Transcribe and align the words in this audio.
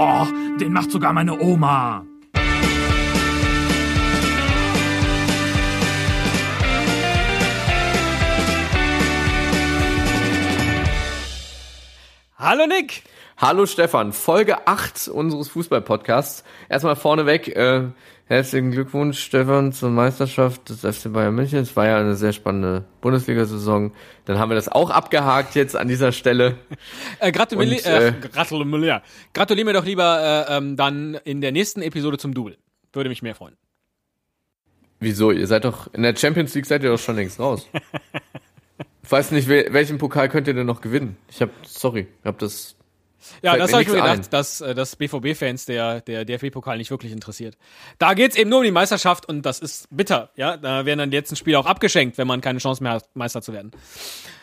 Oh, 0.00 0.28
den 0.60 0.72
macht 0.72 0.92
sogar 0.92 1.12
meine 1.12 1.36
Oma. 1.40 2.06
Hallo 12.36 12.66
Nick! 12.68 13.07
Hallo 13.40 13.66
Stefan, 13.66 14.12
Folge 14.12 14.66
8 14.66 15.06
unseres 15.06 15.48
Fußball-Podcasts. 15.50 16.42
Erstmal 16.68 16.96
vorneweg, 16.96 17.46
äh, 17.54 17.84
herzlichen 18.24 18.72
Glückwunsch 18.72 19.20
Stefan 19.20 19.72
zur 19.72 19.90
Meisterschaft 19.90 20.68
des 20.68 20.80
FC 20.80 21.12
Bayern 21.12 21.36
München. 21.36 21.60
Es 21.60 21.76
war 21.76 21.86
ja 21.86 21.98
eine 22.00 22.16
sehr 22.16 22.32
spannende 22.32 22.84
Bundesliga-Saison. 23.00 23.92
Dann 24.24 24.40
haben 24.40 24.50
wir 24.50 24.56
das 24.56 24.68
auch 24.68 24.90
abgehakt 24.90 25.54
jetzt 25.54 25.76
an 25.76 25.86
dieser 25.86 26.10
Stelle. 26.10 26.56
Äh, 27.20 27.30
gratulier, 27.30 27.76
Und, 27.76 27.86
äh, 27.86 28.08
äh, 28.08 28.12
gratulier, 28.12 29.02
gratulier 29.32 29.64
mir 29.64 29.72
doch 29.72 29.84
lieber 29.84 30.46
äh, 30.48 30.56
ähm, 30.56 30.76
dann 30.76 31.14
in 31.24 31.40
der 31.40 31.52
nächsten 31.52 31.80
Episode 31.82 32.18
zum 32.18 32.34
Double. 32.34 32.58
Würde 32.92 33.08
mich 33.08 33.22
mehr 33.22 33.36
freuen. 33.36 33.56
Wieso? 34.98 35.30
Ihr 35.30 35.46
seid 35.46 35.64
doch, 35.64 35.92
in 35.94 36.02
der 36.02 36.16
Champions 36.16 36.54
League 36.56 36.66
seid 36.66 36.82
ihr 36.82 36.90
doch 36.90 36.98
schon 36.98 37.14
längst 37.16 37.38
raus. 37.38 37.68
Ich 39.04 39.12
weiß 39.12 39.30
nicht, 39.30 39.48
wel- 39.48 39.72
welchen 39.72 39.96
Pokal 39.96 40.28
könnt 40.28 40.48
ihr 40.48 40.52
denn 40.52 40.66
noch 40.66 40.82
gewinnen? 40.82 41.16
Ich 41.30 41.40
hab, 41.40 41.48
sorry, 41.64 42.08
ich 42.20 42.26
hab 42.26 42.38
das 42.40 42.76
Ja, 43.42 43.52
Fällt 43.52 43.62
das 43.62 43.72
habe 43.72 43.82
ich 43.82 43.88
mir 43.88 43.94
gedacht, 43.96 44.18
ein. 44.18 44.30
dass, 44.30 44.60
äh, 44.60 44.74
dass 44.74 44.96
BVB-Fans 44.96 45.66
der, 45.66 46.00
der 46.00 46.24
DFB-Pokal 46.24 46.78
nicht 46.78 46.90
wirklich 46.90 47.12
interessiert. 47.12 47.56
Da 47.98 48.14
geht's 48.14 48.36
eben 48.36 48.50
nur 48.50 48.60
um 48.60 48.64
die 48.64 48.70
Meisterschaft 48.70 49.28
und 49.28 49.42
das 49.42 49.58
ist 49.58 49.88
bitter. 49.90 50.30
Ja, 50.36 50.56
da 50.56 50.86
werden 50.86 50.98
dann 50.98 51.10
die 51.10 51.16
letzten 51.16 51.36
Spiele 51.36 51.58
auch 51.58 51.66
abgeschenkt, 51.66 52.18
wenn 52.18 52.26
man 52.26 52.40
keine 52.40 52.58
Chance 52.58 52.82
mehr 52.82 52.92
hat, 52.92 53.04
Meister 53.14 53.42
zu 53.42 53.52
werden. 53.52 53.72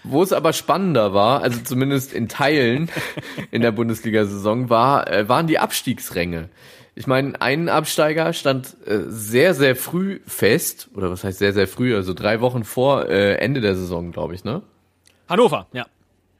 Wo 0.03 0.21
es 0.21 0.33
aber 0.33 0.53
spannender 0.53 1.13
war, 1.13 1.41
also 1.41 1.61
zumindest 1.61 2.13
in 2.13 2.27
Teilen 2.27 2.89
in 3.51 3.61
der 3.61 3.71
Bundesliga-Saison, 3.71 4.69
war, 4.69 5.09
äh, 5.09 5.27
waren 5.29 5.47
die 5.47 5.59
Abstiegsränge. 5.59 6.49
Ich 6.97 7.07
meine, 7.07 7.39
ein 7.41 7.67
Absteiger 7.67 8.31
stand 8.31 8.77
äh, 8.85 8.99
sehr, 9.07 9.53
sehr 9.53 9.75
früh 9.75 10.21
fest, 10.25 10.89
oder 10.93 11.11
was 11.11 11.23
heißt 11.23 11.39
sehr, 11.39 11.51
sehr 11.51 11.67
früh, 11.67 11.93
also 11.93 12.13
drei 12.13 12.39
Wochen 12.39 12.63
vor 12.63 13.09
äh, 13.09 13.35
Ende 13.35 13.59
der 13.59 13.75
Saison, 13.75 14.11
glaube 14.11 14.33
ich, 14.33 14.43
ne? 14.45 14.61
Hannover, 15.27 15.67
ja. 15.73 15.85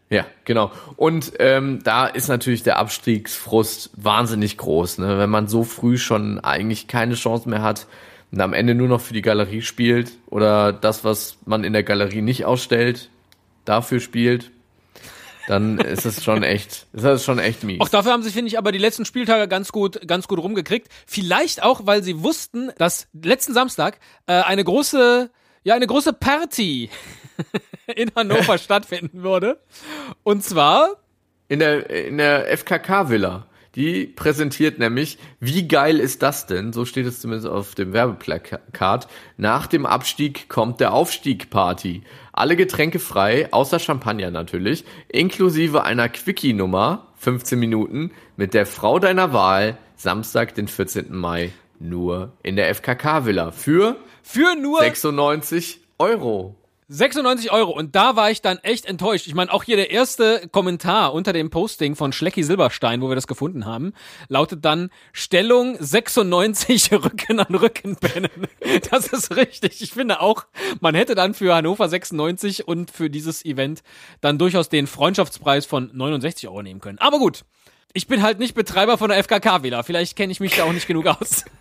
Ja, 0.10 0.26
genau. 0.44 0.72
Und 0.98 1.34
ähm, 1.40 1.80
da 1.84 2.06
ist 2.06 2.28
natürlich 2.28 2.64
der 2.64 2.78
Abstiegsfrust 2.78 3.92
wahnsinnig 3.96 4.58
groß, 4.58 5.00
ne? 5.00 5.18
wenn 5.18 5.30
man 5.30 5.48
so 5.48 5.64
früh 5.64 5.98
schon 5.98 6.40
eigentlich 6.40 6.88
keine 6.88 7.16
Chance 7.16 7.50
mehr 7.50 7.64
hat 7.64 7.88
und 8.32 8.40
am 8.42 8.54
Ende 8.54 8.76
nur 8.76 8.88
noch 8.88 9.02
für 9.02 9.14
die 9.14 9.24
Galerie 9.24 9.64
spielt 9.64 10.12
oder 10.28 10.74
das, 10.74 11.04
was 11.04 11.38
man 11.46 11.64
in 11.64 11.74
der 11.74 11.84
Galerie 11.84 12.22
nicht 12.22 12.46
ausstellt, 12.46 13.10
dafür 13.66 14.00
spielt, 14.00 14.52
dann 15.48 15.80
ist 15.80 16.06
es 16.06 16.24
schon 16.24 16.44
echt, 16.44 16.86
ist 16.94 17.04
das 17.04 17.26
schon 17.26 17.40
echt 17.40 17.64
mies. 17.64 17.82
Auch 17.82 17.90
dafür 17.90 18.12
haben 18.12 18.24
sie, 18.24 18.32
finde 18.32 18.50
ich, 18.50 18.58
aber 18.60 18.72
die 18.72 18.78
letzten 18.78 19.06
Spieltage 19.06 19.48
ganz 19.48 19.72
gut, 19.72 20.08
ganz 20.08 20.28
gut 20.28 20.40
rumgekriegt. 20.40 20.88
Vielleicht 21.08 21.64
auch, 21.64 21.86
weil 21.86 22.04
sie 22.04 22.22
wussten, 22.22 22.72
dass 22.78 23.08
letzten 23.14 23.54
Samstag 23.54 24.00
äh, 24.28 24.34
eine 24.34 24.64
große, 24.64 25.32
ja, 25.64 25.74
eine 25.74 25.88
große 25.88 26.14
Party 26.14 26.90
in 27.96 28.12
Hannover 28.16 28.58
stattfinden 28.58 29.24
würde. 29.24 29.60
Und 30.24 30.44
zwar 30.44 30.90
In 31.48 31.60
der, 31.60 31.90
in 31.90 32.18
der 32.18 32.56
FKK-Villa. 32.58 33.48
Die 33.76 34.06
präsentiert 34.06 34.80
nämlich, 34.80 35.18
wie 35.42 35.68
geil 35.68 36.00
ist 36.00 36.24
das 36.24 36.48
denn? 36.48 36.72
So 36.72 36.86
steht 36.86 37.06
es 37.06 37.20
zumindest 37.20 37.50
auf 37.50 37.76
dem 37.76 37.92
Werbeplakat. 37.92 39.08
Nach 39.36 39.68
dem 39.68 39.86
Abstieg 39.86 40.48
kommt 40.48 40.80
der 40.80 40.94
Aufstieg-Party. 40.94 42.04
Alle 42.32 42.56
Getränke 42.56 43.00
frei, 43.00 43.52
außer 43.52 43.80
Champagner 43.80 44.32
natürlich, 44.32 44.86
inklusive 45.10 45.84
einer 45.84 46.08
Quickie-Nummer, 46.08 47.08
15 47.18 47.60
Minuten, 47.60 48.12
mit 48.38 48.54
der 48.54 48.66
Frau 48.66 48.98
deiner 48.98 49.34
Wahl, 49.34 49.78
Samstag, 49.98 50.56
den 50.56 50.70
14. 50.70 51.14
Mai, 51.14 51.52
nur 51.78 52.32
in 52.44 52.56
der 52.56 52.74
FKK-Villa. 52.74 53.52
Für 53.52 53.98
für 54.24 54.56
nur 54.56 54.80
96 54.80 55.82
Euro. 56.00 56.56
96 56.88 57.52
Euro. 57.52 57.72
Und 57.72 57.96
da 57.96 58.16
war 58.16 58.30
ich 58.30 58.42
dann 58.42 58.58
echt 58.60 58.86
enttäuscht. 58.86 59.28
Ich 59.28 59.34
meine, 59.34 59.52
auch 59.52 59.64
hier 59.64 59.76
der 59.76 59.92
erste 59.92 60.48
Kommentar 60.52 61.14
unter 61.14 61.34
dem 61.34 61.50
Posting 61.50 61.96
von 61.96 62.14
Schlecki 62.14 62.44
Silberstein, 62.44 63.02
wo 63.02 63.10
wir 63.10 63.16
das 63.16 63.28
gefunden 63.28 63.66
haben, 63.66 63.94
lautet 64.28 64.64
dann 64.64 64.92
Stellung 65.12 65.78
96 65.80 66.92
Rücken 66.92 67.40
an 67.40 67.56
Rücken 67.56 67.96
pennen. 67.96 68.30
Das 68.92 69.08
ist 69.08 69.36
richtig. 69.36 69.82
Ich 69.82 69.94
finde 69.94 70.22
auch, 70.22 70.46
man 70.80 70.96
hätte 70.96 71.16
dann 71.16 71.34
für 71.34 71.56
Hannover 71.56 71.88
96 71.88 72.68
und 72.68 72.92
für 72.92 73.10
dieses 73.10 73.44
Event 73.46 73.84
dann 74.22 74.38
durchaus 74.38 74.70
den 74.70 74.88
Freundschaftspreis 74.88 75.66
von 75.66 75.90
69 75.94 76.48
Euro 76.48 76.62
nehmen 76.62 76.82
können. 76.82 77.00
Aber 77.00 77.20
gut. 77.20 77.46
Ich 77.94 78.08
bin 78.08 78.22
halt 78.22 78.40
nicht 78.40 78.56
Betreiber 78.56 78.98
von 78.98 79.10
der 79.10 79.24
FKK-Villa. 79.24 79.84
Vielleicht 79.84 80.18
kenne 80.18 80.32
ich 80.32 80.42
mich 80.42 80.56
da 80.56 80.66
auch 80.66 80.74
nicht 80.74 80.88
genug 80.88 81.08
aus. 81.08 81.46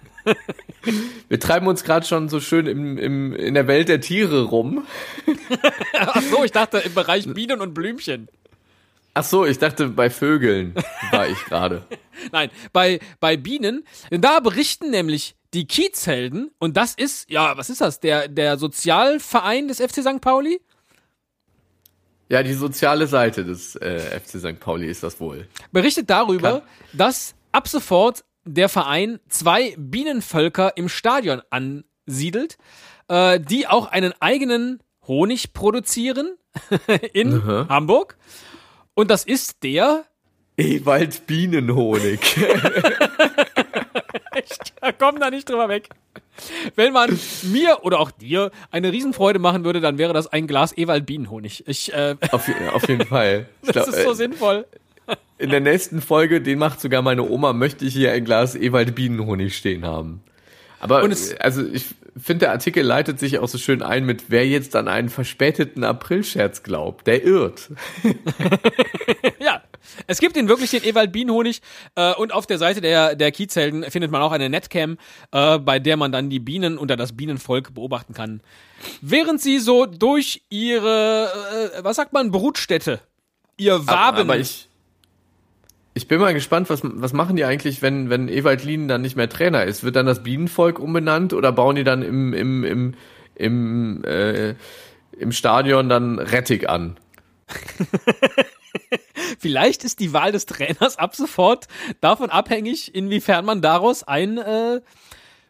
Wir 1.29 1.41
treiben 1.41 1.67
uns 1.67 1.85
gerade 1.85 2.07
schon 2.07 2.29
so 2.29 2.41
schön 2.41 2.67
im, 2.67 2.99
im, 2.99 3.35
in 3.35 3.55
der 3.55 3.67
Welt 3.67 3.89
der 3.89 4.01
Tiere 4.01 4.45
rum. 4.45 4.87
Ach 5.95 6.23
so, 6.23 6.45
ich 6.45 6.53
dachte 6.53 6.79
im 6.79 6.95
Bereich 6.95 7.27
Bienen 7.33 7.61
und 7.61 7.75
Blümchen. 7.75 8.29
Ach 9.15 9.25
so, 9.25 9.47
ich 9.47 9.59
dachte 9.59 9.89
bei 9.89 10.11
Vögeln 10.11 10.75
war 11.13 11.29
ich 11.29 11.39
gerade. 11.45 11.85
Nein, 12.33 12.51
bei, 12.73 12.99
bei 13.21 13.37
Bienen, 13.37 13.85
denn 14.11 14.21
da 14.21 14.41
berichten 14.41 14.91
nämlich 14.91 15.37
die 15.55 15.67
Kiezhelden, 15.67 16.51
und 16.59 16.77
das 16.77 16.95
ist, 16.95 17.31
ja, 17.31 17.57
was 17.57 17.71
ist 17.71 17.81
das? 17.81 18.01
Der, 18.01 18.27
der 18.27 18.59
Sozialverein 18.59 19.69
des 19.69 19.81
FC 19.81 20.03
St. 20.03 20.21
Pauli? 20.21 20.61
Ja, 22.29 22.43
die 22.43 22.55
soziale 22.55 23.07
Seite 23.07 23.45
des 23.45 23.77
äh, 23.77 24.19
FC 24.19 24.41
St. 24.41 24.59
Pauli 24.59 24.89
ist 24.89 25.05
das 25.05 25.21
wohl. 25.21 25.47
Berichtet 25.71 26.11
darüber, 26.11 26.61
Klar. 26.61 26.63
dass 26.93 27.35
ab 27.53 27.69
sofort 27.69 28.25
der 28.45 28.69
Verein 28.69 29.21
zwei 29.29 29.75
Bienenvölker 29.79 30.77
im 30.77 30.89
Stadion 30.89 31.43
ansiedelt, 31.51 32.59
äh, 33.09 33.41
die 33.41 33.67
auch 33.67 33.87
einen 33.87 34.15
eigenen 34.21 34.83
Honig 35.07 35.53
produzieren 35.53 36.37
in 37.13 37.41
Aha. 37.41 37.67
Hamburg. 37.69 38.17
Und 38.95 39.11
das 39.11 39.25
ist 39.25 39.63
der, 39.63 40.05
Ewald 40.57 41.27
Bienenhonig. 41.27 42.21
Ja, 44.83 44.93
komm 44.93 45.19
da 45.19 45.31
nicht 45.31 45.49
drüber 45.49 45.69
weg. 45.69 45.89
Wenn 46.75 46.93
man 46.93 47.19
mir 47.45 47.79
oder 47.85 48.01
auch 48.01 48.11
dir 48.11 48.51
eine 48.71 48.93
Riesenfreude 48.93 49.39
machen 49.39 49.65
würde, 49.65 49.81
dann 49.81 49.97
wäre 49.97 50.13
das 50.13 50.27
ein 50.27 50.47
Glas 50.47 50.77
Ewald 50.77 51.07
Bienenhonig. 51.07 51.65
Ich, 51.67 51.93
äh, 51.95 52.17
auf, 52.33 52.49
auf 52.73 52.89
jeden 52.89 53.07
Fall. 53.07 53.47
Ich 53.63 53.73
das 53.73 53.87
glaub, 53.87 53.89
ist 53.89 54.03
so 54.03 54.11
äh, 54.11 54.15
sinnvoll. 54.15 54.67
In 55.39 55.51
der 55.51 55.61
nächsten 55.61 56.01
Folge, 56.01 56.41
den 56.41 56.59
macht 56.59 56.81
sogar 56.81 57.03
meine 57.03 57.29
Oma, 57.29 57.53
möchte 57.53 57.85
ich 57.85 57.95
hier 57.95 58.13
ein 58.13 58.25
Glas 58.25 58.55
Ewald 58.55 58.95
Bienenhonig 58.95 59.57
stehen 59.57 59.85
haben. 59.85 60.23
Aber 60.81 61.03
also 61.39 61.67
ich 61.67 61.87
finde, 62.17 62.41
der 62.41 62.53
Artikel 62.53 62.85
leitet 62.85 63.19
sich 63.19 63.39
auch 63.39 63.49
so 63.49 63.57
schön 63.59 63.83
ein 63.83 64.05
mit, 64.05 64.25
wer 64.29 64.47
jetzt 64.47 64.77
an 64.77 64.87
einen 64.87 65.09
verspäteten 65.09 65.83
Aprilscherz 65.83 66.63
glaubt, 66.63 67.07
der 67.07 67.25
irrt. 67.25 67.71
Ja, 69.41 69.63
es 70.07 70.21
gibt 70.21 70.37
den 70.37 70.49
wirklich, 70.49 70.71
den 70.71 70.83
Ewald 70.85 71.13
Bienenhonig. 71.13 71.61
Äh, 71.95 72.15
und 72.15 72.33
auf 72.33 72.47
der 72.47 72.57
Seite 72.57 72.81
der, 72.81 73.15
der 73.15 73.31
Kiezhelden 73.33 73.85
findet 73.91 74.11
man 74.11 74.23
auch 74.23 74.33
eine 74.33 74.49
Netcam, 74.49 74.97
äh, 75.33 75.59
bei 75.59 75.79
der 75.79 75.99
man 75.99 76.13
dann 76.13 76.31
die 76.31 76.41
Bienen 76.41 76.79
unter 76.79 76.97
das 76.97 77.15
Bienenvolk 77.15 77.75
beobachten 77.75 78.15
kann. 78.15 78.41
Während 79.03 79.43
sie 79.43 79.59
so 79.59 79.85
durch 79.85 80.43
ihre, 80.49 81.73
äh, 81.77 81.85
was 81.85 81.97
sagt 81.97 82.15
man, 82.15 82.31
Brutstätte, 82.31 83.01
ihr 83.59 83.87
Waben. 83.87 84.21
Aber 84.21 84.39
ich, 84.39 84.69
ich 85.95 86.09
bin 86.09 86.21
mal 86.21 86.35
gespannt, 86.35 86.69
was, 86.71 86.81
was 86.83 87.13
machen 87.13 87.37
die 87.37 87.45
eigentlich, 87.45 87.81
wenn, 87.81 88.11
wenn 88.11 88.29
Ewald 88.29 88.65
Lien 88.65 88.89
dann 88.89 89.01
nicht 89.01 89.17
mehr 89.17 89.29
Trainer 89.29 89.65
ist? 89.65 89.85
Wird 89.85 89.95
dann 89.95 90.07
das 90.07 90.25
Bienenvolk 90.25 90.81
umbenannt 90.81 91.33
oder 91.33 91.53
bauen 91.53 91.77
die 91.77 91.85
dann 91.85 92.03
im, 92.03 92.33
im, 92.35 92.65
im, 92.65 92.95
im, 93.37 94.05
äh, 94.05 94.57
im 95.13 95.31
Stadion 95.31 95.89
dann 95.89 96.19
Rettig 96.19 96.69
an? 96.69 96.97
Vielleicht 99.39 99.85
ist 99.85 100.01
die 100.01 100.13
Wahl 100.13 100.33
des 100.33 100.47
Trainers 100.47 100.99
ab 100.99 101.15
sofort 101.15 101.69
davon 102.01 102.29
abhängig, 102.31 102.93
inwiefern 102.93 103.45
man 103.45 103.63
daraus 103.63 104.03
ein 104.03 104.39
äh, 104.39 104.81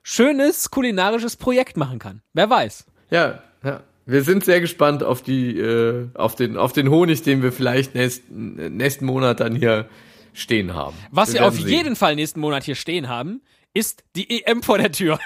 schönes 0.03 0.71
kulinarisches 0.71 1.37
Projekt 1.37 1.79
machen 1.79 1.99
kann. 1.99 2.21
Wer 2.35 2.51
weiß. 2.51 2.85
Ja, 3.11 3.43
ja. 3.65 3.83
Wir 4.07 4.23
sind 4.23 4.45
sehr 4.45 4.61
gespannt 4.61 5.03
auf 5.03 5.23
die, 5.23 5.59
äh, 5.59 6.09
auf 6.13 6.35
den, 6.35 6.59
auf 6.59 6.75
den 6.75 6.91
Honig, 6.91 7.23
den 7.23 7.43
wir 7.43 7.53
vielleicht 7.53 7.95
nächsten, 7.95 8.77
nächsten 8.77 9.07
Monat 9.07 9.41
dann 9.41 9.55
hier 9.55 9.89
stehen 10.35 10.75
haben. 10.75 10.97
Was 11.11 11.33
wir, 11.33 11.41
werden 11.41 11.49
auf 11.49 11.55
sehen. 11.55 11.69
jeden 11.69 11.97
Fall 11.97 12.15
nächsten 12.17 12.41
Monat 12.41 12.65
hier 12.65 12.75
stehen 12.75 13.09
haben, 13.09 13.41
ist 13.73 14.05
die 14.15 14.45
EM 14.45 14.63
vor 14.63 14.79
der 14.79 14.93
Tür. 14.93 15.19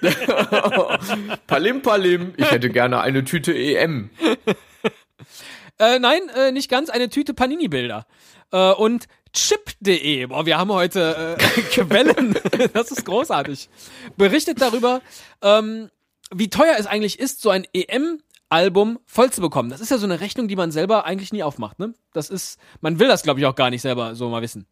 Palim 1.46 1.82
Palim, 1.82 2.32
ich 2.36 2.50
hätte 2.50 2.70
gerne 2.70 3.00
eine 3.00 3.24
Tüte 3.24 3.52
EM. 3.54 4.10
äh, 5.78 5.98
nein, 5.98 6.22
äh, 6.34 6.50
nicht 6.50 6.70
ganz, 6.70 6.90
eine 6.90 7.10
Tüte 7.10 7.34
Panini-Bilder. 7.34 8.06
Äh, 8.52 8.72
und 8.72 9.06
chip.de, 9.32 10.26
boah, 10.26 10.46
wir 10.46 10.58
haben 10.58 10.72
heute 10.72 11.36
äh, 11.38 11.60
Quellen, 11.70 12.34
das 12.72 12.90
ist 12.90 13.04
großartig, 13.04 13.68
berichtet 14.16 14.60
darüber, 14.60 15.00
ähm, 15.42 15.90
wie 16.32 16.50
teuer 16.50 16.74
es 16.78 16.86
eigentlich 16.86 17.20
ist, 17.20 17.40
so 17.40 17.50
ein 17.50 17.66
EM-Album 18.50 18.98
voll 19.06 19.30
zu 19.30 19.40
bekommen. 19.40 19.70
Das 19.70 19.80
ist 19.80 19.90
ja 19.90 19.98
so 19.98 20.06
eine 20.06 20.20
Rechnung, 20.20 20.48
die 20.48 20.56
man 20.56 20.70
selber 20.70 21.06
eigentlich 21.06 21.32
nie 21.32 21.42
aufmacht, 21.42 21.78
ne? 21.78 21.94
Das 22.12 22.30
ist, 22.30 22.58
man 22.80 22.98
will 22.98 23.08
das, 23.08 23.22
glaube 23.22 23.40
ich, 23.40 23.46
auch 23.46 23.54
gar 23.54 23.70
nicht 23.70 23.82
selber 23.82 24.14
so 24.14 24.28
mal 24.28 24.42
wissen. 24.42 24.66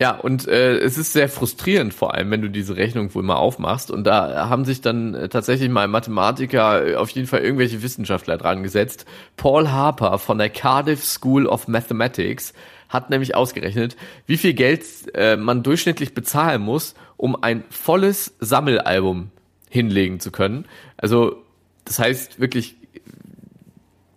Ja, 0.00 0.12
und 0.12 0.48
äh, 0.48 0.78
es 0.78 0.96
ist 0.96 1.12
sehr 1.12 1.28
frustrierend, 1.28 1.92
vor 1.92 2.14
allem, 2.14 2.30
wenn 2.30 2.40
du 2.40 2.48
diese 2.48 2.74
Rechnung 2.74 3.14
wohl 3.14 3.22
mal 3.22 3.36
aufmachst. 3.36 3.90
Und 3.90 4.04
da 4.04 4.48
haben 4.48 4.64
sich 4.64 4.80
dann 4.80 5.14
äh, 5.14 5.28
tatsächlich 5.28 5.68
mal 5.68 5.88
Mathematiker, 5.88 6.86
äh, 6.86 6.94
auf 6.96 7.10
jeden 7.10 7.26
Fall 7.26 7.40
irgendwelche 7.40 7.82
Wissenschaftler 7.82 8.38
dran 8.38 8.62
gesetzt. 8.62 9.04
Paul 9.36 9.68
Harper 9.70 10.18
von 10.18 10.38
der 10.38 10.48
Cardiff 10.48 11.04
School 11.04 11.46
of 11.46 11.68
Mathematics 11.68 12.54
hat 12.88 13.10
nämlich 13.10 13.34
ausgerechnet, 13.34 13.96
wie 14.24 14.38
viel 14.38 14.54
Geld 14.54 14.84
äh, 15.14 15.36
man 15.36 15.62
durchschnittlich 15.62 16.14
bezahlen 16.14 16.62
muss, 16.62 16.94
um 17.18 17.40
ein 17.40 17.64
volles 17.68 18.34
Sammelalbum 18.40 19.30
hinlegen 19.68 20.18
zu 20.18 20.30
können. 20.32 20.64
Also, 20.96 21.44
das 21.84 21.98
heißt 21.98 22.40
wirklich, 22.40 22.79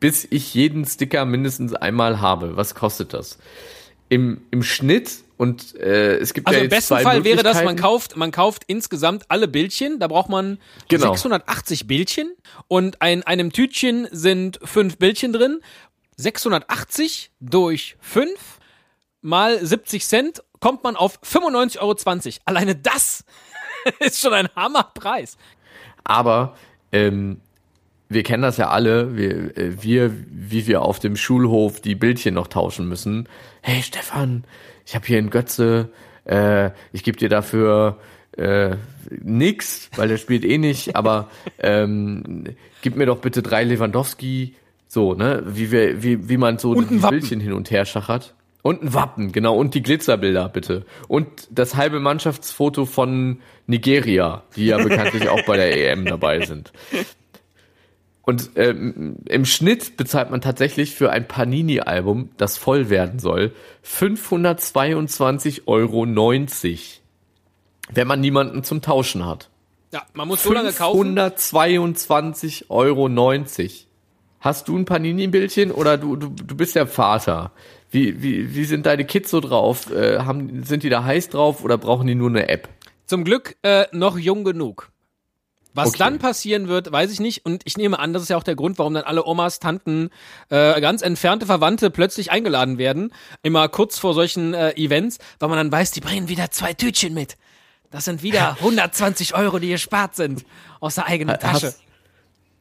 bis 0.03 0.27
ich 0.29 0.53
jeden 0.53 0.83
Sticker 0.83 1.23
mindestens 1.23 1.73
einmal 1.73 2.19
habe. 2.19 2.57
Was 2.57 2.75
kostet 2.75 3.13
das? 3.13 3.37
Im, 4.09 4.41
im 4.51 4.61
Schnitt 4.61 5.23
und 5.37 5.75
äh, 5.79 6.17
es 6.17 6.33
gibt 6.33 6.45
Also 6.45 6.57
ja 6.57 6.65
im 6.65 6.69
besten 6.69 6.97
Fall 6.97 7.23
wäre 7.23 7.41
das, 7.41 7.63
man 7.63 7.77
kauft, 7.77 8.17
man 8.17 8.31
kauft 8.31 8.63
insgesamt 8.67 9.23
alle 9.29 9.47
Bildchen, 9.47 9.99
da 9.99 10.09
braucht 10.09 10.27
man 10.27 10.59
Genau. 10.89 11.13
680 11.13 11.87
Bildchen 11.87 12.35
und 12.67 12.97
in 13.01 13.23
einem 13.23 13.53
Tütchen 13.53 14.09
sind 14.11 14.59
fünf 14.61 14.97
Bildchen 14.97 15.31
drin. 15.31 15.61
680 16.17 17.31
durch 17.39 17.95
5 18.01 18.29
mal 19.21 19.65
70 19.65 20.05
Cent 20.05 20.43
kommt 20.59 20.83
man 20.83 20.97
auf 20.97 21.17
95,20 21.23 21.79
Euro. 21.79 21.95
Alleine 22.43 22.75
das 22.75 23.23
ist 23.99 24.19
schon 24.19 24.33
ein 24.33 24.49
Hammerpreis. 24.53 25.37
Aber 26.03 26.57
ähm, 26.91 27.39
wir 28.13 28.23
kennen 28.23 28.43
das 28.43 28.57
ja 28.57 28.69
alle, 28.69 29.15
wir, 29.15 29.57
äh, 29.57 29.81
wir, 29.81 30.11
wie 30.29 30.67
wir 30.67 30.81
auf 30.81 30.99
dem 30.99 31.15
Schulhof 31.15 31.81
die 31.81 31.95
Bildchen 31.95 32.33
noch 32.33 32.47
tauschen 32.47 32.87
müssen. 32.87 33.27
Hey 33.61 33.81
Stefan, 33.81 34.43
ich 34.85 34.95
habe 34.95 35.05
hier 35.05 35.17
einen 35.17 35.29
Götze, 35.29 35.89
äh, 36.25 36.71
ich 36.91 37.03
gebe 37.03 37.17
dir 37.17 37.29
dafür 37.29 37.97
äh, 38.37 38.75
nix, 39.21 39.89
weil 39.95 40.07
der 40.07 40.17
spielt 40.17 40.43
eh 40.43 40.57
nicht, 40.57 40.95
aber 40.95 41.29
ähm, 41.59 42.45
gib 42.81 42.95
mir 42.95 43.05
doch 43.05 43.19
bitte 43.19 43.41
drei 43.41 43.63
Lewandowski, 43.63 44.55
so, 44.87 45.13
ne, 45.13 45.43
wie 45.45 45.71
wir, 45.71 46.03
wie, 46.03 46.29
wie 46.29 46.37
man 46.37 46.57
so 46.57 46.75
die 46.75 47.01
Wappen. 47.01 47.19
Bildchen 47.19 47.39
hin 47.39 47.53
und 47.53 47.71
her 47.71 47.85
schachert. 47.85 48.35
Und 48.61 48.81
ein 48.81 48.93
Wappen, 48.93 49.33
genau, 49.33 49.57
und 49.57 49.73
die 49.73 49.83
Glitzerbilder, 49.83 50.47
bitte. 50.47 50.85
Und 51.09 51.27
das 51.51 51.75
halbe 51.75 51.99
Mannschaftsfoto 51.99 52.85
von 52.85 53.39
Nigeria, 53.67 54.43
die 54.55 54.67
ja 54.67 54.77
bekanntlich 54.77 55.27
auch 55.27 55.43
bei 55.45 55.57
der 55.57 55.91
EM 55.91 56.05
dabei 56.05 56.45
sind. 56.45 56.71
Und 58.25 58.51
ähm, 58.55 59.17
im 59.27 59.43
Schnitt 59.43 59.97
bezahlt 59.97 60.31
man 60.31 60.39
tatsächlich 60.39 60.95
für 60.95 61.11
ein 61.11 61.27
Panini-Album, 61.27 62.29
das 62.37 62.57
voll 62.57 62.89
werden 62.89 63.19
soll, 63.19 63.53
522,90 63.85 65.67
Euro, 65.67 66.05
wenn 67.93 68.07
man 68.07 68.21
niemanden 68.21 68.63
zum 68.63 68.81
Tauschen 68.81 69.25
hat. 69.25 69.49
Ja, 69.91 70.03
man 70.13 70.29
muss 70.29 70.41
so 70.41 70.53
lange 70.53 70.71
kaufen. 70.71 71.19
522,90 71.19 72.63
Euro. 72.69 73.09
Hast 74.39 74.69
du 74.69 74.77
ein 74.77 74.85
Panini-Bildchen 74.85 75.71
oder 75.71 75.97
du, 75.97 76.15
du, 76.15 76.29
du 76.29 76.55
bist 76.55 76.75
ja 76.75 76.85
Vater? 76.85 77.51
Wie, 77.91 78.23
wie, 78.23 78.55
wie 78.55 78.63
sind 78.63 78.85
deine 78.85 79.03
Kids 79.05 79.31
so 79.31 79.41
drauf? 79.41 79.91
Äh, 79.91 80.19
haben, 80.19 80.63
sind 80.63 80.83
die 80.83 80.89
da 80.89 81.03
heiß 81.03 81.27
drauf 81.29 81.61
oder 81.63 81.77
brauchen 81.77 82.07
die 82.07 82.15
nur 82.15 82.29
eine 82.29 82.47
App? 82.47 82.69
Zum 83.05 83.25
Glück 83.25 83.57
äh, 83.63 83.85
noch 83.91 84.17
jung 84.17 84.45
genug. 84.45 84.92
Was 85.75 85.89
Okay. 85.89 85.97
dann 85.99 86.19
passieren 86.19 86.67
wird, 86.67 86.91
weiß 86.91 87.11
ich 87.11 87.19
nicht. 87.19 87.45
Und 87.45 87.63
ich 87.65 87.77
nehme 87.77 87.97
an, 87.99 88.13
das 88.13 88.21
ist 88.23 88.29
ja 88.29 88.37
auch 88.37 88.43
der 88.43 88.55
Grund, 88.55 88.77
warum 88.77 88.93
dann 88.93 89.03
alle 89.03 89.25
Omas, 89.25 89.59
Tanten, 89.59 90.09
äh, 90.49 90.79
ganz 90.81 91.01
entfernte 91.01 91.45
Verwandte 91.47 91.89
plötzlich 91.89 92.31
eingeladen 92.31 92.77
werden. 92.77 93.11
Immer 93.41 93.67
kurz 93.69 93.97
vor 93.97 94.13
solchen 94.13 94.53
äh, 94.53 94.71
Events, 94.75 95.17
weil 95.39 95.49
man 95.49 95.57
dann 95.57 95.71
weiß, 95.71 95.91
die 95.91 95.99
bringen 96.01 96.27
wieder 96.27 96.51
zwei 96.51 96.73
Tütchen 96.73 97.13
mit. 97.13 97.37
Das 97.89 98.05
sind 98.05 98.21
wieder 98.23 98.51
120 98.59 99.35
Euro, 99.35 99.57
die 99.59 99.69
gespart 99.69 100.15
sind 100.15 100.45
aus 100.79 100.95
der 100.95 101.07
eigenen 101.07 101.39
Tasche. 101.39 101.67
Hast, 101.67 101.79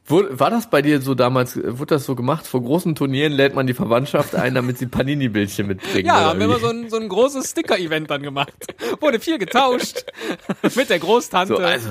Wurde- 0.07 0.41
war 0.41 0.51
das 0.51 0.69
bei 0.69 0.83
dir 0.83 1.01
so 1.01 1.15
damals, 1.15 1.57
wurde 1.57 1.95
das 1.95 2.05
so 2.07 2.17
gemacht? 2.17 2.45
Vor 2.47 2.63
großen 2.63 2.95
Turnieren 2.97 3.33
lädt 3.33 3.55
man 3.55 3.67
die 3.69 3.73
Verwandtschaft 3.75 4.35
ein, 4.35 4.55
damit 4.55 4.77
sie 4.79 4.87
Panini-Bildchen 4.87 5.67
mitbringen. 5.69 6.07
Ja, 6.07 6.23
haben 6.25 6.41
wir 6.41 6.47
immer 6.47 6.59
so 6.59 6.69
ein, 6.71 6.91
so 6.91 6.97
ein 6.97 7.09
großes 7.09 7.51
Sticker-Event 7.51 8.11
dann 8.11 8.23
gemacht. 8.23 8.53
Wurde 9.01 9.21
viel 9.21 9.39
getauscht 9.39 10.05
mit 10.75 10.91
der 10.91 10.99
Großtante. 10.99 11.55
So, 11.55 11.61
also, 11.63 11.91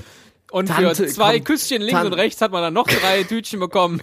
und 0.52 0.68
Tante, 0.68 0.96
für 0.96 1.08
zwei 1.08 1.38
komm, 1.38 1.46
Küsschen 1.46 1.82
links 1.82 1.94
Tan- 1.94 2.08
und 2.08 2.14
rechts 2.14 2.42
hat 2.42 2.52
man 2.52 2.62
dann 2.62 2.74
noch 2.74 2.88
drei 2.88 3.24
Tütchen 3.28 3.60
bekommen. 3.60 4.02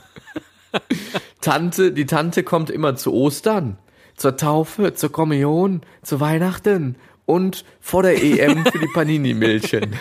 Tante, 1.40 1.92
die 1.92 2.06
Tante 2.06 2.42
kommt 2.42 2.70
immer 2.70 2.96
zu 2.96 3.12
Ostern, 3.12 3.78
zur 4.16 4.36
Taufe, 4.36 4.94
zur 4.94 5.12
Kommunion, 5.12 5.82
zu 6.02 6.20
Weihnachten 6.20 6.96
und 7.26 7.64
vor 7.80 8.02
der 8.02 8.22
EM 8.22 8.64
für 8.66 8.78
die 8.78 8.86
Panini-Milchen. 8.94 9.96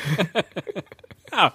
Ja. 1.31 1.53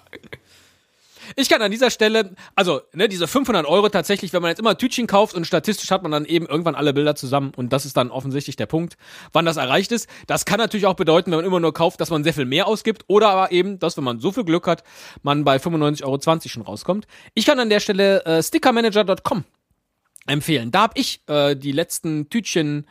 Ich 1.35 1.49
kann 1.49 1.61
an 1.61 1.71
dieser 1.71 1.89
Stelle, 1.89 2.35
also 2.55 2.81
ne, 2.93 3.07
diese 3.07 3.27
500 3.27 3.65
Euro 3.65 3.89
tatsächlich, 3.89 4.33
wenn 4.33 4.41
man 4.41 4.49
jetzt 4.49 4.59
immer 4.59 4.77
Tütchen 4.77 5.07
kauft 5.07 5.35
und 5.35 5.45
statistisch 5.45 5.91
hat 5.91 6.03
man 6.03 6.11
dann 6.11 6.25
eben 6.25 6.45
irgendwann 6.45 6.75
alle 6.75 6.93
Bilder 6.93 7.15
zusammen 7.15 7.51
und 7.55 7.73
das 7.73 7.85
ist 7.85 7.97
dann 7.97 8.11
offensichtlich 8.11 8.55
der 8.55 8.65
Punkt, 8.65 8.97
wann 9.31 9.45
das 9.45 9.57
erreicht 9.57 9.91
ist. 9.91 10.07
Das 10.27 10.45
kann 10.45 10.59
natürlich 10.59 10.85
auch 10.85 10.95
bedeuten, 10.95 11.31
wenn 11.31 11.39
man 11.39 11.45
immer 11.45 11.59
nur 11.59 11.73
kauft, 11.73 12.01
dass 12.01 12.09
man 12.09 12.23
sehr 12.23 12.33
viel 12.33 12.45
mehr 12.45 12.67
ausgibt 12.67 13.05
oder 13.07 13.29
aber 13.29 13.51
eben, 13.51 13.79
dass 13.79 13.97
wenn 13.97 14.03
man 14.03 14.19
so 14.19 14.31
viel 14.31 14.43
Glück 14.43 14.67
hat, 14.67 14.83
man 15.21 15.43
bei 15.43 15.57
95,20 15.57 16.03
Euro 16.05 16.39
schon 16.47 16.61
rauskommt. 16.63 17.07
Ich 17.33 17.45
kann 17.45 17.59
an 17.59 17.69
der 17.69 17.79
Stelle 17.79 18.25
äh, 18.25 18.43
stickermanager.com 18.43 19.43
empfehlen. 20.27 20.71
Da 20.71 20.83
habe 20.83 20.93
ich 20.95 21.21
äh, 21.27 21.55
die 21.55 21.71
letzten 21.71 22.29
Tütchen 22.29 22.87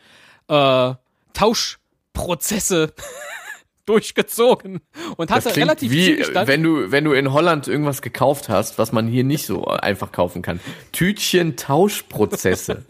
äh, 0.47 0.93
Tauschprozesse 1.33 2.93
durchgezogen 3.85 4.81
und 5.17 5.29
Das 5.29 5.45
hatte 5.45 5.53
klingt 5.53 5.69
relativ 5.69 5.91
wie, 5.91 6.17
wenn 6.19 6.63
du, 6.63 6.91
wenn 6.91 7.03
du 7.03 7.13
in 7.13 7.33
Holland 7.33 7.67
irgendwas 7.67 8.01
gekauft 8.01 8.49
hast, 8.49 8.77
was 8.77 8.91
man 8.91 9.07
hier 9.07 9.23
nicht 9.23 9.45
so 9.45 9.65
einfach 9.65 10.11
kaufen 10.11 10.41
kann. 10.41 10.59
Tütchen-Tauschprozesse. 10.91 12.85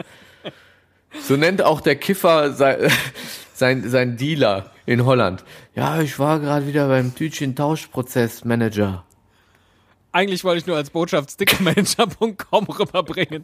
so 1.28 1.36
nennt 1.36 1.62
auch 1.62 1.82
der 1.82 1.96
Kiffer 1.96 2.54
sein, 2.54 2.92
sein, 3.54 3.90
sein 3.90 4.18
Dealer 4.18 4.72
in 4.86 5.06
Holland. 5.06 5.44
Ja, 5.76 6.02
ich 6.02 6.20
war 6.20 6.40
gerade 6.40 6.68
wieder 6.68 6.88
beim 6.88 7.16
Tütchen-Tauschprozess-Manager. 7.16 9.04
Eigentlich 10.14 10.44
wollte 10.44 10.60
ich 10.60 10.68
nur 10.68 10.78
als 10.78 10.92
Botschaft 10.92 11.32
stickermanager.com 11.32 12.66
rüberbringen, 12.66 13.44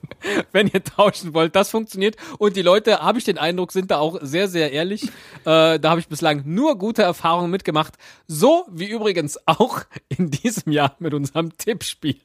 wenn 0.51 0.67
ihr 0.67 0.83
tauschen 0.83 1.33
wollt. 1.33 1.55
Das 1.55 1.71
funktioniert. 1.71 2.15
Und 2.37 2.55
die 2.55 2.61
Leute, 2.61 2.99
habe 2.99 3.17
ich 3.17 3.23
den 3.23 3.39
Eindruck, 3.39 3.71
sind 3.71 3.89
da 3.89 3.97
auch 3.97 4.19
sehr, 4.21 4.47
sehr 4.47 4.71
ehrlich. 4.71 5.05
Äh, 5.45 5.79
da 5.79 5.89
habe 5.89 5.99
ich 5.99 6.07
bislang 6.07 6.43
nur 6.45 6.77
gute 6.77 7.01
Erfahrungen 7.01 7.49
mitgemacht. 7.49 7.95
So 8.27 8.67
wie 8.69 8.87
übrigens 8.87 9.39
auch 9.47 9.81
in 10.09 10.29
diesem 10.29 10.71
Jahr 10.71 10.95
mit 10.99 11.15
unserem 11.15 11.57
Tippspiel. 11.57 12.21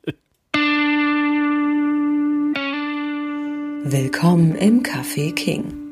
Willkommen 3.87 4.57
im 4.57 4.83
Café 4.83 5.35
King. 5.35 5.84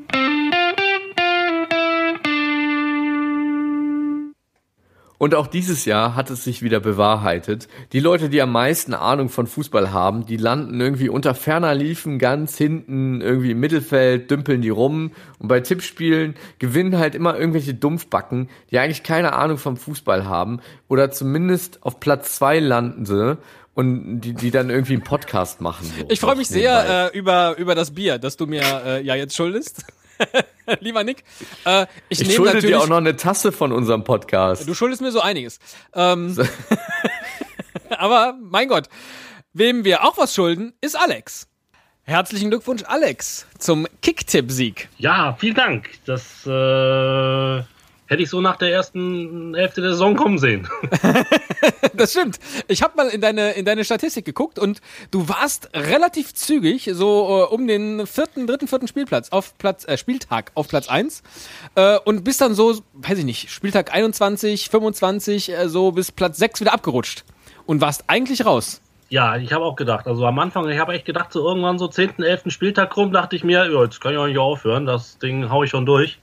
Und 5.23 5.35
auch 5.35 5.47
dieses 5.47 5.85
Jahr 5.85 6.15
hat 6.17 6.29
es 6.31 6.43
sich 6.43 6.63
wieder 6.63 6.81
bewahrheitet. 6.81 7.69
Die 7.93 8.01
Leute, 8.01 8.27
die 8.27 8.41
am 8.41 8.51
meisten 8.51 8.93
Ahnung 8.93 9.29
von 9.29 9.47
Fußball 9.47 9.93
haben, 9.93 10.25
die 10.25 10.35
landen 10.35 10.81
irgendwie 10.81 11.07
unter 11.07 11.33
ferner 11.33 11.73
Liefen 11.73 12.19
ganz 12.19 12.57
hinten, 12.57 13.21
irgendwie 13.21 13.51
im 13.51 13.59
Mittelfeld, 13.61 14.29
dümpeln 14.29 14.61
die 14.61 14.69
rum. 14.69 15.11
Und 15.39 15.47
bei 15.47 15.61
Tippspielen 15.61 16.35
gewinnen 16.59 16.97
halt 16.97 17.15
immer 17.15 17.39
irgendwelche 17.39 17.73
Dumpfbacken, 17.73 18.49
die 18.69 18.79
eigentlich 18.79 19.03
keine 19.03 19.31
Ahnung 19.31 19.57
vom 19.57 19.77
Fußball 19.77 20.25
haben. 20.25 20.59
Oder 20.89 21.09
zumindest 21.09 21.81
auf 21.83 22.01
Platz 22.01 22.35
zwei 22.35 22.59
landen 22.59 23.05
sie 23.05 23.37
und 23.75 24.19
die, 24.19 24.33
die 24.33 24.51
dann 24.51 24.69
irgendwie 24.69 24.95
einen 24.95 25.05
Podcast 25.05 25.61
machen. 25.61 25.85
So, 25.85 26.05
Ich 26.09 26.19
freue 26.19 26.35
mich 26.35 26.49
sehr 26.49 27.11
äh, 27.13 27.17
über, 27.17 27.55
über 27.57 27.75
das 27.75 27.91
Bier, 27.91 28.17
das 28.17 28.35
du 28.35 28.45
mir 28.45 28.61
äh, 28.85 29.01
ja 29.01 29.15
jetzt 29.15 29.37
schuldest. 29.37 29.85
Lieber 30.79 31.03
Nick. 31.03 31.23
Äh, 31.65 31.87
ich 32.09 32.21
ich 32.21 32.27
nehme 32.27 32.33
schulde 32.33 32.53
natürlich. 32.55 32.75
dir 32.75 32.81
auch 32.81 32.87
noch 32.87 32.97
eine 32.97 33.15
Tasse 33.15 33.51
von 33.51 33.71
unserem 33.71 34.03
Podcast. 34.03 34.67
Du 34.67 34.73
schuldest 34.73 35.01
mir 35.01 35.11
so 35.11 35.21
einiges. 35.21 35.59
Ähm, 35.93 36.37
aber 37.89 38.35
mein 38.41 38.67
Gott, 38.67 38.87
wem 39.53 39.83
wir 39.83 40.03
auch 40.03 40.17
was 40.17 40.33
schulden, 40.33 40.73
ist 40.81 40.97
Alex. 40.97 41.47
Herzlichen 42.05 42.49
Glückwunsch, 42.49 42.83
Alex, 42.85 43.47
zum 43.59 43.87
Kicktipp-Sieg. 44.01 44.89
Ja, 44.97 45.37
vielen 45.39 45.55
Dank. 45.55 45.89
Das 46.05 46.45
äh, 46.45 47.63
hätte 48.07 48.23
ich 48.23 48.29
so 48.29 48.41
nach 48.41 48.57
der 48.57 48.71
ersten 48.71 49.53
Hälfte 49.55 49.81
der 49.81 49.91
Saison 49.91 50.15
kommen 50.15 50.37
sehen. 50.37 50.67
Das 51.95 52.11
stimmt. 52.11 52.39
Ich 52.67 52.81
habe 52.81 52.97
mal 52.97 53.07
in 53.09 53.21
deine, 53.21 53.51
in 53.51 53.65
deine 53.65 53.85
Statistik 53.85 54.25
geguckt 54.25 54.57
und 54.57 54.81
du 55.11 55.29
warst 55.29 55.69
relativ 55.75 56.33
zügig, 56.33 56.89
so 56.93 57.47
äh, 57.49 57.53
um 57.53 57.67
den 57.67 58.07
vierten, 58.07 58.47
dritten, 58.47 58.67
vierten 58.67 58.87
Spielplatz 58.87 59.29
auf 59.29 59.57
Platz, 59.57 59.87
äh, 59.87 59.97
Spieltag 59.97 60.51
auf 60.55 60.67
Platz 60.67 60.89
eins 60.89 61.21
äh, 61.75 61.99
und 62.03 62.23
bist 62.23 62.41
dann 62.41 62.55
so, 62.55 62.81
weiß 62.93 63.19
ich 63.19 63.25
nicht, 63.25 63.51
Spieltag 63.51 63.93
21, 63.93 64.69
25, 64.69 65.51
äh, 65.51 65.69
so 65.69 65.91
bis 65.91 66.11
Platz 66.11 66.37
sechs 66.37 66.61
wieder 66.61 66.73
abgerutscht 66.73 67.25
und 67.65 67.79
warst 67.79 68.05
eigentlich 68.07 68.45
raus. 68.45 68.81
Ja, 69.09 69.37
ich 69.37 69.53
habe 69.53 69.63
auch 69.63 69.75
gedacht. 69.75 70.07
Also 70.07 70.25
am 70.25 70.39
Anfang, 70.39 70.67
ich 70.69 70.79
habe 70.79 70.93
echt 70.93 71.05
gedacht, 71.05 71.31
so 71.31 71.47
irgendwann 71.47 71.77
so 71.77 71.87
10., 71.87 72.23
11. 72.23 72.45
Spieltag 72.47 72.97
rum, 72.97 73.11
dachte 73.11 73.35
ich 73.35 73.43
mir, 73.43 73.71
ja, 73.71 73.83
jetzt 73.83 74.01
kann 74.01 74.13
ich 74.13 74.17
auch 74.17 74.25
nicht 74.25 74.39
aufhören. 74.39 74.87
Das 74.87 75.19
Ding 75.19 75.49
hau 75.51 75.63
ich 75.63 75.69
schon 75.69 75.85
durch. 75.85 76.19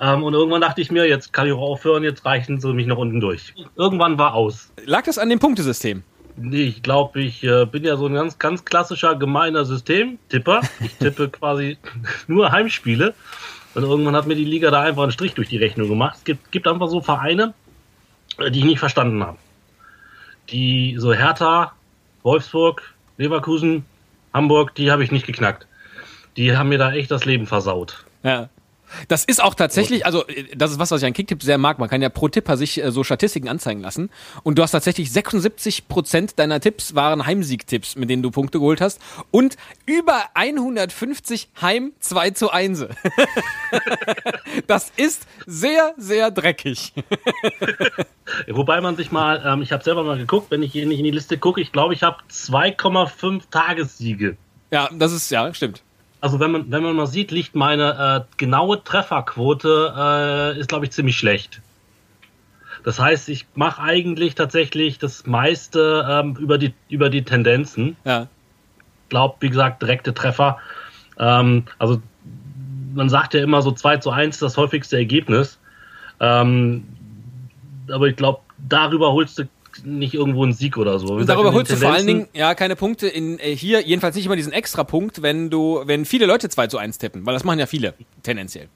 Ähm, 0.00 0.22
und 0.22 0.34
irgendwann 0.34 0.60
dachte 0.60 0.80
ich 0.80 0.90
mir, 0.90 1.08
jetzt 1.08 1.32
kann 1.32 1.46
ich 1.46 1.52
auch 1.52 1.60
aufhören, 1.60 2.02
jetzt 2.02 2.24
reichen 2.24 2.60
sie 2.60 2.72
mich 2.72 2.86
noch 2.86 2.98
unten 2.98 3.20
durch. 3.20 3.54
Irgendwann 3.76 4.18
war 4.18 4.34
aus. 4.34 4.72
Lag 4.84 5.04
das 5.04 5.18
an 5.18 5.28
dem 5.28 5.38
Punktesystem? 5.38 6.02
Nee, 6.36 6.64
ich 6.64 6.82
glaube, 6.82 7.22
ich 7.22 7.42
äh, 7.44 7.64
bin 7.64 7.84
ja 7.84 7.96
so 7.96 8.06
ein 8.06 8.14
ganz, 8.14 8.38
ganz 8.38 8.64
klassischer 8.64 9.14
gemeiner 9.14 9.64
Systemtipper. 9.64 10.60
Ich 10.80 10.94
tippe 10.96 11.28
quasi 11.32 11.78
nur 12.26 12.52
Heimspiele. 12.52 13.14
Und 13.74 13.82
irgendwann 13.82 14.16
hat 14.16 14.26
mir 14.26 14.36
die 14.36 14.44
Liga 14.44 14.70
da 14.70 14.82
einfach 14.82 15.02
einen 15.02 15.12
Strich 15.12 15.34
durch 15.34 15.48
die 15.48 15.56
Rechnung 15.56 15.88
gemacht. 15.88 16.16
Es 16.18 16.24
gibt, 16.24 16.52
gibt 16.52 16.66
einfach 16.66 16.88
so 16.88 17.00
Vereine, 17.00 17.54
äh, 18.38 18.50
die 18.50 18.60
ich 18.60 18.64
nicht 18.66 18.78
verstanden 18.78 19.22
habe. 19.24 19.38
Die 20.50 20.96
so 20.98 21.12
Hertha, 21.12 21.72
Wolfsburg, 22.22 22.82
Leverkusen, 23.16 23.86
Hamburg, 24.34 24.74
die 24.74 24.90
habe 24.90 25.02
ich 25.04 25.10
nicht 25.10 25.26
geknackt. 25.26 25.66
Die 26.36 26.56
haben 26.56 26.68
mir 26.68 26.78
da 26.78 26.92
echt 26.92 27.10
das 27.10 27.24
Leben 27.24 27.46
versaut. 27.46 28.04
Ja. 28.22 28.50
Das 29.08 29.24
ist 29.24 29.42
auch 29.42 29.54
tatsächlich, 29.54 30.06
also 30.06 30.26
äh, 30.26 30.56
das 30.56 30.72
ist 30.72 30.78
was, 30.78 30.90
was 30.90 31.02
ich 31.02 31.06
an 31.06 31.12
Kicktipp 31.12 31.42
sehr 31.42 31.58
mag. 31.58 31.78
Man 31.78 31.88
kann 31.88 32.02
ja 32.02 32.08
pro 32.08 32.28
Tipper 32.28 32.56
sich 32.56 32.82
äh, 32.82 32.90
so 32.90 33.04
Statistiken 33.04 33.48
anzeigen 33.48 33.80
lassen. 33.80 34.10
Und 34.42 34.58
du 34.58 34.62
hast 34.62 34.72
tatsächlich 34.72 35.12
76 35.12 35.88
Prozent 35.88 36.38
deiner 36.38 36.60
Tipps 36.60 36.94
waren 36.94 37.26
Heimsiegtipps, 37.26 37.96
mit 37.96 38.10
denen 38.10 38.22
du 38.22 38.30
Punkte 38.30 38.58
geholt 38.58 38.80
hast. 38.80 39.00
Und 39.30 39.56
über 39.84 40.24
150 40.34 41.48
Heim 41.60 41.92
2 42.00 42.30
zu 42.30 42.50
1. 42.50 42.86
das 44.66 44.92
ist 44.96 45.26
sehr, 45.46 45.94
sehr 45.96 46.30
dreckig. 46.30 46.92
Wobei 48.48 48.80
man 48.80 48.96
sich 48.96 49.12
mal, 49.12 49.42
ähm, 49.44 49.62
ich 49.62 49.72
habe 49.72 49.84
selber 49.84 50.02
mal 50.04 50.18
geguckt, 50.18 50.50
wenn 50.50 50.62
ich 50.62 50.72
hier 50.72 50.86
nicht 50.86 50.98
in 50.98 51.04
die 51.04 51.10
Liste 51.10 51.38
gucke, 51.38 51.60
ich 51.60 51.72
glaube, 51.72 51.94
ich 51.94 52.02
habe 52.02 52.18
2,5 52.30 53.42
Tagessiege. 53.50 54.36
Ja, 54.70 54.88
das 54.92 55.12
ist, 55.12 55.30
ja, 55.30 55.52
stimmt. 55.54 55.82
Also 56.26 56.40
wenn 56.40 56.50
man, 56.50 56.72
wenn 56.72 56.82
man 56.82 56.96
mal 56.96 57.06
sieht, 57.06 57.30
liegt 57.30 57.54
meine 57.54 58.26
äh, 58.26 58.34
genaue 58.36 58.82
Trefferquote, 58.82 59.94
äh, 59.96 60.58
ist 60.58 60.68
glaube 60.68 60.84
ich 60.84 60.90
ziemlich 60.90 61.16
schlecht. 61.16 61.62
Das 62.82 62.98
heißt, 62.98 63.28
ich 63.28 63.46
mache 63.54 63.80
eigentlich 63.80 64.34
tatsächlich 64.34 64.98
das 64.98 65.24
meiste 65.26 66.04
ähm, 66.10 66.34
über, 66.34 66.58
die, 66.58 66.74
über 66.88 67.10
die 67.10 67.22
Tendenzen. 67.22 67.96
Ja. 68.04 68.26
Glaub, 69.08 69.40
wie 69.40 69.50
gesagt, 69.50 69.82
direkte 69.82 70.14
Treffer. 70.14 70.58
Ähm, 71.16 71.66
also 71.78 72.02
man 72.92 73.08
sagt 73.08 73.32
ja 73.34 73.40
immer 73.40 73.62
so 73.62 73.70
2 73.70 73.98
zu 73.98 74.10
1 74.10 74.34
ist 74.34 74.42
das 74.42 74.56
häufigste 74.56 74.96
Ergebnis. 74.96 75.60
Ähm, 76.18 76.88
aber 77.88 78.08
ich 78.08 78.16
glaube, 78.16 78.40
darüber 78.58 79.12
holst 79.12 79.38
du 79.38 79.44
nicht 79.84 80.14
irgendwo 80.14 80.42
einen 80.42 80.52
Sieg 80.52 80.76
oder 80.76 80.98
so. 80.98 81.14
Und 81.14 81.28
darüber 81.28 81.52
holst 81.52 81.72
du 81.72 81.76
vor 81.76 81.92
allen 81.92 82.06
Dingen 82.06 82.28
ja 82.32 82.54
keine 82.54 82.76
Punkte 82.76 83.08
in 83.08 83.38
äh, 83.38 83.54
hier, 83.54 83.80
jedenfalls 83.80 84.16
nicht 84.16 84.26
immer 84.26 84.36
diesen 84.36 84.52
extra 84.52 84.84
Punkt, 84.84 85.22
wenn 85.22 85.50
du, 85.50 85.82
wenn 85.84 86.04
viele 86.04 86.26
Leute 86.26 86.48
2 86.48 86.66
zu 86.68 86.78
1 86.78 86.98
tippen, 86.98 87.26
weil 87.26 87.34
das 87.34 87.44
machen 87.44 87.58
ja 87.58 87.66
viele, 87.66 87.94
tendenziell. 88.22 88.68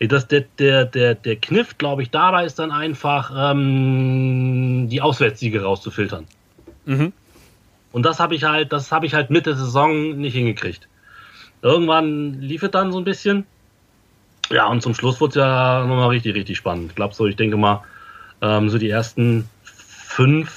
Das, 0.00 0.28
der, 0.28 0.44
der, 0.58 0.84
der, 0.86 1.14
der 1.14 1.36
Kniff, 1.36 1.76
glaube 1.78 2.02
ich, 2.02 2.10
dabei 2.10 2.44
ist 2.44 2.58
dann 2.58 2.70
einfach, 2.70 3.32
ähm, 3.36 4.88
die 4.88 5.00
Auswärtssiege 5.00 5.62
rauszufiltern. 5.62 6.26
Mhm. 6.86 7.12
Und 7.92 8.04
das 8.04 8.20
habe 8.20 8.34
ich 8.34 8.44
halt, 8.44 8.72
das 8.72 8.92
habe 8.92 9.06
ich 9.06 9.14
halt 9.14 9.30
Mitte 9.30 9.54
Saison 9.54 10.16
nicht 10.16 10.34
hingekriegt. 10.34 10.88
Irgendwann 11.62 12.40
lief 12.40 12.62
es 12.62 12.70
dann 12.70 12.92
so 12.92 12.98
ein 12.98 13.04
bisschen. 13.04 13.44
Ja, 14.50 14.66
und 14.68 14.82
zum 14.82 14.94
Schluss 14.94 15.20
wurde 15.20 15.30
es 15.30 15.36
ja 15.36 15.84
nochmal 15.86 16.08
richtig, 16.08 16.34
richtig 16.34 16.56
spannend. 16.56 16.90
Ich 16.90 16.96
glaube 16.96 17.14
so, 17.14 17.26
ich 17.26 17.36
denke 17.36 17.56
mal, 17.56 17.82
ähm, 18.42 18.70
so 18.70 18.78
die 18.78 18.90
ersten 18.90 19.48
fünf, 19.62 20.50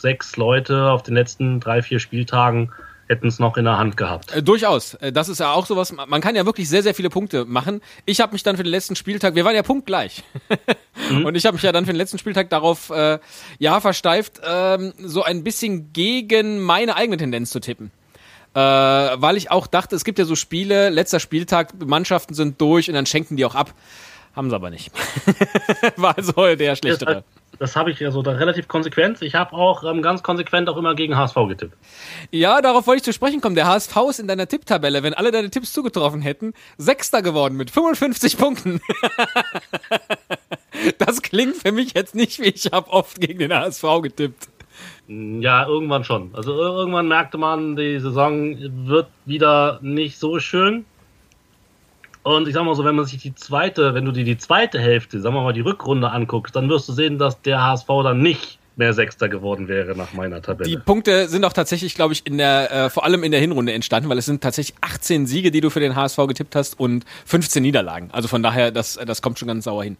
sechs 0.00 0.36
Leute 0.36 0.90
auf 0.90 1.02
den 1.02 1.14
letzten 1.14 1.60
drei, 1.60 1.82
vier 1.82 1.98
Spieltagen 1.98 2.72
hätten 3.08 3.28
es 3.28 3.38
noch 3.38 3.56
in 3.56 3.64
der 3.64 3.78
Hand 3.78 3.96
gehabt. 3.96 4.32
Äh, 4.34 4.42
durchaus. 4.42 4.94
Äh, 4.94 5.12
Das 5.12 5.28
ist 5.28 5.40
ja 5.40 5.52
auch 5.52 5.66
sowas, 5.66 5.92
man 5.92 6.20
kann 6.20 6.34
ja 6.34 6.46
wirklich 6.46 6.68
sehr, 6.68 6.82
sehr 6.82 6.94
viele 6.94 7.10
Punkte 7.10 7.44
machen. 7.44 7.80
Ich 8.06 8.20
habe 8.20 8.32
mich 8.32 8.42
dann 8.42 8.56
für 8.56 8.62
den 8.62 8.70
letzten 8.70 8.96
Spieltag, 8.96 9.34
wir 9.34 9.44
waren 9.44 9.54
ja 9.54 9.62
punktgleich. 9.62 10.22
Und 11.24 11.34
ich 11.34 11.44
habe 11.44 11.54
mich 11.54 11.62
ja 11.62 11.72
dann 11.72 11.84
für 11.84 11.92
den 11.92 11.98
letzten 11.98 12.18
Spieltag 12.18 12.48
darauf, 12.50 12.90
äh, 12.90 13.18
ja, 13.58 13.80
versteift, 13.80 14.40
ähm, 14.44 14.94
so 14.98 15.22
ein 15.22 15.44
bisschen 15.44 15.92
gegen 15.92 16.60
meine 16.60 16.96
eigene 16.96 17.16
Tendenz 17.16 17.50
zu 17.50 17.60
tippen. 17.60 17.90
Äh, 18.54 18.60
weil 18.60 19.36
ich 19.36 19.50
auch 19.50 19.66
dachte, 19.66 19.96
es 19.96 20.04
gibt 20.04 20.18
ja 20.18 20.24
so 20.24 20.36
Spiele, 20.36 20.90
letzter 20.90 21.20
Spieltag, 21.20 21.72
Mannschaften 21.84 22.34
sind 22.34 22.60
durch 22.60 22.88
und 22.88 22.94
dann 22.94 23.06
schenken 23.06 23.36
die 23.36 23.44
auch 23.44 23.54
ab. 23.54 23.72
Haben 24.34 24.48
sie 24.50 24.56
aber 24.56 24.70
nicht. 24.70 24.90
War 25.96 26.16
also 26.16 26.32
der 26.32 26.56
Das, 26.56 26.78
schlechtere. 26.78 27.22
das 27.58 27.76
habe 27.76 27.90
ich 27.90 28.00
ja 28.00 28.10
so 28.10 28.22
da 28.22 28.32
relativ 28.32 28.66
konsequent. 28.66 29.20
Ich 29.20 29.34
habe 29.34 29.52
auch 29.52 29.84
ähm, 29.84 30.00
ganz 30.00 30.22
konsequent 30.22 30.70
auch 30.70 30.78
immer 30.78 30.94
gegen 30.94 31.16
HSV 31.16 31.34
getippt. 31.48 31.76
Ja, 32.30 32.62
darauf 32.62 32.86
wollte 32.86 32.98
ich 32.98 33.04
zu 33.04 33.12
sprechen 33.12 33.42
kommen. 33.42 33.56
Der 33.56 33.66
HSV 33.66 33.94
ist 34.08 34.20
in 34.20 34.28
deiner 34.28 34.48
Tipptabelle, 34.48 35.02
wenn 35.02 35.12
alle 35.12 35.32
deine 35.32 35.50
Tipps 35.50 35.74
zugetroffen 35.74 36.22
hätten, 36.22 36.54
Sechster 36.78 37.20
geworden 37.20 37.58
mit 37.58 37.70
55 37.70 38.38
Punkten. 38.38 38.80
das 40.98 41.22
klingt 41.22 41.56
für 41.56 41.72
mich 41.72 41.94
jetzt 41.94 42.14
nicht 42.14 42.40
wie 42.40 42.46
ich 42.48 42.70
habe 42.72 42.90
oft 42.90 43.20
gegen 43.20 43.38
den 43.38 43.52
HSV 43.52 43.84
getippt. 44.02 44.48
Ja, 45.08 45.66
irgendwann 45.66 46.04
schon. 46.04 46.30
Also 46.34 46.52
ir- 46.54 46.76
irgendwann 46.78 47.08
merkte 47.08 47.36
man, 47.36 47.76
die 47.76 47.98
Saison 48.00 48.56
wird 48.86 49.08
wieder 49.26 49.78
nicht 49.82 50.18
so 50.18 50.38
schön. 50.38 50.86
Und 52.22 52.46
ich 52.46 52.54
sag 52.54 52.64
mal 52.64 52.74
so, 52.74 52.84
wenn 52.84 52.94
man 52.94 53.04
sich 53.04 53.20
die 53.20 53.34
zweite, 53.34 53.94
wenn 53.94 54.04
du 54.04 54.12
dir 54.12 54.24
die 54.24 54.38
zweite 54.38 54.78
Hälfte, 54.78 55.20
sagen 55.20 55.34
wir 55.34 55.42
mal 55.42 55.52
die 55.52 55.60
Rückrunde 55.60 56.10
anguckst, 56.10 56.54
dann 56.54 56.68
wirst 56.68 56.88
du 56.88 56.92
sehen, 56.92 57.18
dass 57.18 57.40
der 57.42 57.62
HSV 57.64 57.88
dann 58.04 58.20
nicht 58.20 58.58
mehr 58.76 58.94
Sechster 58.94 59.28
geworden 59.28 59.68
wäre 59.68 59.96
nach 59.96 60.12
meiner 60.12 60.36
Die 60.36 60.42
Tabelle. 60.42 60.78
Punkte 60.78 61.28
sind 61.28 61.44
auch 61.44 61.52
tatsächlich, 61.52 61.94
glaube 61.94 62.14
ich, 62.14 62.26
in 62.26 62.38
der, 62.38 62.72
äh, 62.72 62.90
vor 62.90 63.04
allem 63.04 63.22
in 63.22 63.32
der 63.32 63.40
Hinrunde 63.40 63.72
entstanden, 63.72 64.08
weil 64.08 64.18
es 64.18 64.26
sind 64.26 64.42
tatsächlich 64.42 64.76
18 64.80 65.26
Siege, 65.26 65.50
die 65.50 65.60
du 65.60 65.68
für 65.68 65.80
den 65.80 65.94
HSV 65.94 66.16
getippt 66.28 66.56
hast 66.56 66.80
und 66.80 67.04
15 67.26 67.62
Niederlagen. 67.62 68.10
Also 68.12 68.28
von 68.28 68.42
daher, 68.42 68.70
das, 68.70 68.98
das 69.04 69.20
kommt 69.20 69.38
schon 69.38 69.48
ganz 69.48 69.64
sauer 69.64 69.84
hin. 69.84 69.96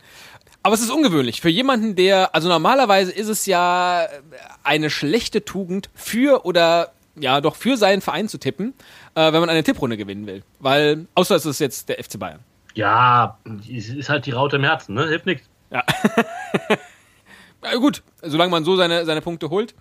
Aber 0.62 0.74
es 0.74 0.80
ist 0.80 0.90
ungewöhnlich. 0.90 1.40
Für 1.40 1.48
jemanden, 1.48 1.96
der, 1.96 2.34
also 2.34 2.48
normalerweise 2.48 3.12
ist 3.12 3.28
es 3.28 3.46
ja 3.46 4.06
eine 4.62 4.90
schlechte 4.90 5.44
Tugend 5.44 5.90
für 5.94 6.46
oder 6.46 6.92
ja 7.16 7.40
doch 7.40 7.56
für 7.56 7.76
seinen 7.76 8.00
Verein 8.00 8.28
zu 8.28 8.38
tippen, 8.38 8.72
äh, 9.14 9.32
wenn 9.32 9.40
man 9.40 9.50
eine 9.50 9.62
Tipprunde 9.62 9.96
gewinnen 9.96 10.26
will. 10.26 10.42
Weil, 10.58 11.06
außer 11.14 11.36
es 11.36 11.46
ist 11.46 11.58
jetzt 11.58 11.88
der 11.88 12.02
FC 12.02 12.18
Bayern. 12.18 12.40
ja, 12.74 13.38
ist 13.68 14.08
halt 14.08 14.26
die 14.26 14.30
Raute 14.32 14.56
im 14.56 14.64
Herzen, 14.64 14.94
ne? 14.94 15.06
Hilft 15.08 15.26
nichts. 15.26 15.48
Ja. 15.70 15.84
ja, 17.64 17.74
gut, 17.76 18.02
solange 18.22 18.50
man 18.50 18.64
so 18.64 18.76
seine, 18.76 19.04
seine 19.04 19.20
Punkte 19.20 19.50
holt. 19.50 19.74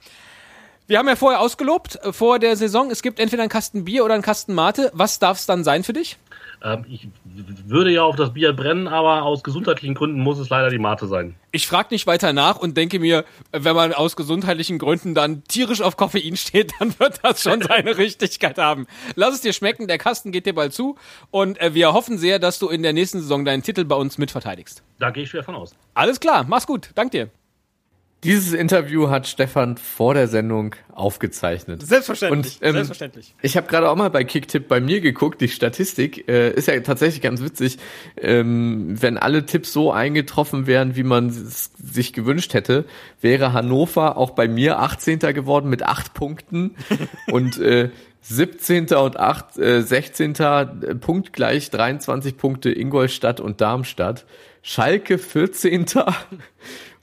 Wir 0.88 0.98
haben 1.00 1.08
ja 1.08 1.16
vorher 1.16 1.40
ausgelobt, 1.40 1.98
äh, 2.04 2.12
vor 2.12 2.40
der 2.40 2.56
Saison, 2.58 2.92
es 2.92 3.02
gibt 3.02 3.20
entweder 3.20 3.44
einen 3.44 3.50
Kasten 3.50 3.86
Bier 3.86 4.04
oder 4.04 4.14
einen 4.14 4.24
Kasten 4.24 4.54
Mate. 4.54 4.92
Was 4.94 5.20
darf 5.20 5.38
es 5.40 5.46
dann 5.46 5.64
sein 5.64 5.84
für 5.84 5.94
dich? 5.94 6.18
Ähm, 6.64 6.86
ich 6.90 7.08
würde 7.66 7.92
ja 7.92 8.04
auf 8.04 8.16
das 8.16 8.34
Bier 8.34 8.54
brennen, 8.54 8.88
aber 8.88 9.24
aus 9.24 9.44
gesundheitlichen 9.44 9.96
Gründen 9.96 10.20
muss 10.20 10.38
es 10.40 10.50
leider 10.50 10.70
die 10.70 10.78
Mate 10.78 11.08
sein. 11.08 11.36
Ich 11.52 11.68
frage 11.68 11.90
nicht 11.92 12.08
weiter 12.08 12.34
nach 12.34 12.58
und 12.58 12.78
denke 12.78 13.00
mir, 13.00 13.26
wenn 13.52 13.76
man 13.76 13.94
aus 13.94 14.16
gesundheitlichen 14.16 14.78
Gründen 14.78 15.16
dann 15.16 15.44
tierisch 15.46 15.82
auf 15.82 15.98
Koffein 15.98 16.38
steht, 16.38 16.74
dann 16.80 16.98
wird 17.00 17.20
das 17.24 17.42
schon 17.42 17.62
seine 17.62 17.98
Richtigkeit 17.98 18.58
haben. 18.58 18.88
Lass 19.16 19.36
es 19.36 19.42
dir 19.42 19.54
schmecken, 19.54 19.88
der 19.88 19.98
Kasten 19.98 20.32
geht 20.32 20.46
dir 20.46 20.54
bald 20.54 20.74
zu 20.74 20.96
und 21.32 21.60
äh, 21.60 21.74
wir 21.74 21.94
hoffen 21.94 22.18
sehr, 22.18 22.40
dass 22.40 22.60
du 22.60 22.70
in 22.70 22.84
der 22.84 22.94
nächsten 22.94 23.20
Saison 23.20 23.44
deinen 23.44 23.64
Titel 23.64 23.86
bei 23.86 23.96
uns 23.96 24.18
mitverteidigst. 24.18 24.84
Da 25.00 25.10
gehe 25.10 25.24
ich 25.24 25.30
schwer 25.30 25.44
von 25.44 25.56
aus. 25.56 25.76
Alles 25.94 26.20
klar, 26.20 26.46
mach's 26.48 26.68
gut, 26.68 26.92
dank 26.96 27.12
dir. 27.12 27.30
Dieses 28.24 28.54
Interview 28.54 29.10
hat 29.10 29.26
Stefan 29.26 29.78
vor 29.78 30.14
der 30.14 30.28
Sendung 30.28 30.76
aufgezeichnet. 30.94 31.82
Selbstverständlich, 31.82 32.60
Und, 32.62 32.68
ähm, 32.68 32.74
selbstverständlich. 32.74 33.34
Ich 33.42 33.58
habe 33.58 33.66
gerade 33.68 33.90
auch 33.90 33.96
mal 33.96 34.10
bei 34.10 34.24
Kicktipp 34.24 34.68
bei 34.68 34.80
mir 34.80 35.02
geguckt, 35.02 35.42
die 35.42 35.48
Statistik 35.48 36.28
äh, 36.30 36.52
ist 36.52 36.68
ja 36.68 36.80
tatsächlich 36.82 37.22
ganz 37.22 37.42
witzig. 37.42 37.80
Ähm, 38.18 39.02
wenn 39.02 39.18
alle 39.18 39.48
Tipps 39.48 39.74
so 39.74 39.92
eingetroffen 39.92 40.68
wären, 40.68 40.96
wie 40.96 41.04
man 41.04 41.30
es 41.30 41.72
sich 41.82 42.14
gewünscht 42.14 42.54
hätte, 42.54 42.86
wäre 43.22 43.54
Hannover 43.54 44.18
auch 44.18 44.32
bei 44.32 44.48
mir 44.48 44.80
18. 44.80 45.18
geworden 45.20 45.68
mit 45.68 45.82
8 45.82 46.14
Punkten 46.14 46.76
und 47.32 47.58
äh, 47.58 47.90
17. 48.22 48.94
und 48.94 49.18
8, 49.18 49.58
äh, 49.58 49.82
16. 49.82 50.36
punktgleich 51.00 51.72
23 51.72 52.38
Punkte 52.38 52.72
Ingolstadt 52.72 53.40
und 53.40 53.62
Darmstadt. 53.62 54.26
Schalke 54.62 55.18
14. 55.18 55.88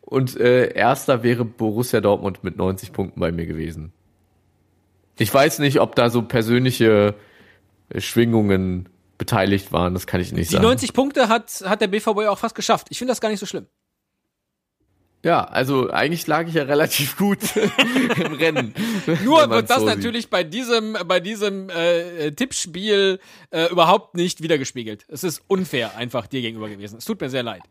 Und 0.08 0.40
äh, 0.40 0.72
erster 0.72 1.22
wäre 1.22 1.44
Borussia 1.44 2.00
Dortmund 2.00 2.42
mit 2.42 2.56
90 2.56 2.94
Punkten 2.94 3.20
bei 3.20 3.30
mir 3.30 3.44
gewesen. 3.44 3.92
Ich 5.18 5.32
weiß 5.32 5.58
nicht, 5.58 5.80
ob 5.80 5.94
da 5.96 6.08
so 6.08 6.22
persönliche 6.22 7.14
äh, 7.90 8.00
Schwingungen 8.00 8.88
beteiligt 9.18 9.70
waren, 9.70 9.92
das 9.92 10.06
kann 10.06 10.22
ich 10.22 10.32
nicht 10.32 10.48
Die 10.48 10.54
sagen. 10.54 10.64
90 10.64 10.94
Punkte 10.94 11.28
hat, 11.28 11.62
hat 11.66 11.82
der 11.82 11.88
BVB 11.88 12.26
auch 12.28 12.38
fast 12.38 12.54
geschafft. 12.54 12.86
Ich 12.88 12.96
finde 12.96 13.10
das 13.10 13.20
gar 13.20 13.28
nicht 13.28 13.40
so 13.40 13.44
schlimm. 13.44 13.66
ja, 15.22 15.44
also 15.44 15.90
eigentlich 15.90 16.26
lag 16.26 16.46
ich 16.46 16.54
ja 16.54 16.62
relativ 16.62 17.18
gut 17.18 17.40
im 18.16 18.32
Rennen. 18.32 18.74
Nur 19.24 19.50
wird 19.50 19.68
das 19.68 19.80
so 19.80 19.84
natürlich 19.84 20.30
bei 20.30 20.42
diesem, 20.42 20.96
bei 21.06 21.20
diesem 21.20 21.68
äh, 21.68 22.30
Tippspiel 22.30 23.20
äh, 23.50 23.70
überhaupt 23.70 24.14
nicht 24.14 24.42
wiedergespiegelt. 24.42 25.04
Es 25.08 25.22
ist 25.22 25.42
unfair 25.48 25.96
einfach 25.96 26.28
dir 26.28 26.40
gegenüber 26.40 26.70
gewesen. 26.70 26.96
Es 26.96 27.04
tut 27.04 27.20
mir 27.20 27.28
sehr 27.28 27.42
leid. 27.42 27.62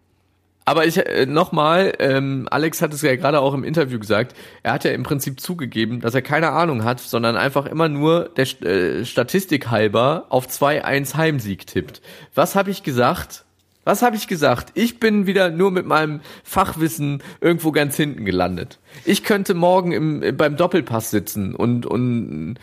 Aber 0.68 0.86
ich 0.86 0.98
äh, 0.98 1.26
nochmal, 1.26 1.94
ähm, 2.00 2.46
Alex 2.52 2.82
hat 2.82 2.94
es 2.94 3.02
ja 3.02 3.16
gerade 3.16 3.40
auch 3.40 3.54
im 3.54 3.64
Interview 3.64 4.00
gesagt, 4.00 4.36
er 4.64 4.74
hat 4.74 4.84
ja 4.84 4.92
im 4.92 5.04
Prinzip 5.04 5.40
zugegeben, 5.40 6.02
dass 6.02 6.14
er 6.14 6.22
keine 6.22 6.52
Ahnung 6.52 6.84
hat, 6.84 7.00
sondern 7.00 7.38
einfach 7.38 7.68
immer 7.68 7.88
nur 7.88 8.28
der 8.36 8.46
äh, 8.64 9.06
Statistik 9.06 9.72
halber 9.72 10.26
auf 10.28 10.48
2-1 10.48 11.16
Heimsieg 11.16 11.68
tippt. 11.68 12.02
Was 12.36 12.56
habe 12.56 12.70
ich 12.70 12.84
gesagt? 12.84 13.46
Was 13.86 14.02
habe 14.02 14.18
ich 14.18 14.28
gesagt? 14.28 14.72
Ich 14.74 15.00
bin 15.00 15.26
wieder 15.26 15.52
nur 15.52 15.72
mit 15.72 15.86
meinem 15.86 16.20
Fachwissen 16.44 17.24
irgendwo 17.40 17.72
ganz 17.72 17.96
hinten 17.96 18.26
gelandet. 18.26 18.78
Ich 19.06 19.24
könnte 19.24 19.54
morgen 19.54 19.94
im, 19.94 20.36
beim 20.36 20.58
Doppelpass 20.58 21.12
sitzen 21.12 21.56
und, 21.56 21.86
und 21.86 22.58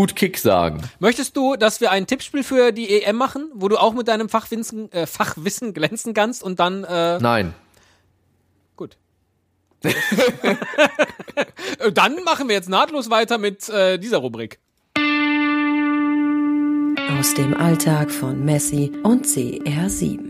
gut 0.00 0.16
Kick 0.16 0.38
sagen. 0.38 0.80
Möchtest 0.98 1.36
du, 1.36 1.56
dass 1.56 1.82
wir 1.82 1.90
ein 1.90 2.06
Tippspiel 2.06 2.42
für 2.42 2.72
die 2.72 3.02
EM 3.02 3.16
machen, 3.16 3.50
wo 3.52 3.68
du 3.68 3.76
auch 3.76 3.92
mit 3.92 4.08
deinem 4.08 4.30
Fachwissen, 4.30 4.90
äh, 4.92 5.06
Fachwissen 5.06 5.74
glänzen 5.74 6.14
kannst 6.14 6.42
und 6.42 6.58
dann 6.58 6.84
äh, 6.84 7.18
Nein. 7.18 7.52
gut. 8.76 8.96
Dann 11.92 12.24
machen 12.24 12.48
wir 12.48 12.54
jetzt 12.54 12.70
nahtlos 12.70 13.10
weiter 13.10 13.36
mit 13.36 13.68
äh, 13.68 13.98
dieser 13.98 14.16
Rubrik. 14.16 14.58
Aus 17.18 17.34
dem 17.34 17.54
Alltag 17.54 18.10
von 18.10 18.42
Messi 18.42 18.90
und 19.02 19.26
CR7. 19.26 20.29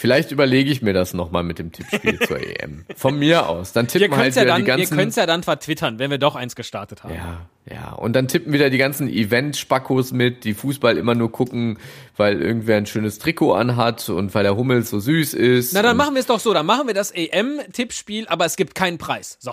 Vielleicht 0.00 0.30
überlege 0.32 0.70
ich 0.70 0.80
mir 0.80 0.94
das 0.94 1.12
nochmal 1.12 1.42
mit 1.42 1.58
dem 1.58 1.72
Tippspiel 1.72 2.18
zur 2.26 2.38
EM. 2.40 2.86
Von 2.96 3.18
mir 3.18 3.48
aus. 3.50 3.72
Dann 3.72 3.84
Wir 3.84 3.88
tippen 3.90 4.08
können 4.10 4.20
halt 4.22 4.30
es 4.30 4.36
ja, 4.36 4.42
wieder 4.42 4.52
dann, 4.54 4.62
die 4.62 4.66
wir 4.68 4.76
ganzen. 4.78 4.96
können's 4.96 5.16
ja 5.16 5.26
dann 5.26 5.42
vertwittern, 5.42 5.98
wenn 5.98 6.10
wir 6.10 6.16
doch 6.16 6.36
eins 6.36 6.56
gestartet 6.56 7.04
haben. 7.04 7.14
Ja, 7.14 7.46
ja. 7.70 7.92
Und 7.92 8.14
dann 8.14 8.26
tippen 8.26 8.52
wieder 8.54 8.70
die 8.70 8.78
ganzen 8.78 9.08
Event-Spackos 9.08 10.12
mit, 10.12 10.44
die 10.44 10.54
Fußball 10.54 10.96
immer 10.96 11.14
nur 11.14 11.30
gucken, 11.30 11.78
weil 12.16 12.40
irgendwer 12.40 12.78
ein 12.78 12.86
schönes 12.86 13.18
Trikot 13.18 13.52
anhat 13.52 14.08
und 14.08 14.34
weil 14.34 14.42
der 14.44 14.56
Hummel 14.56 14.82
so 14.84 14.98
süß 15.00 15.34
ist. 15.34 15.74
Na, 15.74 15.82
dann 15.82 15.98
machen 15.98 16.14
wir 16.14 16.20
es 16.20 16.26
doch 16.26 16.40
so. 16.40 16.54
Dann 16.54 16.64
machen 16.64 16.86
wir 16.86 16.94
das 16.94 17.10
EM-Tippspiel, 17.10 18.26
aber 18.28 18.46
es 18.46 18.56
gibt 18.56 18.74
keinen 18.74 18.96
Preis. 18.96 19.36
So. 19.40 19.52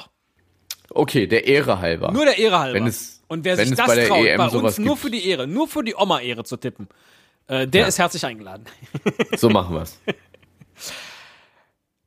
Okay, 0.92 1.28
der 1.28 1.46
Ehre 1.46 1.80
halber. 1.82 2.12
Nur 2.14 2.24
der 2.24 2.38
Ehre 2.38 2.60
halber. 2.60 2.76
Wenn 2.80 2.88
es- 2.88 3.22
Und 3.28 3.44
wer 3.44 3.58
wenn 3.58 3.66
sich 3.66 3.74
es 3.74 3.78
das 3.78 3.88
bei 3.88 4.06
traut, 4.08 4.26
EM 4.26 4.38
bei 4.38 4.48
uns 4.48 4.78
nur 4.78 4.96
gibt. 4.96 5.00
für 5.00 5.12
die 5.12 5.28
Ehre, 5.28 5.46
nur 5.46 5.68
für 5.68 5.84
die 5.84 5.94
Oma-Ehre 5.96 6.46
zu 6.46 6.56
tippen, 6.56 6.88
äh, 7.50 7.68
der 7.68 7.82
Ja. 7.82 7.88
ist 7.88 8.00
herzlich 8.00 8.26
eingeladen. 8.26 8.64
so 9.36 9.50
machen 9.50 9.76
wir's. 9.76 10.00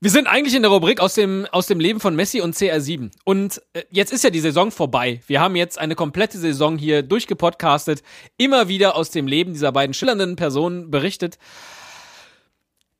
Wir 0.02 0.10
sind 0.10 0.28
eigentlich 0.28 0.54
in 0.54 0.62
der 0.62 0.70
Rubrik 0.70 0.98
aus 0.98 1.12
dem, 1.12 1.46
aus 1.52 1.66
dem 1.66 1.78
Leben 1.78 2.00
von 2.00 2.16
Messi 2.16 2.40
und 2.40 2.56
CR7. 2.56 3.10
Und 3.24 3.60
äh, 3.74 3.82
jetzt 3.90 4.14
ist 4.14 4.24
ja 4.24 4.30
die 4.30 4.40
Saison 4.40 4.70
vorbei. 4.70 5.20
Wir 5.26 5.42
haben 5.42 5.56
jetzt 5.56 5.78
eine 5.78 5.94
komplette 5.94 6.38
Saison 6.38 6.78
hier 6.78 7.02
durchgepodcastet, 7.02 8.02
immer 8.38 8.68
wieder 8.68 8.96
aus 8.96 9.10
dem 9.10 9.26
Leben 9.26 9.52
dieser 9.52 9.72
beiden 9.72 9.92
schillernden 9.92 10.36
Personen 10.36 10.90
berichtet. 10.90 11.36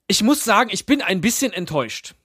Ich 0.09 0.23
muss 0.23 0.45
sagen, 0.45 0.69
ich 0.71 0.85
bin 0.85 1.01
ein 1.01 1.23
bisschen 1.23 1.55
enttäuscht. 1.55 2.17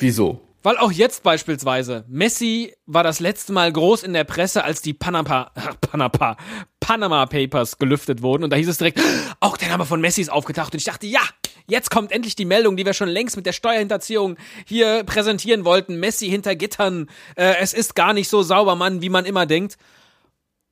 Wieso? 0.00 0.40
Weil 0.64 0.78
auch 0.78 0.90
jetzt 0.90 1.22
beispielsweise, 1.22 2.04
Messi 2.08 2.74
war 2.86 3.04
das 3.04 3.20
letzte 3.20 3.52
Mal 3.52 3.72
groß 3.72 4.02
in 4.02 4.14
der 4.14 4.24
Presse, 4.24 4.64
als 4.64 4.82
die 4.82 4.94
Panama, 4.94 5.52
Panama, 5.80 6.36
Panama 6.80 7.26
Papers 7.26 7.78
gelüftet 7.78 8.22
wurden. 8.22 8.42
Und 8.42 8.50
da 8.50 8.56
hieß 8.56 8.68
es 8.68 8.78
direkt, 8.78 9.00
auch 9.38 9.56
der 9.56 9.68
Name 9.68 9.86
von 9.86 10.00
Messi 10.00 10.22
ist 10.22 10.30
aufgetaucht. 10.30 10.72
Und 10.72 10.78
ich 10.78 10.84
dachte, 10.86 11.06
ja, 11.06 11.20
jetzt 11.68 11.90
kommt 11.90 12.12
endlich 12.12 12.34
die 12.36 12.44
Meldung, 12.44 12.76
die 12.76 12.84
wir 12.86 12.94
schon 12.94 13.08
längst 13.08 13.36
mit 13.36 13.46
der 13.46 13.52
Steuerhinterziehung 13.52 14.36
hier 14.66 15.04
präsentieren 15.04 15.64
wollten. 15.64 16.00
Messi 16.00 16.28
hinter 16.28 16.56
Gittern. 16.56 17.08
Äh, 17.36 17.56
es 17.60 17.72
ist 17.74 17.94
gar 17.94 18.12
nicht 18.12 18.28
so 18.28 18.42
sauber, 18.42 18.74
Mann, 18.74 19.02
wie 19.02 19.08
man 19.10 19.24
immer 19.24 19.46
denkt. 19.46 19.76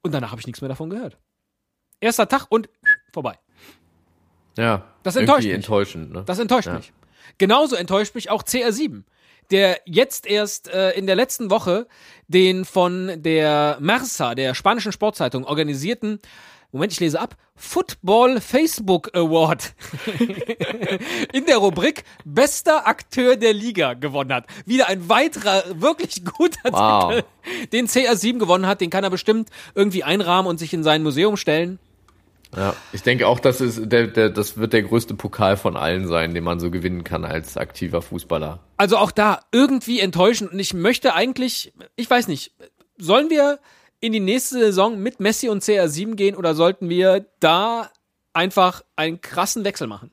Und 0.02 0.12
danach 0.12 0.30
habe 0.30 0.40
ich 0.40 0.46
nichts 0.46 0.60
mehr 0.60 0.68
davon 0.68 0.90
gehört. 0.90 1.18
Erster 2.00 2.28
Tag 2.28 2.46
und 2.48 2.68
vorbei. 3.12 3.38
Ja. 4.56 4.84
Das 5.02 5.16
enttäuscht 5.16 5.44
mich. 5.44 5.54
enttäuschend, 5.54 6.12
ne? 6.12 6.22
Das 6.26 6.38
enttäuscht 6.38 6.66
Ja. 6.68 6.74
mich. 6.74 6.92
Genauso 7.38 7.76
enttäuscht 7.76 8.14
mich 8.14 8.30
auch 8.30 8.42
CR7, 8.42 9.02
der 9.50 9.80
jetzt 9.84 10.26
erst 10.26 10.68
äh, 10.68 10.92
in 10.92 11.06
der 11.06 11.16
letzten 11.16 11.50
Woche 11.50 11.86
den 12.28 12.64
von 12.64 13.22
der 13.22 13.76
Mersa, 13.80 14.34
der 14.34 14.54
spanischen 14.54 14.92
Sportzeitung, 14.92 15.44
organisierten, 15.44 16.20
Moment, 16.72 16.92
ich 16.92 17.00
lese 17.00 17.20
ab, 17.20 17.37
Football 17.55 18.40
Facebook 18.40 19.14
Award 19.16 19.74
in 21.33 21.46
der 21.46 21.57
Rubrik 21.57 22.05
Bester 22.24 22.87
Akteur 22.87 23.37
der 23.37 23.55
Liga 23.55 23.94
gewonnen 23.94 24.33
hat. 24.33 24.46
Wieder 24.66 24.88
ein 24.88 25.09
weiterer, 25.09 25.62
wirklich 25.81 26.24
guter 26.24 26.70
Wow. 26.70 27.14
Titel, 27.14 27.68
den 27.72 27.87
CR7 27.87 28.38
gewonnen 28.38 28.66
hat. 28.66 28.81
Den 28.81 28.90
kann 28.90 29.05
er 29.05 29.11
bestimmt 29.11 29.48
irgendwie 29.74 30.05
einrahmen 30.05 30.48
und 30.48 30.59
sich 30.59 30.74
in 30.74 30.83
sein 30.83 31.02
Museum 31.02 31.37
stellen. 31.37 31.79
Ja, 32.55 32.74
ich 32.92 33.02
denke 33.02 33.26
auch, 33.26 33.40
das 33.40 33.61
ist 33.61 33.81
der, 33.90 34.07
der, 34.07 34.31
das 34.31 34.57
wird 34.57 34.72
der 34.72 34.83
größte 34.83 35.14
Pokal 35.14 35.57
von 35.57 35.76
allen 35.76 36.07
sein, 36.07 36.33
den 36.33 36.44
man 36.44 36.61
so 36.61 36.70
gewinnen 36.70 37.05
kann 37.05 37.24
als 37.24 37.57
aktiver 37.57 38.02
Fußballer. 38.02 38.61
Also 38.76 38.98
auch 38.98 39.11
da 39.11 39.40
irgendwie 39.52 40.00
enttäuschend 40.00 40.52
und 40.52 40.59
ich 40.59 40.72
möchte 40.72 41.14
eigentlich, 41.14 41.72
ich 41.96 42.09
weiß 42.09 42.29
nicht, 42.29 42.52
sollen 42.98 43.31
wir 43.31 43.59
in 44.00 44.12
die 44.12 44.20
nächste 44.20 44.59
Saison 44.59 44.98
mit 44.98 45.20
Messi 45.20 45.48
und 45.48 45.62
CR7 45.62 46.14
gehen 46.14 46.37
oder 46.37 46.54
sollten 46.54 46.88
wir 46.88 47.26
da 47.40 47.90
einfach 48.32 48.82
einen 48.96 49.20
krassen 49.20 49.64
Wechsel 49.64 49.87
machen? 49.87 50.11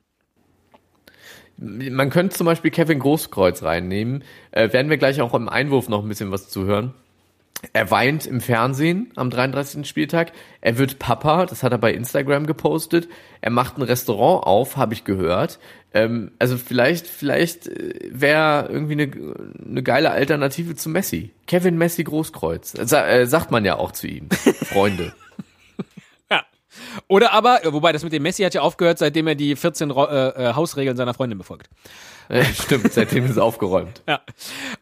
Man 1.56 2.10
könnte 2.10 2.36
zum 2.36 2.46
Beispiel 2.46 2.70
Kevin 2.70 2.98
Großkreuz 2.98 3.62
reinnehmen. 3.62 4.24
Äh, 4.50 4.72
werden 4.72 4.90
wir 4.90 4.96
gleich 4.96 5.20
auch 5.20 5.34
im 5.34 5.48
Einwurf 5.48 5.88
noch 5.88 6.02
ein 6.02 6.08
bisschen 6.08 6.32
was 6.32 6.48
zu 6.48 6.64
hören. 6.64 6.94
Er 7.72 7.90
weint 7.90 8.26
im 8.26 8.40
Fernsehen 8.40 9.12
am 9.16 9.30
33. 9.30 9.86
Spieltag. 9.86 10.32
Er 10.60 10.78
wird 10.78 10.98
Papa, 10.98 11.46
das 11.46 11.62
hat 11.62 11.72
er 11.72 11.78
bei 11.78 11.92
Instagram 11.92 12.46
gepostet. 12.46 13.08
Er 13.40 13.50
macht 13.50 13.78
ein 13.78 13.82
Restaurant 13.82 14.46
auf, 14.46 14.76
habe 14.76 14.94
ich 14.94 15.04
gehört. 15.04 15.58
Ähm, 15.92 16.32
also 16.38 16.56
vielleicht, 16.56 17.06
vielleicht 17.06 17.70
wäre 18.10 18.68
irgendwie 18.70 18.92
eine, 18.94 19.34
eine 19.66 19.82
geile 19.82 20.10
Alternative 20.10 20.74
zu 20.74 20.88
Messi. 20.88 21.30
Kevin 21.46 21.78
Messi 21.78 22.04
Großkreuz. 22.04 22.72
Sa 22.72 23.06
äh, 23.06 23.26
sagt 23.26 23.50
man 23.50 23.64
ja 23.64 23.76
auch 23.76 23.92
zu 23.92 24.06
ihm. 24.06 24.28
Freunde. 24.30 25.12
Oder 27.08 27.32
aber, 27.32 27.64
äh, 27.64 27.72
wobei 27.72 27.92
das 27.92 28.02
mit 28.02 28.12
dem 28.12 28.22
Messi 28.22 28.42
hat 28.42 28.54
ja 28.54 28.62
aufgehört, 28.62 28.98
seitdem 28.98 29.26
er 29.26 29.34
die 29.34 29.56
14 29.56 29.90
Ro 29.90 30.06
äh, 30.06 30.28
äh, 30.28 30.54
Hausregeln 30.54 30.96
seiner 30.96 31.14
Freundin 31.14 31.38
befolgt. 31.38 31.68
Äh, 32.28 32.44
Stimmt, 32.44 32.92
seitdem 32.92 33.24
ist 33.24 33.32
es 33.32 33.38
aufgeräumt. 33.38 34.02
Ja. 34.08 34.20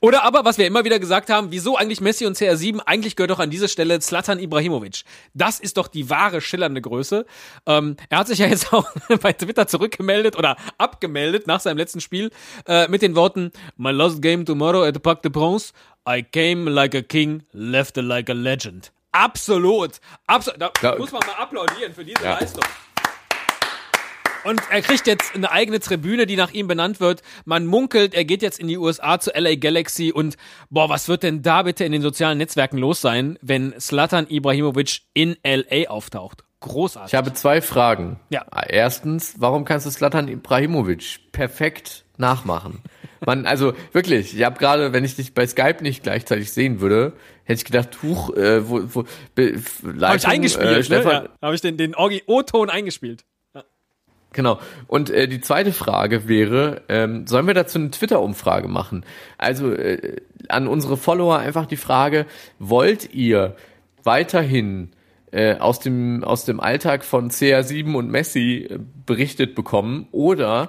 Oder 0.01 0.25
aber, 0.25 0.45
was 0.45 0.59
wir 0.59 0.67
immer 0.67 0.85
wieder 0.85 0.99
gesagt 0.99 1.29
haben, 1.31 1.51
wieso 1.51 1.77
eigentlich 1.77 2.01
Messi 2.01 2.27
und 2.27 2.37
CR7? 2.37 2.81
Eigentlich 2.81 3.17
gehört 3.17 3.31
doch 3.31 3.41
an 3.41 3.51
diese 3.51 3.69
Stelle 3.69 3.99
Zlatan 4.01 4.39
Ibrahimovic. 4.39 5.03
Das 5.35 5.59
ist 5.59 5.77
doch 5.77 5.89
die 5.89 6.09
wahre 6.09 6.41
schillernde 6.41 6.81
Größe. 6.81 7.27
Ähm, 7.67 7.97
er 8.09 8.19
hat 8.19 8.29
sich 8.29 8.39
ja 8.39 8.47
jetzt 8.47 8.73
auch 8.73 8.89
bei 9.21 9.33
Twitter 9.33 9.67
zurückgemeldet 9.67 10.37
oder 10.37 10.57
abgemeldet 10.79 11.47
nach 11.47 11.61
seinem 11.61 11.79
letzten 11.79 12.01
Spiel 12.01 12.31
äh, 12.67 12.89
mit 12.89 13.03
den 13.03 13.17
Worten 13.17 13.51
My 13.77 13.91
last 13.91 14.23
game 14.23 14.45
tomorrow 14.45 14.85
at 14.85 14.95
the 14.95 15.01
Parc 15.01 15.23
de 15.23 15.31
Prince. 15.31 15.73
I 16.09 16.23
came 16.23 16.69
like 16.69 16.95
a 16.95 17.03
king, 17.03 17.43
left 17.53 17.97
like 17.97 18.29
a 18.29 18.35
legend. 18.35 18.93
Absolut. 19.13 20.01
Absolut. 20.27 20.61
Da 20.61 20.71
Ja. 20.83 20.97
muss 20.99 21.13
man 21.13 21.23
mal 21.27 21.35
applaudieren 21.43 21.95
für 21.95 22.05
diese 22.05 22.23
Ja. 22.25 22.39
Leistung. 22.39 22.65
Und 24.45 24.61
er 24.73 24.83
kriegt 24.83 25.07
jetzt 25.07 25.37
eine 25.37 25.53
eigene 25.53 25.79
Tribüne, 25.79 26.27
die 26.27 26.35
nach 26.35 26.51
ihm 26.51 26.67
benannt 26.67 26.99
wird. 26.99 27.23
Man 27.45 27.65
munkelt, 27.65 28.13
er 28.13 28.25
geht 28.25 28.43
jetzt 28.43 28.59
in 28.59 28.67
die 28.67 28.77
USA 28.77 29.21
zu 29.21 29.31
LA 29.33 29.55
Galaxy 29.55 30.11
und 30.13 30.37
boah, 30.69 30.89
was 30.89 31.07
wird 31.07 31.23
denn 31.23 31.43
da 31.43 31.63
bitte 31.63 31.85
in 31.85 31.93
den 31.93 32.03
sozialen 32.03 32.39
Netzwerken 32.39 32.77
los 32.79 33.01
sein, 33.01 33.39
wenn 33.41 33.73
Slatan 33.79 34.27
Ibrahimovic 34.29 35.03
in 35.15 35.37
LA 35.45 35.89
auftaucht? 35.89 36.43
Großartig. 36.59 37.13
Ich 37.13 37.17
habe 37.17 37.33
zwei 37.35 37.61
Fragen. 37.61 38.19
Ja. 38.31 38.45
Erstens, 38.69 39.35
warum 39.39 39.65
kannst 39.65 39.87
du 39.87 39.91
Slatan 39.91 40.27
Ibrahimovic 40.27 41.31
perfekt 41.31 42.02
nachmachen? 42.19 42.81
Man, 43.25 43.47
also 43.47 43.73
wirklich, 43.93 44.37
ich 44.37 44.45
habe 44.45 44.59
gerade, 44.59 44.93
wenn 44.93 45.05
ich 45.05 45.15
dich 45.17 45.33
bei 45.33 45.47
Skype 45.47 45.83
nicht 45.83 46.03
gleichzeitig 46.03 46.53
sehen 46.53 46.81
würde, 46.81 47.13
hätte 47.45 47.59
ich 47.59 47.65
gedacht, 47.65 48.03
huch, 48.03 48.35
äh, 48.37 48.69
wo, 48.69 48.83
wo, 48.95 49.05
be, 49.35 49.53
f- 49.55 49.83
habe 49.85 49.95
ich 49.95 50.01
Leitung, 50.01 50.31
eingespielt, 50.33 50.69
äh, 50.71 50.75
ne? 50.77 50.85
Stefan, 50.85 51.13
Ja, 51.25 51.29
habe 51.41 51.55
ich 51.55 51.61
den, 51.61 51.77
den 51.77 51.95
O-Ton 51.95 52.69
eingespielt. 52.71 53.25
Genau. 54.35 54.59
Und 54.87 55.11
äh, 55.11 55.29
die 55.29 55.43
zweite 55.43 55.73
Frage 55.73 56.27
wäre, 56.27 56.83
ähm, 56.89 57.27
sollen 57.27 57.47
wir 57.47 57.53
dazu 57.55 57.79
eine 57.79 57.91
Twitter-Umfrage 57.91 58.67
machen? 58.67 59.05
Also 59.37 59.71
äh, 59.73 60.17
an 60.49 60.69
unsere 60.69 60.97
Follower 60.97 61.39
einfach 61.39 61.67
die 61.67 61.77
Frage, 61.77 62.25
wollt 62.59 63.13
ihr 63.13 63.55
weiterhin 64.05 64.91
äh, 65.33 65.57
aus 65.57 65.81
dem 65.81 66.23
aus 66.25 66.45
dem 66.45 66.61
Alltag 66.61 67.05
von 67.05 67.31
CR7 67.31 67.95
und 67.95 68.11
Messi 68.11 68.69
äh, 68.71 68.79
berichtet 69.07 69.55
bekommen 69.55 70.07
oder 70.13 70.69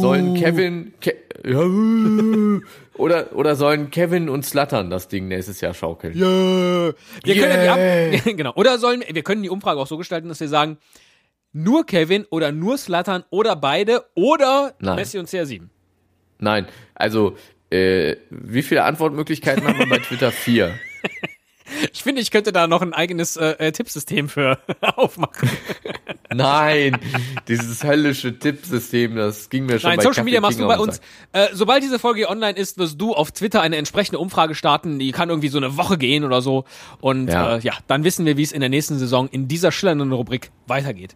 sollen 0.00 0.34
Kevin 0.34 0.94
Ke 1.00 1.16
ja, 1.44 1.60
oder 2.96 3.36
oder 3.36 3.56
sollen 3.56 3.90
Kevin 3.90 4.28
und 4.28 4.46
Slattern 4.46 4.88
das 4.88 5.08
Ding 5.08 5.26
nächstes 5.28 5.60
Jahr 5.60 5.74
schaukeln? 5.74 6.14
Wir 6.14 6.94
können 7.24 7.64
ja 7.64 7.76
Yeah. 7.76 8.10
die 8.10 8.18
Ab 8.18 8.24
genau. 8.36 8.52
Oder 8.54 8.78
sollen 8.78 9.02
wir 9.06 9.22
können 9.22 9.42
die 9.42 9.50
Umfrage 9.50 9.80
auch 9.80 9.86
so 9.88 9.96
gestalten, 9.96 10.28
dass 10.28 10.40
wir 10.40 10.48
sagen, 10.48 10.78
nur 11.52 11.84
Kevin 11.84 12.24
oder 12.30 12.52
nur 12.52 12.78
Slatan 12.78 13.24
oder 13.30 13.56
beide 13.56 14.04
oder 14.14 14.74
Nein. 14.78 14.96
Messi 14.96 15.18
und 15.18 15.28
CR7. 15.28 15.62
Nein, 16.38 16.66
also 16.94 17.36
äh, 17.70 18.16
wie 18.30 18.62
viele 18.62 18.84
Antwortmöglichkeiten 18.84 19.66
haben 19.66 19.78
wir 19.78 19.88
bei 19.88 19.98
Twitter? 19.98 20.30
Vier. 20.30 20.74
Ich 21.92 22.02
finde, 22.02 22.20
ich 22.20 22.30
könnte 22.30 22.52
da 22.52 22.66
noch 22.66 22.82
ein 22.82 22.92
eigenes 22.92 23.36
äh, 23.36 23.54
äh 23.58 23.72
Tippsystem 23.72 24.28
für 24.28 24.58
aufmachen. 24.80 25.48
Nein, 26.32 26.98
dieses 27.48 27.84
höllische 27.84 28.38
Tippsystem, 28.38 29.16
das 29.16 29.48
ging 29.48 29.66
mir 29.66 29.78
schon 29.78 29.90
Nein, 29.90 29.98
bei 29.98 30.02
Social 30.02 30.24
Media 30.24 30.40
machst 30.40 30.60
du 30.60 30.66
bei 30.66 30.78
uns. 30.78 31.00
Äh, 31.32 31.48
sobald 31.52 31.82
diese 31.82 31.98
Folge 31.98 32.28
online 32.28 32.58
ist, 32.58 32.78
wirst 32.78 33.00
du 33.00 33.14
auf 33.14 33.32
Twitter 33.32 33.62
eine 33.62 33.76
entsprechende 33.76 34.18
Umfrage 34.18 34.54
starten. 34.54 34.98
Die 34.98 35.12
kann 35.12 35.28
irgendwie 35.28 35.48
so 35.48 35.58
eine 35.58 35.76
Woche 35.76 35.96
gehen 35.96 36.24
oder 36.24 36.42
so. 36.42 36.64
Und 37.00 37.28
ja, 37.28 37.56
äh, 37.56 37.60
ja 37.60 37.72
dann 37.86 38.04
wissen 38.04 38.26
wir, 38.26 38.36
wie 38.36 38.42
es 38.42 38.52
in 38.52 38.60
der 38.60 38.70
nächsten 38.70 38.98
Saison 38.98 39.28
in 39.28 39.48
dieser 39.48 39.72
schillernden 39.72 40.12
Rubrik 40.12 40.50
weitergeht. 40.66 41.14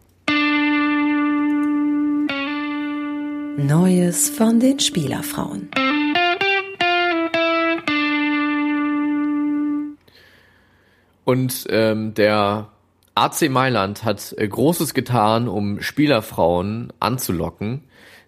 Neues 3.57 4.29
von 4.29 4.59
den 4.59 4.79
Spielerfrauen. 4.79 5.69
Und 11.29 11.67
ähm, 11.69 12.15
der 12.15 12.69
AC 13.13 13.51
Mailand 13.51 14.03
hat 14.03 14.33
äh, 14.35 14.47
Großes 14.47 14.95
getan, 14.95 15.47
um 15.47 15.79
Spielerfrauen 15.79 16.91
anzulocken, 16.99 17.83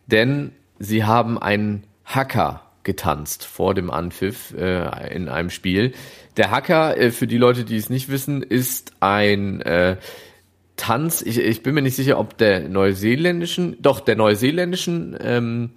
denn 0.05 0.51
sie 0.77 1.03
haben 1.03 1.39
einen 1.39 1.87
Hacker 2.05 2.61
getanzt 2.83 3.43
vor 3.43 3.73
dem 3.73 3.89
Anpfiff 3.89 4.53
äh, 4.53 5.15
in 5.15 5.29
einem 5.29 5.49
Spiel. 5.49 5.93
Der 6.37 6.51
Hacker, 6.51 6.95
äh, 6.95 7.09
für 7.09 7.25
die 7.25 7.39
Leute, 7.39 7.63
die 7.63 7.75
es 7.75 7.89
nicht 7.89 8.09
wissen, 8.09 8.43
ist 8.43 8.91
ein 8.99 9.61
äh, 9.61 9.97
Tanz. 10.75 11.23
Ich, 11.23 11.39
ich 11.39 11.63
bin 11.63 11.73
mir 11.73 11.81
nicht 11.81 11.95
sicher, 11.95 12.19
ob 12.19 12.37
der 12.37 12.69
neuseeländischen, 12.69 13.81
doch 13.81 13.99
der 13.99 14.15
neuseeländischen 14.15 15.17
ähm, 15.19 15.71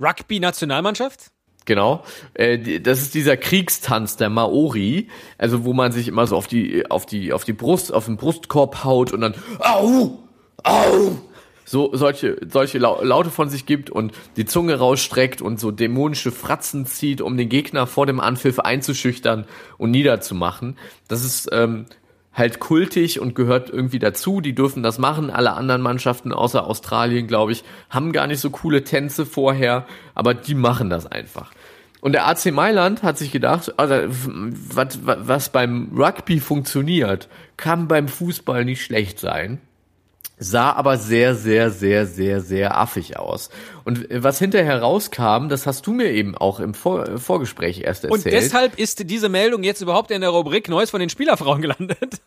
Rugby-Nationalmannschaft? 0.00 1.32
Genau. 1.66 2.02
Äh, 2.34 2.80
das 2.80 3.02
ist 3.02 3.14
dieser 3.14 3.36
Kriegstanz 3.36 4.16
der 4.16 4.30
Maori, 4.30 5.08
also 5.36 5.64
wo 5.64 5.72
man 5.74 5.92
sich 5.92 6.08
immer 6.08 6.26
so 6.26 6.36
auf 6.36 6.46
die 6.46 6.88
auf 6.90 7.04
die 7.04 7.32
auf 7.32 7.44
die 7.44 7.52
Brust, 7.52 7.92
auf 7.92 8.06
den 8.06 8.16
Brustkorb 8.16 8.84
haut 8.84 9.12
und 9.12 9.20
dann 9.20 9.34
au 9.58 10.18
au 10.62 11.18
so 11.64 11.90
solche 11.92 12.38
solche 12.48 12.78
Lau- 12.78 13.02
Laute 13.02 13.30
von 13.30 13.48
sich 13.50 13.66
gibt 13.66 13.90
und 13.90 14.12
die 14.36 14.44
Zunge 14.44 14.76
rausstreckt 14.78 15.42
und 15.42 15.58
so 15.58 15.72
dämonische 15.72 16.30
Fratzen 16.30 16.86
zieht, 16.86 17.20
um 17.20 17.36
den 17.36 17.48
Gegner 17.48 17.88
vor 17.88 18.06
dem 18.06 18.20
Anpfiff 18.20 18.60
einzuschüchtern 18.60 19.44
und 19.76 19.90
niederzumachen. 19.90 20.78
Das 21.08 21.24
ist 21.24 21.48
ähm, 21.50 21.86
halt 22.32 22.60
kultig 22.60 23.18
und 23.18 23.34
gehört 23.34 23.70
irgendwie 23.70 23.98
dazu. 23.98 24.40
Die 24.40 24.54
dürfen 24.54 24.82
das 24.84 24.98
machen. 24.98 25.30
Alle 25.30 25.54
anderen 25.54 25.80
Mannschaften 25.82 26.32
außer 26.32 26.66
Australien, 26.66 27.26
glaube 27.26 27.50
ich, 27.52 27.64
haben 27.90 28.12
gar 28.12 28.26
nicht 28.28 28.40
so 28.40 28.50
coole 28.50 28.84
Tänze 28.84 29.24
vorher, 29.26 29.86
aber 30.14 30.34
die 30.34 30.54
machen 30.54 30.90
das 30.90 31.06
einfach. 31.10 31.50
Und 32.00 32.12
der 32.12 32.26
AC 32.26 32.52
Mailand 32.52 33.02
hat 33.02 33.18
sich 33.18 33.32
gedacht, 33.32 33.78
also, 33.78 33.94
was, 34.08 34.98
was 35.02 35.48
beim 35.48 35.90
Rugby 35.96 36.40
funktioniert, 36.40 37.28
kann 37.56 37.88
beim 37.88 38.08
Fußball 38.08 38.64
nicht 38.64 38.82
schlecht 38.82 39.18
sein 39.18 39.60
sah 40.38 40.72
aber 40.72 40.98
sehr, 40.98 41.34
sehr, 41.34 41.70
sehr, 41.70 42.06
sehr, 42.06 42.40
sehr 42.40 42.78
affig 42.78 43.18
aus. 43.18 43.50
Und 43.84 44.06
was 44.10 44.38
hinterher 44.38 44.82
rauskam, 44.82 45.48
das 45.48 45.66
hast 45.66 45.86
du 45.86 45.92
mir 45.92 46.10
eben 46.10 46.36
auch 46.36 46.60
im 46.60 46.74
Vor 46.74 47.18
Vorgespräch 47.18 47.80
erst 47.80 48.04
erzählt. 48.04 48.24
Und 48.26 48.32
deshalb 48.32 48.78
ist 48.78 49.08
diese 49.08 49.28
Meldung 49.28 49.62
jetzt 49.62 49.80
überhaupt 49.80 50.10
in 50.10 50.20
der 50.20 50.30
Rubrik 50.30 50.68
Neues 50.68 50.90
von 50.90 51.00
den 51.00 51.08
Spielerfrauen 51.08 51.62
gelandet. 51.62 52.20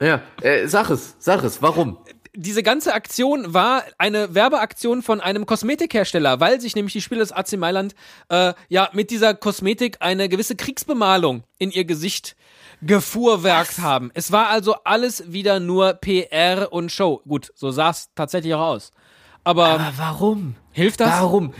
ja, 0.00 0.20
äh, 0.42 0.66
sag 0.66 0.90
es, 0.90 1.16
sag 1.18 1.42
es, 1.42 1.62
warum? 1.62 1.96
Diese 2.34 2.62
ganze 2.62 2.94
Aktion 2.94 3.52
war 3.52 3.82
eine 3.98 4.34
Werbeaktion 4.34 5.02
von 5.02 5.20
einem 5.20 5.44
Kosmetikhersteller, 5.44 6.40
weil 6.40 6.60
sich 6.62 6.74
nämlich 6.74 6.94
die 6.94 7.02
Spieler 7.02 7.20
des 7.20 7.32
AC 7.32 7.58
Mailand 7.58 7.94
äh, 8.30 8.54
ja 8.68 8.88
mit 8.92 9.10
dieser 9.10 9.34
Kosmetik 9.34 9.98
eine 10.00 10.30
gewisse 10.30 10.56
Kriegsbemalung 10.56 11.44
in 11.58 11.70
ihr 11.70 11.84
Gesicht 11.84 12.34
gefuhrwerkt 12.80 13.78
haben. 13.78 14.10
Es 14.14 14.32
war 14.32 14.48
also 14.48 14.76
alles 14.84 15.30
wieder 15.30 15.60
nur 15.60 15.92
PR 15.94 16.72
und 16.72 16.90
Show. 16.90 17.20
Gut, 17.28 17.52
so 17.54 17.70
sah 17.70 17.90
es 17.90 18.10
tatsächlich 18.14 18.54
auch 18.54 18.60
aus. 18.60 18.92
Aber, 19.44 19.66
Aber 19.66 19.92
warum? 19.96 20.54
hilft 20.72 21.00
das? 21.00 21.20
Warum? 21.20 21.52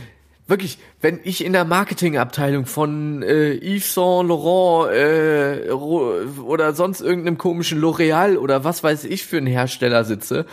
Wirklich, 0.45 0.77
wenn 0.99 1.21
ich 1.23 1.43
in 1.45 1.53
der 1.53 1.63
Marketingabteilung 1.63 2.65
von 2.65 3.23
äh, 3.23 3.53
Yves 3.53 3.93
Saint 3.93 4.27
Laurent 4.27 4.93
äh, 4.93 5.71
oder 5.71 6.73
sonst 6.73 6.99
irgendeinem 6.99 7.37
komischen 7.37 7.79
L'Oreal 7.79 8.37
oder 8.37 8.65
was 8.65 8.83
weiß 8.83 9.05
ich 9.05 9.23
für 9.25 9.37
einen 9.37 9.47
Hersteller 9.47 10.03
sitze, 10.03 10.45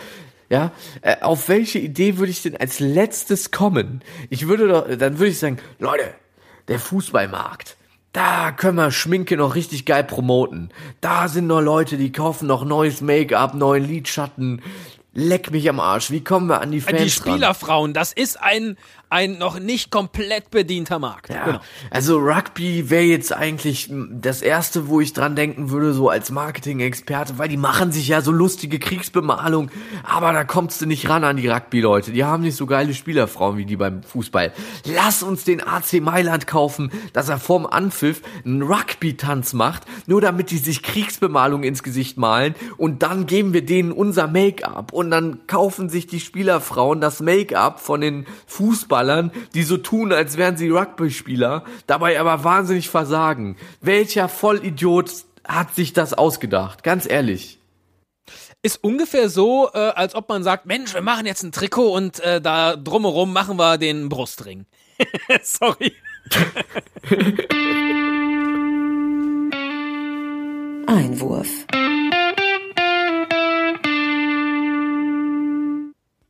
ja, 0.49 0.71
äh, 1.01 1.17
auf 1.21 1.49
welche 1.49 1.79
Idee 1.79 2.17
würde 2.17 2.31
ich 2.31 2.41
denn 2.41 2.57
als 2.57 2.79
letztes 2.79 3.51
kommen? 3.51 4.01
Ich 4.29 4.47
würde 4.47 4.67
doch, 4.67 4.87
dann 4.87 5.17
würde 5.19 5.29
ich 5.31 5.39
sagen, 5.39 5.57
Leute, 5.79 6.13
der 6.67 6.79
Fußballmarkt, 6.79 7.77
da 8.13 8.51
können 8.51 8.75
wir 8.75 8.91
Schminke 8.91 9.37
noch 9.37 9.55
richtig 9.55 9.85
geil 9.85 10.03
promoten. 10.03 10.69
Da 10.99 11.29
sind 11.29 11.47
noch 11.47 11.61
Leute, 11.61 11.97
die 11.97 12.11
kaufen 12.11 12.47
noch 12.47 12.65
neues 12.65 13.01
Make-up, 13.01 13.53
neuen 13.53 13.85
Lidschatten. 13.85 14.61
Leck 15.13 15.51
mich 15.51 15.69
am 15.69 15.79
Arsch. 15.79 16.11
Wie 16.11 16.23
kommen 16.23 16.47
wir 16.47 16.61
an 16.61 16.71
die 16.71 16.81
Fans 16.81 16.97
die 16.97 17.03
ran? 17.03 17.09
Spielerfrauen, 17.09 17.93
das 17.93 18.11
ist 18.11 18.41
ein, 18.41 18.77
ein 19.11 19.37
noch 19.37 19.59
nicht 19.59 19.91
komplett 19.91 20.51
bedienter 20.51 20.97
Markt. 20.99 21.29
Ja, 21.29 21.45
Genau. 21.45 21.59
also 21.89 22.17
Rugby 22.19 22.89
wäre 22.89 23.03
jetzt 23.03 23.33
eigentlich 23.33 23.89
das 24.11 24.41
erste, 24.41 24.87
wo 24.87 25.01
ich 25.01 25.13
dran 25.13 25.35
denken 25.35 25.69
würde, 25.69 25.93
so 25.93 26.09
als 26.09 26.31
Marketing-Experte, 26.31 27.37
weil 27.37 27.49
die 27.49 27.57
machen 27.57 27.91
sich 27.91 28.07
ja 28.07 28.21
so 28.21 28.31
lustige 28.31 28.79
Kriegsbemalung, 28.79 29.69
aber 30.03 30.31
da 30.31 30.43
kommst 30.43 30.81
du 30.81 30.85
nicht 30.85 31.09
ran 31.09 31.23
an 31.23 31.37
die 31.37 31.47
Rugby-Leute. 31.49 32.11
Die 32.11 32.23
haben 32.23 32.43
nicht 32.43 32.55
so 32.55 32.65
geile 32.65 32.93
Spielerfrauen 32.93 33.57
wie 33.57 33.65
die 33.65 33.75
beim 33.75 34.01
Fußball. 34.03 34.53
Lass 34.85 35.23
uns 35.23 35.43
den 35.43 35.61
AC 35.61 35.99
Mailand 36.01 36.47
kaufen, 36.47 36.91
dass 37.13 37.27
er 37.29 37.37
vorm 37.39 37.65
Anpfiff 37.65 38.21
einen 38.45 38.61
Rugby-Tanz 38.61 39.53
macht, 39.53 39.83
nur 40.07 40.21
damit 40.21 40.51
die 40.51 40.57
sich 40.57 40.83
Kriegsbemalung 40.83 41.63
ins 41.63 41.83
Gesicht 41.83 42.17
malen 42.17 42.55
und 42.77 43.03
dann 43.03 43.25
geben 43.25 43.53
wir 43.53 43.65
denen 43.65 43.91
unser 43.91 44.27
Make-up 44.27 44.93
und 44.93 45.11
dann 45.11 45.45
kaufen 45.47 45.89
sich 45.89 46.07
die 46.07 46.19
Spielerfrauen 46.21 47.01
das 47.01 47.19
Make-up 47.19 47.79
von 47.81 47.99
den 47.99 48.25
Fußballern, 49.01 49.31
die 49.53 49.63
so 49.63 49.77
tun, 49.77 50.11
als 50.13 50.37
wären 50.37 50.55
sie 50.57 50.69
Rugby-Spieler, 50.69 51.63
dabei 51.87 52.19
aber 52.19 52.43
wahnsinnig 52.43 52.89
versagen. 52.89 53.57
Welcher 53.81 54.29
Vollidiot 54.29 55.11
hat 55.47 55.73
sich 55.75 55.93
das 55.93 56.13
ausgedacht? 56.13 56.83
Ganz 56.83 57.09
ehrlich. 57.09 57.57
Ist 58.61 58.83
ungefähr 58.83 59.29
so, 59.29 59.71
äh, 59.73 59.79
als 59.79 60.13
ob 60.13 60.29
man 60.29 60.43
sagt, 60.43 60.67
Mensch, 60.67 60.93
wir 60.93 61.01
machen 61.01 61.25
jetzt 61.25 61.41
ein 61.43 61.51
Trikot 61.51 61.95
und 61.95 62.19
äh, 62.19 62.39
da 62.39 62.75
drumherum 62.75 63.33
machen 63.33 63.57
wir 63.57 63.79
den 63.79 64.07
Brustring. 64.07 64.67
Sorry. 65.41 65.93
Einwurf. 70.85 71.49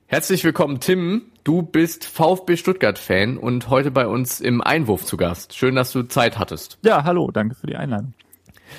Herzlich 0.08 0.46
willkommen, 0.46 0.80
Tim. 0.80 1.31
Du 1.44 1.64
bist 1.64 2.06
VfB 2.06 2.56
Stuttgart-Fan 2.56 3.38
und 3.38 3.68
heute 3.70 3.90
bei 3.90 4.06
uns 4.06 4.42
im 4.42 4.62
Einwurf 4.62 5.06
zu 5.06 5.18
Gast. 5.18 5.56
Schön, 5.56 5.74
dass 5.74 5.92
du 5.92 6.04
Zeit 6.04 6.38
hattest. 6.38 6.78
Ja, 6.84 7.04
hallo, 7.04 7.32
danke 7.32 7.56
für 7.56 7.66
die 7.66 7.76
Einladung. 7.76 8.14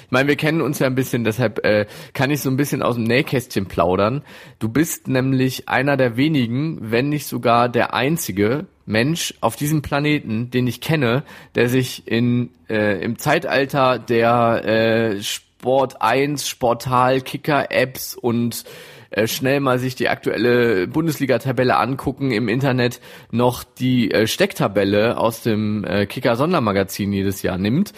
Ich 0.05 0.11
meine, 0.11 0.29
wir 0.29 0.37
kennen 0.37 0.61
uns 0.61 0.79
ja 0.79 0.87
ein 0.87 0.95
bisschen, 0.95 1.25
deshalb 1.25 1.65
äh, 1.65 1.87
kann 2.13 2.31
ich 2.31 2.41
so 2.41 2.49
ein 2.49 2.57
bisschen 2.57 2.83
aus 2.83 2.95
dem 2.95 3.03
Nähkästchen 3.03 3.67
plaudern. 3.67 4.23
Du 4.61 4.69
bist 4.69 5.09
nämlich 5.09 5.69
einer 5.69 5.97
der 5.97 6.17
wenigen, 6.17 6.79
wenn 6.93 7.09
nicht 7.09 7.27
sogar 7.27 7.69
der 7.69 7.95
einzige 7.95 8.67
Mensch 8.87 9.35
auf 9.41 9.57
diesem 9.57 9.83
Planeten, 9.83 10.53
den 10.53 10.69
ich 10.69 10.81
kenne, 10.81 11.25
der 11.57 11.69
sich 11.69 12.07
in 12.07 12.51
äh, 12.71 13.03
im 13.03 13.19
Zeitalter 13.19 13.99
der 13.99 14.65
äh, 14.65 15.23
Sport 15.23 16.01
1, 16.01 16.49
Sportal, 16.49 17.23
Kicker-Apps 17.23 18.15
und 18.15 18.65
äh, 19.13 19.27
schnell 19.27 19.61
mal 19.61 19.79
sich 19.79 19.95
die 19.95 20.09
aktuelle 20.09 20.87
Bundesliga-Tabelle 20.89 21.77
angucken 21.77 22.31
im 22.31 22.49
Internet, 22.49 23.01
noch 23.31 23.65
die 23.65 24.11
äh, 24.11 24.27
Stecktabelle 24.27 25.19
aus 25.19 25.43
dem 25.43 25.85
äh, 25.85 26.07
Kicker-Sondermagazin 26.07 27.13
jedes 27.13 27.43
Jahr 27.43 27.59
nimmt 27.59 27.93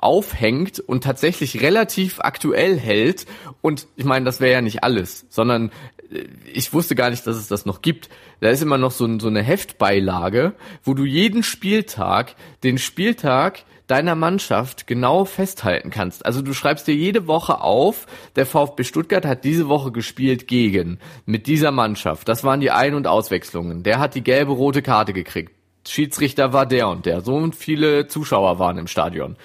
aufhängt 0.00 0.80
und 0.80 1.04
tatsächlich 1.04 1.60
relativ 1.60 2.20
aktuell 2.20 2.78
hält. 2.78 3.26
Und 3.60 3.86
ich 3.96 4.06
meine, 4.06 4.24
das 4.24 4.40
wäre 4.40 4.52
ja 4.52 4.62
nicht 4.62 4.82
alles, 4.82 5.26
sondern 5.28 5.70
äh, 6.10 6.24
ich 6.52 6.72
wusste 6.72 6.94
gar 6.94 7.10
nicht, 7.10 7.26
dass 7.26 7.36
es 7.36 7.48
das 7.48 7.66
noch 7.66 7.82
gibt. 7.82 8.08
Da 8.40 8.48
ist 8.48 8.62
immer 8.62 8.78
noch 8.78 8.92
so, 8.92 9.18
so 9.18 9.28
eine 9.28 9.42
Heftbeilage, 9.42 10.54
wo 10.82 10.94
du 10.94 11.04
jeden 11.04 11.42
Spieltag, 11.42 12.34
den 12.62 12.78
Spieltag 12.78 13.64
deiner 13.90 14.14
Mannschaft 14.14 14.86
genau 14.86 15.24
festhalten 15.24 15.90
kannst. 15.90 16.24
Also 16.24 16.42
du 16.42 16.52
schreibst 16.52 16.86
dir 16.86 16.94
jede 16.94 17.26
Woche 17.26 17.60
auf, 17.60 18.06
der 18.36 18.46
VfB 18.46 18.84
Stuttgart 18.84 19.24
hat 19.24 19.44
diese 19.44 19.68
Woche 19.68 19.90
gespielt 19.90 20.46
gegen, 20.46 20.98
mit 21.26 21.46
dieser 21.46 21.72
Mannschaft. 21.72 22.28
Das 22.28 22.44
waren 22.44 22.60
die 22.60 22.70
Ein- 22.70 22.94
und 22.94 23.06
Auswechslungen. 23.06 23.82
Der 23.82 23.98
hat 23.98 24.14
die 24.14 24.22
gelbe, 24.22 24.52
rote 24.52 24.82
Karte 24.82 25.12
gekriegt. 25.12 25.52
Schiedsrichter 25.86 26.52
war 26.52 26.66
der 26.66 26.88
und 26.88 27.06
der. 27.06 27.20
So 27.22 27.34
und 27.34 27.56
viele 27.56 28.06
Zuschauer 28.06 28.58
waren 28.58 28.78
im 28.78 28.86
Stadion. 28.86 29.36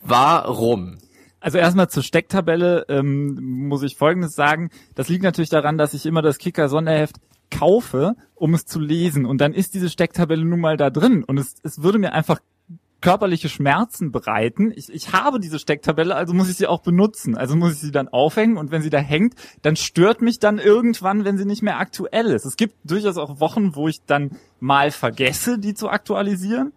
Warum? 0.00 0.98
Also 1.40 1.58
erstmal 1.58 1.88
zur 1.88 2.02
Stecktabelle 2.02 2.86
ähm, 2.88 3.38
muss 3.68 3.82
ich 3.82 3.96
Folgendes 3.96 4.34
sagen. 4.34 4.70
Das 4.94 5.08
liegt 5.08 5.22
natürlich 5.22 5.50
daran, 5.50 5.78
dass 5.78 5.94
ich 5.94 6.04
immer 6.06 6.22
das 6.22 6.38
Kicker-Sonderheft 6.38 7.16
kaufe, 7.50 8.14
um 8.34 8.54
es 8.54 8.66
zu 8.66 8.80
lesen. 8.80 9.26
Und 9.26 9.40
dann 9.40 9.52
ist 9.52 9.74
diese 9.74 9.88
Stecktabelle 9.88 10.44
nun 10.44 10.60
mal 10.60 10.76
da 10.76 10.90
drin. 10.90 11.22
Und 11.22 11.38
es, 11.38 11.56
es 11.62 11.82
würde 11.82 11.98
mir 11.98 12.12
einfach 12.12 12.40
körperliche 13.04 13.50
Schmerzen 13.50 14.10
bereiten. 14.12 14.72
Ich, 14.74 14.88
ich 14.88 15.12
habe 15.12 15.38
diese 15.38 15.58
Stecktabelle, 15.58 16.16
also 16.16 16.32
muss 16.32 16.48
ich 16.48 16.56
sie 16.56 16.66
auch 16.66 16.80
benutzen. 16.80 17.36
Also 17.36 17.54
muss 17.54 17.74
ich 17.74 17.78
sie 17.78 17.90
dann 17.90 18.08
aufhängen 18.08 18.56
und 18.56 18.70
wenn 18.70 18.80
sie 18.80 18.88
da 18.88 18.98
hängt, 18.98 19.34
dann 19.60 19.76
stört 19.76 20.22
mich 20.22 20.38
dann 20.38 20.58
irgendwann, 20.58 21.26
wenn 21.26 21.36
sie 21.36 21.44
nicht 21.44 21.62
mehr 21.62 21.78
aktuell 21.78 22.28
ist. 22.28 22.46
Es 22.46 22.56
gibt 22.56 22.76
durchaus 22.82 23.18
auch 23.18 23.40
Wochen, 23.40 23.76
wo 23.76 23.88
ich 23.88 24.02
dann 24.06 24.30
mal 24.58 24.90
vergesse, 24.90 25.58
die 25.58 25.74
zu 25.74 25.90
aktualisieren. 25.90 26.72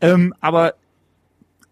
Ähm, 0.00 0.34
aber 0.40 0.74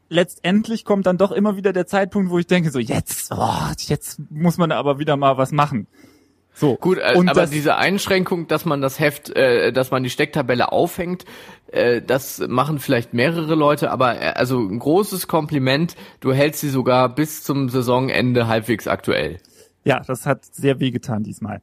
letztendlich 0.08 0.84
kommt 0.84 1.06
dann 1.06 1.18
doch 1.18 1.32
immer 1.32 1.56
wieder 1.56 1.72
der 1.72 1.88
Zeitpunkt, 1.88 2.30
wo 2.30 2.38
ich 2.38 2.46
denke, 2.46 2.70
so 2.70 2.78
jetzt, 2.78 3.32
oh, 3.32 3.72
jetzt 3.76 4.20
muss 4.30 4.56
man 4.56 4.70
aber 4.70 5.00
wieder 5.00 5.16
mal 5.16 5.36
was 5.36 5.50
machen. 5.50 5.88
So. 6.58 6.76
Gut, 6.76 6.96
äh, 6.96 7.14
und 7.14 7.28
aber 7.28 7.42
das, 7.42 7.50
diese 7.50 7.76
Einschränkung, 7.76 8.48
dass 8.48 8.64
man 8.64 8.80
das 8.80 8.98
Heft, 8.98 9.28
äh, 9.36 9.74
dass 9.74 9.90
man 9.90 10.02
die 10.02 10.08
Stecktabelle 10.08 10.72
aufhängt, 10.72 11.26
äh, 11.70 12.00
das 12.00 12.38
machen 12.48 12.78
vielleicht 12.78 13.12
mehrere 13.12 13.54
Leute, 13.54 13.90
aber 13.90 14.18
äh, 14.18 14.28
also 14.28 14.58
ein 14.58 14.78
großes 14.78 15.28
Kompliment, 15.28 15.96
du 16.20 16.32
hältst 16.32 16.62
sie 16.62 16.70
sogar 16.70 17.14
bis 17.14 17.42
zum 17.42 17.68
Saisonende 17.68 18.46
halbwegs 18.46 18.88
aktuell. 18.88 19.38
Ja, 19.84 20.00
das 20.00 20.24
hat 20.24 20.46
sehr 20.46 20.80
wehgetan 20.80 21.22
diesmal. 21.24 21.60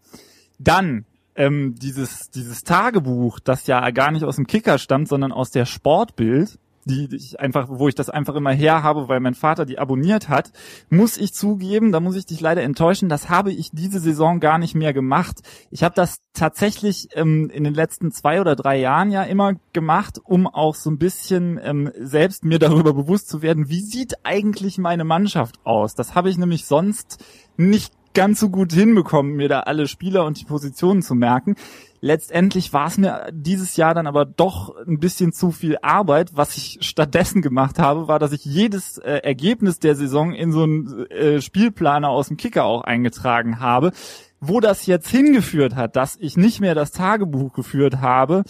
Dann 0.59 1.05
ähm, 1.35 1.73
dieses 1.73 2.29
dieses 2.29 2.63
Tagebuch, 2.63 3.39
das 3.39 3.65
ja 3.65 3.89
gar 3.89 4.11
nicht 4.11 4.23
aus 4.23 4.35
dem 4.35 4.45
Kicker 4.45 4.77
stammt, 4.77 5.07
sondern 5.07 5.31
aus 5.31 5.49
der 5.49 5.65
Sportbild, 5.65 6.59
die 6.85 7.07
die 7.07 7.15
ich 7.15 7.39
einfach, 7.39 7.67
wo 7.69 7.87
ich 7.87 7.95
das 7.95 8.09
einfach 8.09 8.35
immer 8.35 8.51
her 8.51 8.83
habe, 8.83 9.07
weil 9.07 9.19
mein 9.19 9.33
Vater 9.33 9.65
die 9.65 9.79
abonniert 9.79 10.29
hat, 10.29 10.51
muss 10.89 11.17
ich 11.17 11.33
zugeben, 11.33 11.91
da 11.91 11.99
muss 11.99 12.15
ich 12.15 12.25
dich 12.25 12.41
leider 12.41 12.63
enttäuschen, 12.63 13.09
das 13.09 13.29
habe 13.29 13.51
ich 13.51 13.71
diese 13.71 13.99
Saison 13.99 14.39
gar 14.39 14.57
nicht 14.57 14.75
mehr 14.75 14.93
gemacht. 14.93 15.41
Ich 15.71 15.83
habe 15.83 15.95
das 15.95 16.17
tatsächlich 16.33 17.09
ähm, 17.15 17.49
in 17.49 17.63
den 17.63 17.73
letzten 17.73 18.11
zwei 18.11 18.41
oder 18.41 18.55
drei 18.55 18.79
Jahren 18.79 19.11
ja 19.11 19.23
immer 19.23 19.53
gemacht, 19.71 20.19
um 20.23 20.47
auch 20.47 20.75
so 20.75 20.89
ein 20.89 20.97
bisschen 20.97 21.59
ähm, 21.63 21.91
selbst 21.99 22.43
mir 22.43 22.59
darüber 22.59 22.93
bewusst 22.93 23.29
zu 23.29 23.41
werden, 23.41 23.69
wie 23.69 23.81
sieht 23.81 24.25
eigentlich 24.25 24.77
meine 24.77 25.03
Mannschaft 25.03 25.55
aus. 25.63 25.95
Das 25.95 26.15
habe 26.15 26.29
ich 26.29 26.37
nämlich 26.37 26.65
sonst 26.65 27.23
nicht 27.57 27.93
ganz 28.13 28.39
so 28.39 28.49
gut 28.49 28.73
hinbekommen, 28.73 29.35
mir 29.35 29.49
da 29.49 29.61
alle 29.61 29.87
Spieler 29.87 30.25
und 30.25 30.39
die 30.39 30.45
Positionen 30.45 31.01
zu 31.01 31.15
merken. 31.15 31.55
Letztendlich 32.05 32.73
war 32.73 32.87
es 32.87 32.97
mir 32.97 33.29
dieses 33.31 33.77
Jahr 33.77 33.93
dann 33.93 34.07
aber 34.07 34.25
doch 34.25 34.75
ein 34.85 34.99
bisschen 34.99 35.31
zu 35.31 35.51
viel 35.51 35.77
Arbeit. 35.81 36.31
Was 36.33 36.57
ich 36.57 36.79
stattdessen 36.81 37.41
gemacht 37.41 37.79
habe, 37.79 38.09
war, 38.09 38.19
dass 38.19 38.33
ich 38.33 38.43
jedes 38.43 38.97
äh, 38.97 39.19
Ergebnis 39.23 39.79
der 39.79 39.95
Saison 39.95 40.33
in 40.33 40.51
so 40.51 40.63
einen 40.63 41.05
äh, 41.09 41.39
Spielplaner 41.39 42.09
aus 42.09 42.27
dem 42.27 42.35
Kicker 42.35 42.65
auch 42.65 42.81
eingetragen 42.81 43.61
habe. 43.61 43.93
Wo 44.41 44.59
das 44.59 44.85
jetzt 44.85 45.07
hingeführt 45.07 45.77
hat, 45.77 45.95
dass 45.95 46.17
ich 46.17 46.35
nicht 46.35 46.59
mehr 46.59 46.75
das 46.75 46.91
Tagebuch 46.91 47.53
geführt 47.53 48.01
habe, 48.01 48.43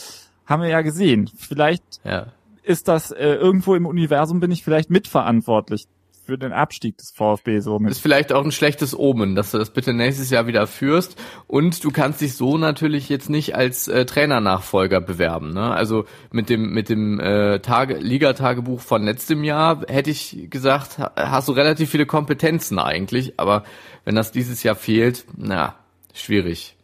haben 0.48 0.64
wir 0.64 0.70
ja 0.70 0.82
gesehen. 0.82 1.30
Vielleicht 1.38 1.84
Ja. 2.04 2.26
ist 2.64 2.88
das 2.88 3.12
äh, 3.12 3.36
irgendwo 3.36 3.76
im 3.76 3.86
Universum 3.86 4.40
bin 4.40 4.50
ich 4.50 4.64
vielleicht 4.64 4.90
mitverantwortlich 4.90 5.86
für 6.26 6.38
den 6.38 6.54
Abstieg 6.54 6.98
des 6.98 7.12
VfB 7.12 7.60
somit. 7.60 7.92
Ist 7.92 8.00
vielleicht 8.00 8.32
auch 8.32 8.44
ein 8.44 8.52
schlechtes 8.52 8.98
Omen, 8.98 9.36
dass 9.36 9.52
du 9.52 9.58
das 9.58 9.72
bitte 9.72 9.94
nächstes 9.94 10.30
Jahr 10.30 10.48
wieder 10.48 10.68
führst. 10.68 11.16
Und 11.48 11.84
du 11.84 11.92
kannst 11.92 12.22
dich 12.22 12.36
so 12.36 12.58
natürlich 12.58 13.10
jetzt 13.10 13.30
nicht 13.30 13.56
als 13.56 13.88
äh, 13.88 14.06
Trainernachfolger 14.06 15.02
bewerben. 15.02 15.54
Ne? 15.54 15.72
Also 15.72 16.06
mit 16.32 16.50
dem 16.50 16.72
mit 16.74 16.90
dem 16.90 17.20
äh, 17.20 17.60
Tage 17.60 17.96
Ligatagebuch 17.98 18.80
von 18.80 19.04
letztem 19.04 19.44
Jahr 19.44 19.84
hätte 19.88 20.10
ich 20.10 20.48
gesagt, 20.50 21.00
ha- 21.00 21.12
hast 21.16 21.48
du 21.48 21.52
relativ 21.52 21.90
viele 21.90 22.06
Kompetenzen 22.06 22.80
eigentlich. 22.80 23.40
Aber 23.40 23.64
wenn 24.06 24.16
das 24.16 24.32
dieses 24.32 24.64
Jahr 24.64 24.76
fehlt, 24.76 25.26
na 25.36 25.76
schwierig. 26.14 26.78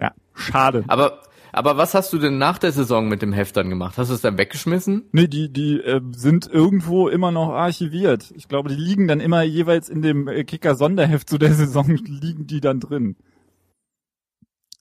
Ja, 0.00 0.12
schade. 0.34 0.84
Aber 0.88 1.22
aber 1.54 1.76
was 1.76 1.94
hast 1.94 2.12
du 2.12 2.18
denn 2.18 2.38
nach 2.38 2.58
der 2.58 2.72
Saison 2.72 3.08
mit 3.08 3.22
dem 3.22 3.32
Heft 3.32 3.56
dann 3.56 3.70
gemacht? 3.70 3.96
Hast 3.96 4.10
du 4.10 4.14
es 4.14 4.20
dann 4.20 4.38
weggeschmissen? 4.38 5.04
Nee, 5.12 5.28
die, 5.28 5.52
die 5.52 5.80
äh, 5.80 6.00
sind 6.12 6.46
irgendwo 6.46 7.08
immer 7.08 7.30
noch 7.30 7.50
archiviert. 7.50 8.32
Ich 8.36 8.48
glaube, 8.48 8.68
die 8.68 8.74
liegen 8.74 9.08
dann 9.08 9.20
immer 9.20 9.42
jeweils 9.42 9.88
in 9.88 10.02
dem 10.02 10.28
äh, 10.28 10.44
Kicker-Sonderheft 10.44 11.28
zu 11.28 11.38
der 11.38 11.52
Saison, 11.54 11.88
liegen 11.88 12.46
die 12.46 12.60
dann 12.60 12.80
drin. 12.80 13.16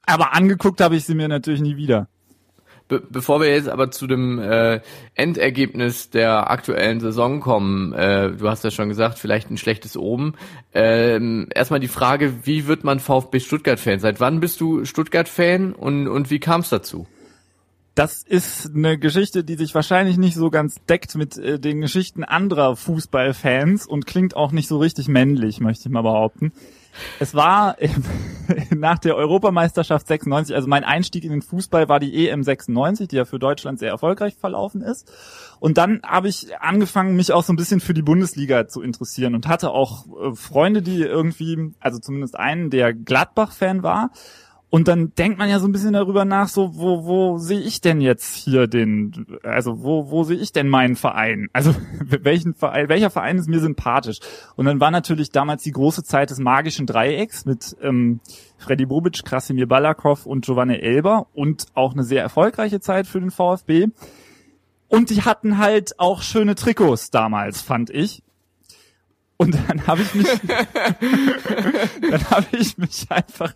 Aber 0.06 0.34
angeguckt 0.34 0.82
habe 0.82 0.96
ich 0.96 1.06
sie 1.06 1.16
mir 1.16 1.28
natürlich 1.28 1.62
nie 1.62 1.78
wieder. 1.78 2.10
Be 2.88 3.02
bevor 3.10 3.40
wir 3.40 3.50
jetzt 3.50 3.70
aber 3.70 3.92
zu 3.92 4.08
dem 4.08 4.40
äh, 4.40 4.82
Endergebnis 5.16 6.10
der 6.10 6.52
aktuellen 6.52 7.00
Saison 7.00 7.40
kommen, 7.40 7.94
äh, 7.94 8.32
du 8.32 8.50
hast 8.50 8.64
ja 8.64 8.72
schon 8.72 8.90
gesagt, 8.90 9.20
vielleicht 9.20 9.50
ein 9.50 9.58
schlechtes 9.58 9.96
Oben. 9.96 10.34
Ähm, 10.74 11.48
erstmal 11.54 11.80
die 11.80 11.88
Frage, 11.88 12.46
wie 12.46 12.68
wird 12.68 12.84
man 12.84 13.00
VfB 13.00 13.40
Stuttgart-Fan? 13.40 14.00
Seit 14.00 14.20
wann 14.20 14.40
bist 14.40 14.60
du 14.60 14.84
Stuttgart-Fan 14.84 15.74
und, 15.74 16.08
und 16.08 16.30
wie 16.30 16.40
kam 16.40 16.62
es 16.62 16.70
dazu? 16.70 17.08
Das 17.96 18.24
ist 18.24 18.72
eine 18.74 18.98
Geschichte, 18.98 19.44
die 19.44 19.56
sich 19.56 19.76
wahrscheinlich 19.76 20.18
nicht 20.18 20.36
so 20.36 20.50
ganz 20.50 20.76
deckt 20.90 21.14
mit 21.16 21.38
äh, 21.38 21.60
den 21.60 21.80
Geschichten 21.80 22.24
anderer 22.24 22.76
Fußballfans 22.76 23.86
und 23.86 24.08
klingt 24.08 24.36
auch 24.36 24.52
nicht 24.52 24.68
so 24.68 24.80
richtig 24.80 25.08
männlich, 25.08 25.60
möchte 25.60 25.88
ich 25.88 25.94
mal 25.94 26.02
behaupten. 26.02 26.52
Es 27.20 27.34
war 27.34 27.76
nach 28.76 29.00
der 29.00 29.16
Europameisterschaft 29.16 30.08
96, 30.08 30.56
also 30.56 30.68
mein 30.68 30.84
Einstieg 30.84 31.24
in 31.24 31.32
den 31.32 31.42
Fußball 31.42 31.90
war 31.90 32.00
die 32.00 32.28
EM 32.28 32.44
96, 32.44 33.08
die 33.08 33.16
ja 33.16 33.26
für 33.26 33.40
Deutschland 33.40 33.80
sehr 33.80 33.90
erfolgreich 33.90 34.36
verlaufen 34.36 34.82
ist. 34.82 35.12
Und 35.60 35.78
dann 35.78 36.02
habe 36.04 36.28
ich 36.28 36.58
angefangen, 36.60 37.16
mich 37.16 37.32
auch 37.32 37.44
so 37.44 37.54
ein 37.54 37.58
bisschen 37.58 37.80
für 37.80 37.94
die 37.94 38.02
Bundesliga 38.02 38.68
zu 38.68 38.82
interessieren 38.82 39.36
und 39.36 39.48
hatte 39.48 39.72
auch 39.72 40.06
äh, 40.08 40.36
Freunde, 40.36 40.82
die 40.82 41.02
irgendwie, 41.02 41.74
also 41.80 42.00
zumindest 42.00 42.38
einen, 42.38 42.70
der 42.70 42.94
Gladbach-Fan 42.94 43.84
war. 43.84 44.12
Und 44.74 44.88
dann 44.88 45.14
denkt 45.14 45.38
man 45.38 45.52
ja 45.52 45.60
so 45.60 45.68
ein 45.68 45.72
bisschen 45.72 45.94
darüber 45.94 46.26
nach, 46.26 46.48
so 46.48 46.76
wo 46.76 47.06
wo 47.06 47.38
sehe 47.38 47.60
ich 47.60 47.80
denn 47.80 48.02
jetzt 48.02 48.34
hier 48.34 48.66
den, 48.66 49.28
also 49.44 49.84
wo 49.84 50.10
wo 50.10 50.24
sehe 50.24 50.40
ich 50.40 50.52
denn 50.52 50.68
meinen 50.68 50.96
Verein? 50.96 51.48
Also 51.54 51.76
welchen 52.00 52.56
Verein, 52.56 52.90
welcher 52.90 53.12
Verein 53.12 53.38
ist 53.38 53.48
mir 53.48 53.60
sympathisch? 53.60 54.18
Und 54.56 54.66
dann 54.66 54.80
war 54.80 54.90
natürlich 54.90 55.30
damals 55.30 55.62
die 55.62 55.74
große 55.74 56.02
Zeit 56.02 56.32
des 56.32 56.40
magischen 56.40 56.88
Dreiecks 56.88 57.46
mit 57.46 57.78
ähm, 57.84 58.20
Freddy 58.58 58.88
Bobic, 58.88 59.24
Krasimir 59.24 59.68
Balakov 59.68 60.26
und 60.26 60.44
Giovanni 60.44 60.78
Elber 60.78 61.28
und 61.36 61.68
auch 61.76 61.94
eine 61.94 62.04
sehr 62.04 62.24
erfolgreiche 62.24 62.80
Zeit 62.80 63.06
für 63.06 63.20
den 63.20 63.30
VfB. 63.30 63.90
Und 64.88 65.12
die 65.12 65.22
hatten 65.22 65.60
halt 65.60 66.00
auch 66.00 66.24
schöne 66.24 66.56
Trikots 66.56 67.12
damals, 67.12 67.62
fand 67.62 67.92
ich. 67.92 68.24
Und 69.38 69.54
dann 69.54 69.86
habe 69.86 70.02
ich 70.02 70.16
mich, 70.16 70.28
dann 72.10 72.30
habe 72.32 72.48
ich 72.58 72.76
mich 72.80 73.06
einfach 73.12 73.54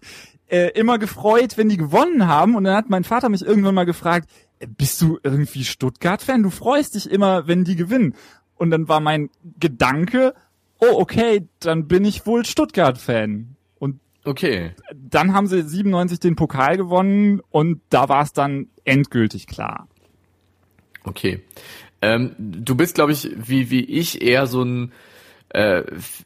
äh, 0.49 0.69
immer 0.71 0.97
gefreut, 0.97 1.57
wenn 1.57 1.69
die 1.69 1.77
gewonnen 1.77 2.27
haben. 2.27 2.55
Und 2.55 2.63
dann 2.63 2.75
hat 2.75 2.89
mein 2.89 3.03
Vater 3.03 3.29
mich 3.29 3.45
irgendwann 3.45 3.75
mal 3.75 3.86
gefragt, 3.86 4.29
äh, 4.60 4.67
bist 4.67 5.01
du 5.01 5.19
irgendwie 5.23 5.63
Stuttgart-Fan? 5.63 6.43
Du 6.43 6.49
freust 6.49 6.95
dich 6.95 7.10
immer, 7.10 7.47
wenn 7.47 7.63
die 7.63 7.75
gewinnen. 7.75 8.15
Und 8.55 8.71
dann 8.71 8.88
war 8.88 8.99
mein 8.99 9.29
Gedanke, 9.60 10.33
oh, 10.79 10.99
okay, 10.99 11.47
dann 11.60 11.88
bin 11.88 12.05
ich 12.05 12.25
wohl 12.25 12.45
Stuttgart-Fan. 12.45 13.55
Und 13.79 13.99
Okay. 14.25 14.71
dann 14.93 15.33
haben 15.33 15.47
sie 15.47 15.62
97 15.62 16.19
den 16.19 16.36
Pokal 16.36 16.77
gewonnen 16.77 17.41
und 17.49 17.81
da 17.89 18.10
war 18.10 18.23
es 18.23 18.33
dann 18.33 18.67
endgültig 18.83 19.47
klar. 19.47 19.88
Okay. 21.03 21.41
Ähm, 22.01 22.36
du 22.38 22.75
bist, 22.75 22.95
glaube 22.95 23.12
ich, 23.12 23.29
wie, 23.38 23.71
wie 23.71 23.83
ich 23.83 24.21
eher 24.21 24.45
so 24.47 24.63
ein 24.63 24.91
äh, 25.49 25.83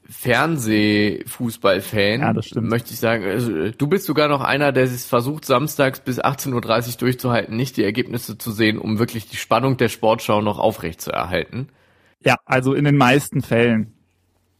Fernsehfußballfan, 0.09 2.21
Ja, 2.21 2.33
das 2.33 2.47
stimmt. 2.47 2.69
möchte 2.69 2.93
ich 2.93 2.99
sagen. 2.99 3.23
Also, 3.25 3.55
äh, 3.55 3.71
du 3.71 3.87
bist 3.87 4.05
sogar 4.05 4.27
noch 4.27 4.41
einer, 4.41 4.71
der 4.71 4.83
es 4.83 5.05
versucht, 5.05 5.45
samstags 5.45 5.99
bis 5.99 6.19
18.30 6.19 6.93
Uhr 6.93 6.97
durchzuhalten, 6.99 7.55
nicht 7.55 7.77
die 7.77 7.83
Ergebnisse 7.83 8.37
zu 8.37 8.51
sehen, 8.51 8.77
um 8.77 8.99
wirklich 8.99 9.27
die 9.29 9.37
Spannung 9.37 9.77
der 9.77 9.89
Sportschau 9.89 10.41
noch 10.41 10.59
aufrecht 10.59 11.01
zu 11.01 11.11
erhalten. 11.11 11.69
Ja, 12.23 12.35
also 12.45 12.73
in 12.73 12.85
den 12.85 12.97
meisten 12.97 13.41
Fällen. 13.41 13.93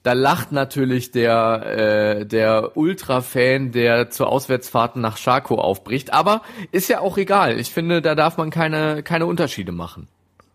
Da 0.04 0.14
lacht 0.14 0.52
natürlich 0.52 1.12
der, 1.12 2.22
äh, 2.22 2.26
der 2.26 2.76
Ultra-Fan, 2.76 3.72
der 3.72 4.10
zu 4.10 4.26
Auswärtsfahrten 4.26 5.00
nach 5.00 5.18
Scharkow 5.18 5.60
aufbricht. 5.60 6.12
Aber 6.12 6.42
ist 6.72 6.90
ja 6.90 7.02
auch 7.02 7.20
egal. 7.20 7.60
Ich 7.60 7.70
finde, 7.72 8.02
da 8.02 8.16
darf 8.16 8.38
man 8.38 8.50
keine, 8.50 9.04
keine 9.04 9.28
Unterschiede 9.28 9.72
machen. 9.72 10.08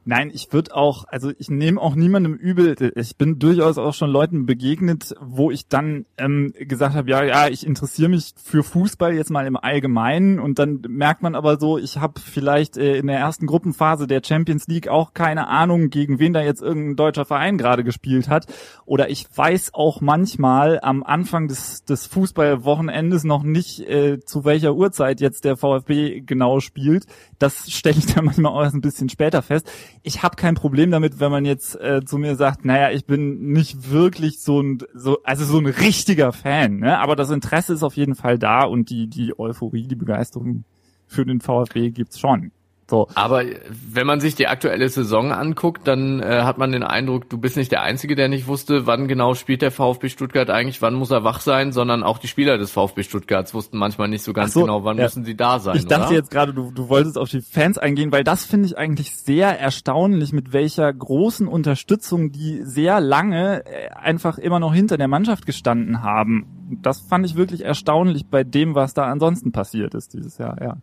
Nein, 0.09 0.31
ich 0.33 0.53
würde 0.53 0.73
auch, 0.73 1.05
also 1.09 1.33
ich 1.37 1.51
nehme 1.51 1.81
auch 1.81 1.97
niemandem 1.97 2.35
übel. 2.35 2.93
Ich 2.95 3.17
bin 3.17 3.41
durchaus 3.41 3.77
auch 3.77 3.93
schon 3.93 4.09
Leuten 4.09 4.47
begegnet, 4.47 5.17
wo 5.21 5.51
ich 5.51 5.67
dann 5.67 6.07
ähm, 6.17 6.53
gesagt 6.57 6.95
habe, 6.95 7.11
ja, 7.11 7.25
ja, 7.25 7.49
ich 7.49 7.67
interessiere 7.67 8.11
mich 8.11 8.33
für 8.41 8.63
Fußball 8.63 9.15
jetzt 9.15 9.33
mal 9.33 9.49
im 9.49 9.57
Allgemeinen 9.57 10.39
und 10.39 10.61
dann 10.61 10.81
merkt 10.89 11.23
man 11.23 11.35
aber 11.35 11.59
so, 11.59 11.77
ich 11.77 11.99
habe 11.99 12.21
vielleicht 12.21 12.77
äh, 12.77 12.99
in 12.99 13.09
der 13.09 13.19
ersten 13.19 13.49
Gruppenphase 13.49 14.07
der 14.07 14.23
Champions 14.25 14.69
League 14.69 14.87
auch 14.87 15.13
keine 15.13 15.49
Ahnung, 15.49 15.91
gegen 15.91 16.21
wen 16.21 16.33
da 16.33 16.41
jetzt 16.41 16.63
irgendein 16.63 16.95
deutscher 16.95 17.25
Verein 17.25 17.59
gerade 17.59 17.83
gespielt 17.83 18.29
hat. 18.29 18.47
Oder 18.85 19.11
ich 19.11 19.27
weiß 19.35 19.75
auch 19.75 20.01
manchmal 20.01 20.79
am 20.83 21.03
Anfang 21.03 21.49
des, 21.49 21.85
des 21.85 22.07
Fußballwochenendes 22.07 23.25
noch 23.25 23.43
nicht, 23.43 23.81
äh, 23.81 24.21
zu 24.21 24.45
welcher 24.45 24.77
Uhrzeit 24.77 25.21
jetzt 25.21 25.45
der 25.45 25.57
VfB 25.57 26.21
genau 26.21 26.61
spielt. 26.61 27.07
Das 27.41 27.73
stelle 27.73 27.99
ich 27.99 28.07
dann 28.07 28.27
manchmal 28.27 28.53
auch 28.53 28.63
erst 28.63 28.77
ein 28.77 28.83
bisschen 28.83 29.09
später 29.09 29.43
fest 29.43 29.69
ich 30.03 30.23
habe 30.23 30.37
kein 30.37 30.55
Problem 30.55 30.91
damit, 30.91 31.21
wenn 31.21 31.31
man 31.31 31.45
jetzt 31.45 31.81
äh, 31.81 32.05
zu 32.05 32.19
mir 32.19 32.37
sagt, 32.37 32.65
naja, 32.65 32.91
ich 32.91 33.07
bin 33.07 33.53
nicht 33.53 33.91
wirklich 33.91 34.41
so 34.41 34.61
ein, 34.61 34.79
so, 34.95 35.23
also 35.25 35.45
so 35.45 35.59
ein 35.59 35.67
richtiger 35.67 36.33
Fan, 36.33 36.79
ne? 36.79 36.99
aber 36.99 37.17
das 37.17 37.31
Interesse 37.31 37.73
ist 37.73 37.83
auf 37.83 37.97
jeden 37.97 38.15
Fall 38.15 38.39
da 38.39 38.65
und 38.65 38.91
die, 38.91 39.09
die 39.09 39.39
Euphorie, 39.39 39.87
die 39.87 39.97
Begeisterung 39.97 40.65
für 41.07 41.25
den 41.25 41.41
VfB 41.41 41.91
gibt's 41.91 42.19
schon. 42.19 42.53
So. 42.89 43.09
Aber 43.17 43.43
wenn 43.71 44.07
man 44.07 44.21
sich 44.21 44.37
die 44.37 44.47
aktuelle 44.47 44.89
Saison 44.89 45.33
anguckt, 45.33 45.89
dann 45.89 46.21
äh, 46.21 46.43
hat 46.43 46.57
man 46.57 46.71
den 46.71 46.85
Eindruck, 46.85 47.29
du 47.29 47.37
bist 47.37 47.57
nicht 47.57 47.73
der 47.73 47.83
Einzige, 47.83 48.15
der 48.15 48.29
nicht 48.29 48.47
wusste, 48.47 48.87
wann 48.87 49.09
genau 49.09 49.35
spielt 49.35 49.63
der 49.63 49.73
VfB 49.73 50.09
Stuttgart 50.09 50.51
eigentlich, 50.51 50.81
wann 50.83 50.95
muss 50.95 51.11
er 51.11 51.25
wach 51.25 51.41
sein, 51.41 51.73
sondern 51.73 52.05
auch 52.05 52.19
die 52.19 52.29
Spieler 52.29 52.59
des 52.59 52.71
VfB 52.71 53.03
Stuttgarts 53.03 53.55
wussten 53.55 53.77
manchmal 53.77 54.07
nicht 54.07 54.23
so 54.23 54.33
ganz 54.33 54.53
so, 54.53 54.61
genau, 54.61 54.85
wann 54.85 54.99
ja. 54.99 55.05
müssen 55.05 55.25
sie 55.25 55.37
da 55.37 55.59
sein. 55.59 55.77
Ich 55.77 55.87
dachte 55.87 56.07
oder? 56.07 56.15
jetzt 56.15 56.31
gerade, 56.31 56.55
du, 56.55 56.71
du 56.71 56.89
wolltest 56.89 57.19
auf 57.19 57.29
die 57.29 57.41
Fans 57.41 57.77
eingehen, 57.77 58.13
weil 58.13 58.23
das 58.23 58.45
finde 58.45 58.67
ich 58.67 58.79
eigentlich 58.79 59.17
sehr 59.17 59.59
erstaunlich, 59.59 60.33
mit 60.33 60.53
welcher 60.53 60.93
großen 60.93 61.49
Unterstützung 61.49 62.31
die 62.31 62.63
sehr 62.63 63.01
lange 63.01 63.67
äh, 63.67 63.91
einfach 63.91 64.39
immer 64.39 64.61
noch 64.61 64.73
hinter 64.73 64.97
der 64.97 65.09
Mannschaft 65.09 65.45
gestanden 65.45 66.05
haben. 66.05 66.79
Das 66.83 67.01
fand 67.01 67.27
ich 67.27 67.35
wirklich 67.35 67.65
erstaunlich 67.65 68.29
bei 68.29 68.45
dem, 68.45 68.77
was 68.77 68.95
da 68.95 69.07
ansonsten 69.07 69.51
passiert 69.51 69.95
ist 69.95 70.15
dieses 70.15 70.39
Jahr, 70.39 70.63
ja. 70.63 70.77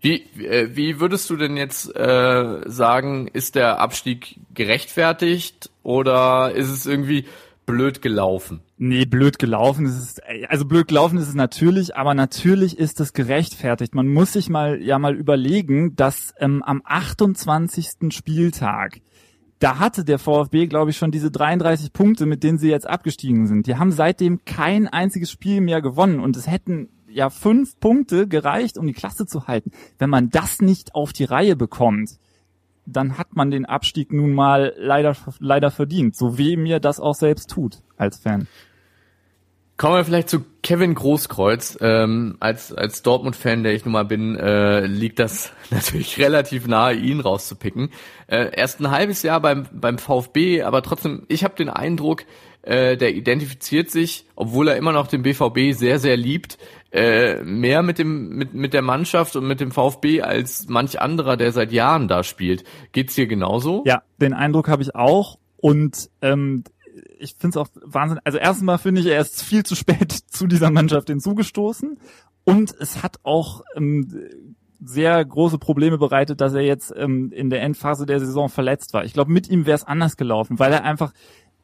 Wie, 0.00 0.22
äh, 0.44 0.76
wie 0.76 1.00
würdest 1.00 1.30
du 1.30 1.36
denn 1.36 1.56
jetzt 1.56 1.94
äh, 1.96 2.60
sagen, 2.66 3.28
ist 3.28 3.54
der 3.54 3.80
Abstieg 3.80 4.38
gerechtfertigt 4.54 5.70
oder 5.82 6.52
ist 6.52 6.70
es 6.70 6.86
irgendwie 6.86 7.26
blöd 7.66 8.00
gelaufen? 8.02 8.60
Nee, 8.78 9.06
blöd 9.06 9.38
gelaufen 9.38 9.86
ist 9.86 9.98
es, 9.98 10.20
also 10.48 10.64
blöd 10.64 10.88
gelaufen 10.88 11.18
ist 11.18 11.28
es 11.28 11.34
natürlich, 11.34 11.96
aber 11.96 12.14
natürlich 12.14 12.78
ist 12.78 13.00
es 13.00 13.12
gerechtfertigt. 13.12 13.94
Man 13.94 14.08
muss 14.08 14.34
sich 14.34 14.48
mal, 14.48 14.80
ja 14.82 14.98
mal 14.98 15.14
überlegen, 15.14 15.96
dass 15.96 16.34
ähm, 16.38 16.62
am 16.62 16.82
28. 16.84 18.12
Spieltag, 18.14 19.00
da 19.58 19.78
hatte 19.78 20.04
der 20.04 20.18
VfB, 20.18 20.66
glaube 20.66 20.90
ich, 20.90 20.98
schon 20.98 21.10
diese 21.10 21.30
33 21.30 21.92
Punkte, 21.92 22.26
mit 22.26 22.44
denen 22.44 22.58
sie 22.58 22.68
jetzt 22.68 22.88
abgestiegen 22.88 23.46
sind. 23.46 23.66
Die 23.66 23.76
haben 23.76 23.92
seitdem 23.92 24.44
kein 24.44 24.86
einziges 24.86 25.30
Spiel 25.30 25.62
mehr 25.62 25.80
gewonnen 25.80 26.20
und 26.20 26.36
es 26.36 26.46
hätten 26.46 26.90
ja 27.16 27.30
fünf 27.30 27.80
Punkte 27.80 28.28
gereicht, 28.28 28.78
um 28.78 28.86
die 28.86 28.92
Klasse 28.92 29.26
zu 29.26 29.48
halten. 29.48 29.72
Wenn 29.98 30.10
man 30.10 30.30
das 30.30 30.60
nicht 30.60 30.94
auf 30.94 31.12
die 31.12 31.24
Reihe 31.24 31.56
bekommt, 31.56 32.18
dann 32.84 33.18
hat 33.18 33.34
man 33.34 33.50
den 33.50 33.64
Abstieg 33.64 34.12
nun 34.12 34.32
mal 34.32 34.74
leider, 34.76 35.16
leider 35.40 35.70
verdient. 35.70 36.14
So 36.14 36.38
weh 36.38 36.56
mir 36.56 36.78
das 36.78 37.00
auch 37.00 37.14
selbst 37.14 37.50
tut 37.50 37.82
als 37.96 38.18
Fan. 38.18 38.46
Kommen 39.78 39.96
wir 39.96 40.04
vielleicht 40.04 40.30
zu 40.30 40.42
Kevin 40.62 40.94
Großkreuz. 40.94 41.78
Ähm, 41.82 42.36
als 42.40 42.72
als 42.72 43.02
Dortmund-Fan, 43.02 43.62
der 43.62 43.74
ich 43.74 43.84
nun 43.84 43.92
mal 43.92 44.04
bin, 44.04 44.36
äh, 44.36 44.86
liegt 44.86 45.18
das 45.18 45.52
natürlich 45.70 46.18
relativ 46.18 46.66
nahe, 46.66 46.94
ihn 46.94 47.20
rauszupicken. 47.20 47.90
Äh, 48.26 48.50
erst 48.56 48.80
ein 48.80 48.90
halbes 48.90 49.22
Jahr 49.22 49.40
beim 49.40 49.66
beim 49.72 49.98
VfB, 49.98 50.62
aber 50.62 50.82
trotzdem, 50.82 51.24
ich 51.28 51.44
habe 51.44 51.56
den 51.56 51.68
Eindruck, 51.68 52.24
äh, 52.66 52.96
der 52.96 53.14
identifiziert 53.14 53.90
sich, 53.90 54.26
obwohl 54.34 54.68
er 54.68 54.76
immer 54.76 54.92
noch 54.92 55.06
den 55.06 55.22
BVB 55.22 55.72
sehr 55.72 55.98
sehr 55.98 56.16
liebt, 56.16 56.58
äh, 56.92 57.42
mehr 57.42 57.82
mit 57.82 57.98
dem 57.98 58.30
mit 58.30 58.54
mit 58.54 58.74
der 58.74 58.82
Mannschaft 58.82 59.36
und 59.36 59.46
mit 59.46 59.60
dem 59.60 59.70
VfB 59.70 60.22
als 60.22 60.68
manch 60.68 61.00
anderer, 61.00 61.36
der 61.36 61.52
seit 61.52 61.72
Jahren 61.72 62.08
da 62.08 62.22
spielt. 62.22 62.64
Geht's 62.92 63.14
dir 63.14 63.26
genauso? 63.26 63.84
Ja, 63.86 64.02
den 64.20 64.34
Eindruck 64.34 64.68
habe 64.68 64.82
ich 64.82 64.94
auch. 64.94 65.38
Und 65.56 66.10
ähm, 66.22 66.64
ich 67.18 67.34
finde 67.38 67.58
es 67.58 67.66
auch 67.66 67.68
Wahnsinn. 67.82 68.18
Also 68.24 68.38
erstmal 68.38 68.78
finde 68.78 69.00
ich, 69.00 69.06
er 69.06 69.20
ist 69.20 69.42
viel 69.42 69.64
zu 69.64 69.74
spät 69.74 70.12
zu 70.26 70.46
dieser 70.46 70.70
Mannschaft 70.70 71.08
hinzugestoßen. 71.08 71.98
Und 72.44 72.74
es 72.78 73.02
hat 73.02 73.18
auch 73.22 73.62
ähm, 73.74 74.08
sehr 74.80 75.24
große 75.24 75.58
Probleme 75.58 75.98
bereitet, 75.98 76.40
dass 76.40 76.54
er 76.54 76.62
jetzt 76.62 76.92
ähm, 76.96 77.32
in 77.32 77.50
der 77.50 77.62
Endphase 77.62 78.06
der 78.06 78.20
Saison 78.20 78.48
verletzt 78.48 78.92
war. 78.94 79.04
Ich 79.04 79.12
glaube, 79.12 79.32
mit 79.32 79.48
ihm 79.48 79.66
wäre 79.66 79.74
es 79.74 79.84
anders 79.84 80.16
gelaufen, 80.16 80.58
weil 80.58 80.72
er 80.72 80.84
einfach 80.84 81.12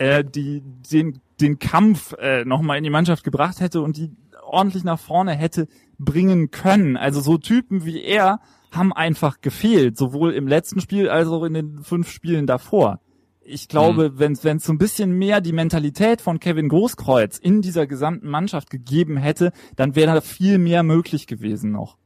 äh, 0.03 0.25
die, 0.25 0.62
den, 0.91 1.21
den 1.41 1.61
Kampf 1.61 2.12
äh, 2.19 2.45
nochmal 2.45 2.77
in 2.77 2.85
die 2.85 2.91
Mannschaft 2.91 3.23
gebracht 3.23 3.61
hätte 3.61 3.81
und 3.81 3.97
die 3.97 4.11
ordentlich 4.45 4.83
nach 4.83 4.99
vorne 4.99 5.33
hätte 5.33 5.69
bringen 5.99 6.51
können. 6.51 6.97
Also 6.97 7.21
so 7.21 7.38
Typen 7.38 7.85
wie 7.85 8.03
er 8.03 8.41
haben 8.73 8.93
einfach 8.93 9.41
gefehlt, 9.41 9.97
sowohl 9.97 10.33
im 10.33 10.49
letzten 10.49 10.81
Spiel 10.81 11.09
als 11.09 11.29
auch 11.29 11.45
in 11.45 11.55
den 11.55 11.83
fünf 11.85 12.11
Spielen 12.11 12.49
davor. 12.49 13.01
Ich 13.45 13.69
glaube, 13.69 14.11
mhm. 14.11 14.19
wenn 14.43 14.57
es 14.57 14.65
so 14.65 14.73
ein 14.73 14.79
bisschen 14.79 15.12
mehr 15.12 15.41
die 15.41 15.53
Mentalität 15.53 16.21
von 16.21 16.41
Kevin 16.41 16.69
Großkreuz 16.69 17.38
in 17.38 17.61
dieser 17.62 17.87
gesamten 17.87 18.29
Mannschaft 18.29 18.71
gegeben 18.71 19.17
hätte, 19.17 19.53
dann 19.77 19.95
wäre 19.95 20.15
da 20.15 20.21
viel 20.21 20.59
mehr 20.59 20.83
möglich 20.83 21.29
gewesen 21.29 21.71
noch. 21.71 21.97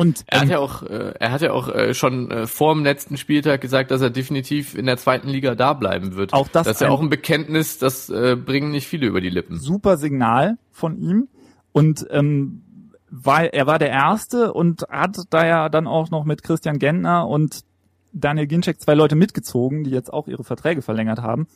Und 0.00 0.24
er 0.28 0.40
hat 0.40 0.48
ja 0.48 0.58
auch, 0.60 0.82
äh, 0.82 1.12
er 1.20 1.30
hat 1.30 1.42
ja 1.42 1.52
auch 1.52 1.68
äh, 1.68 1.92
schon 1.92 2.30
äh, 2.30 2.46
vor 2.46 2.74
dem 2.74 2.84
letzten 2.84 3.18
Spieltag 3.18 3.60
gesagt, 3.60 3.90
dass 3.90 4.00
er 4.00 4.08
definitiv 4.08 4.74
in 4.74 4.86
der 4.86 4.96
zweiten 4.96 5.28
Liga 5.28 5.54
da 5.54 5.74
bleiben 5.74 6.16
wird. 6.16 6.32
Auch 6.32 6.48
das 6.48 6.64
das 6.64 6.76
ist 6.76 6.80
ja 6.80 6.88
auch 6.88 7.02
ein 7.02 7.10
Bekenntnis, 7.10 7.76
das 7.76 8.08
äh, 8.08 8.34
bringen 8.34 8.70
nicht 8.70 8.86
viele 8.86 9.06
über 9.06 9.20
die 9.20 9.28
Lippen. 9.28 9.58
super 9.58 9.98
Signal 9.98 10.56
von 10.72 10.96
ihm 10.96 11.28
und 11.72 12.06
ähm, 12.08 12.62
weil 13.10 13.50
er 13.52 13.66
war 13.66 13.78
der 13.78 13.90
Erste 13.90 14.54
und 14.54 14.86
hat 14.88 15.18
da 15.28 15.46
ja 15.46 15.68
dann 15.68 15.86
auch 15.86 16.10
noch 16.10 16.24
mit 16.24 16.42
Christian 16.42 16.78
Gentner 16.78 17.28
und 17.28 17.60
Daniel 18.14 18.46
Ginczek 18.46 18.80
zwei 18.80 18.94
Leute 18.94 19.16
mitgezogen, 19.16 19.84
die 19.84 19.90
jetzt 19.90 20.10
auch 20.10 20.28
ihre 20.28 20.44
Verträge 20.44 20.80
verlängert 20.80 21.20
haben. 21.20 21.46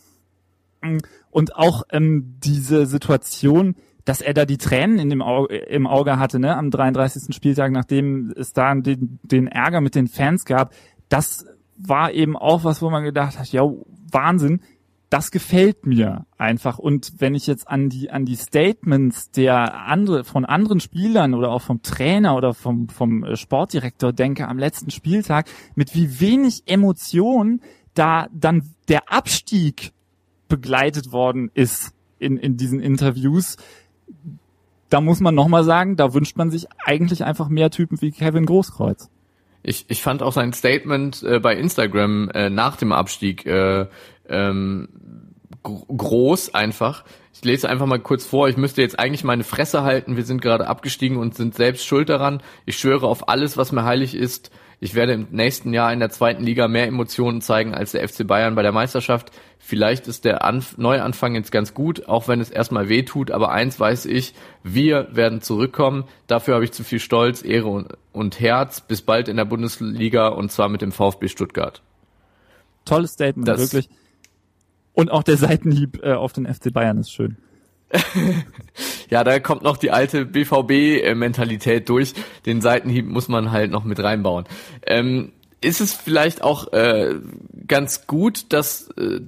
Und 1.30 1.56
auch 1.56 1.84
ähm, 1.90 2.34
diese 2.44 2.84
Situation, 2.84 3.76
dass 4.04 4.20
er 4.20 4.34
da 4.34 4.44
die 4.44 4.58
Tränen 4.58 4.98
in 4.98 5.10
dem 5.10 5.22
Auge, 5.22 5.56
im 5.56 5.86
Auge 5.86 6.18
hatte, 6.18 6.38
ne, 6.38 6.56
am 6.56 6.70
33. 6.70 7.34
Spieltag, 7.34 7.72
nachdem 7.72 8.32
es 8.36 8.52
da 8.52 8.74
den, 8.74 9.18
den 9.22 9.46
Ärger 9.46 9.80
mit 9.80 9.94
den 9.94 10.08
Fans 10.08 10.44
gab, 10.44 10.72
das 11.08 11.46
war 11.76 12.12
eben 12.12 12.36
auch 12.36 12.64
was, 12.64 12.82
wo 12.82 12.90
man 12.90 13.04
gedacht 13.04 13.38
hat, 13.38 13.52
ja, 13.52 13.62
Wahnsinn, 14.10 14.60
das 15.10 15.30
gefällt 15.30 15.86
mir 15.86 16.26
einfach. 16.38 16.78
Und 16.78 17.12
wenn 17.18 17.34
ich 17.34 17.46
jetzt 17.46 17.68
an 17.68 17.88
die, 17.88 18.10
an 18.10 18.24
die 18.24 18.36
Statements 18.36 19.30
der 19.30 19.86
andere, 19.86 20.24
von 20.24 20.44
anderen 20.44 20.80
Spielern 20.80 21.34
oder 21.34 21.50
auch 21.50 21.62
vom 21.62 21.82
Trainer 21.82 22.36
oder 22.36 22.52
vom, 22.52 22.88
vom 22.88 23.22
äh, 23.22 23.36
Sportdirektor 23.36 24.12
denke 24.12 24.48
am 24.48 24.58
letzten 24.58 24.90
Spieltag, 24.90 25.46
mit 25.76 25.94
wie 25.94 26.20
wenig 26.20 26.64
Emotion 26.66 27.60
da 27.94 28.26
dann 28.32 28.74
der 28.88 29.12
Abstieg 29.12 29.92
begleitet 30.48 31.12
worden 31.12 31.50
ist 31.54 31.92
in, 32.18 32.36
in 32.36 32.56
diesen 32.56 32.80
Interviews, 32.80 33.56
da 34.90 35.00
muss 35.00 35.20
man 35.20 35.34
nochmal 35.34 35.64
sagen, 35.64 35.96
da 35.96 36.14
wünscht 36.14 36.36
man 36.36 36.50
sich 36.50 36.66
eigentlich 36.84 37.24
einfach 37.24 37.48
mehr 37.48 37.70
Typen 37.70 38.00
wie 38.00 38.12
Kevin 38.12 38.46
Großkreuz. 38.46 39.10
Ich, 39.62 39.86
ich 39.88 40.02
fand 40.02 40.22
auch 40.22 40.32
sein 40.32 40.52
Statement 40.52 41.22
äh, 41.22 41.40
bei 41.40 41.56
Instagram 41.56 42.30
äh, 42.30 42.50
nach 42.50 42.76
dem 42.76 42.92
Abstieg 42.92 43.46
äh, 43.46 43.86
ähm, 44.28 44.88
gro- 45.62 45.86
groß 45.86 46.54
einfach. 46.54 47.04
Ich 47.32 47.42
lese 47.44 47.68
einfach 47.68 47.86
mal 47.86 47.98
kurz 47.98 48.26
vor. 48.26 48.48
Ich 48.48 48.56
müsste 48.56 48.82
jetzt 48.82 48.98
eigentlich 48.98 49.24
meine 49.24 49.42
Fresse 49.42 49.82
halten. 49.82 50.16
Wir 50.16 50.24
sind 50.24 50.42
gerade 50.42 50.68
abgestiegen 50.68 51.16
und 51.16 51.34
sind 51.34 51.54
selbst 51.54 51.86
schuld 51.86 52.08
daran. 52.08 52.42
Ich 52.66 52.78
schwöre 52.78 53.08
auf 53.08 53.28
alles, 53.28 53.56
was 53.56 53.72
mir 53.72 53.84
heilig 53.84 54.14
ist. 54.14 54.50
Ich 54.80 54.94
werde 54.94 55.12
im 55.14 55.28
nächsten 55.30 55.72
Jahr 55.72 55.92
in 55.92 55.98
der 56.00 56.10
zweiten 56.10 56.42
Liga 56.44 56.68
mehr 56.68 56.86
Emotionen 56.86 57.40
zeigen 57.40 57.74
als 57.74 57.92
der 57.92 58.06
FC 58.08 58.26
Bayern 58.26 58.54
bei 58.54 58.62
der 58.62 58.72
Meisterschaft. 58.72 59.30
Vielleicht 59.58 60.08
ist 60.08 60.24
der 60.26 60.44
Anf 60.44 60.76
Neuanfang 60.76 61.34
jetzt 61.34 61.50
ganz 61.52 61.72
gut, 61.72 62.06
auch 62.06 62.28
wenn 62.28 62.40
es 62.40 62.50
erstmal 62.50 62.88
weh 62.88 63.02
tut. 63.02 63.30
Aber 63.30 63.50
eins 63.50 63.80
weiß 63.80 64.04
ich, 64.06 64.34
wir 64.62 65.08
werden 65.14 65.40
zurückkommen. 65.40 66.04
Dafür 66.26 66.54
habe 66.54 66.64
ich 66.64 66.72
zu 66.72 66.84
viel 66.84 66.98
Stolz, 67.00 67.42
Ehre 67.42 67.68
und, 67.68 67.88
und 68.12 68.40
Herz. 68.40 68.80
Bis 68.82 69.00
bald 69.00 69.28
in 69.28 69.36
der 69.38 69.46
Bundesliga 69.46 70.28
und 70.28 70.52
zwar 70.52 70.68
mit 70.68 70.82
dem 70.82 70.92
VfB 70.92 71.28
Stuttgart. 71.28 71.82
Tolles 72.84 73.12
Statement, 73.12 73.48
Das- 73.48 73.60
wirklich. 73.60 73.88
Und 74.92 75.10
auch 75.10 75.22
der 75.24 75.36
Seitenhieb 75.38 76.00
äh, 76.04 76.12
auf 76.12 76.32
den 76.32 76.46
FC 76.46 76.72
Bayern 76.72 76.98
ist 76.98 77.10
schön. 77.10 77.36
Ja, 79.10 79.24
da 79.24 79.38
kommt 79.40 79.62
noch 79.62 79.76
die 79.76 79.90
alte 79.90 80.24
BVB-Mentalität 80.26 81.88
durch. 81.88 82.14
Den 82.46 82.60
Seitenhieb 82.60 83.06
muss 83.06 83.28
man 83.28 83.52
halt 83.52 83.70
noch 83.70 83.84
mit 83.84 84.00
reinbauen. 84.00 84.44
Ähm, 84.86 85.32
ist 85.60 85.80
es 85.80 85.94
vielleicht 85.94 86.42
auch 86.42 86.72
äh, 86.72 87.14
ganz 87.66 88.06
gut, 88.06 88.52
dass 88.52 88.88
äh, 88.98 89.20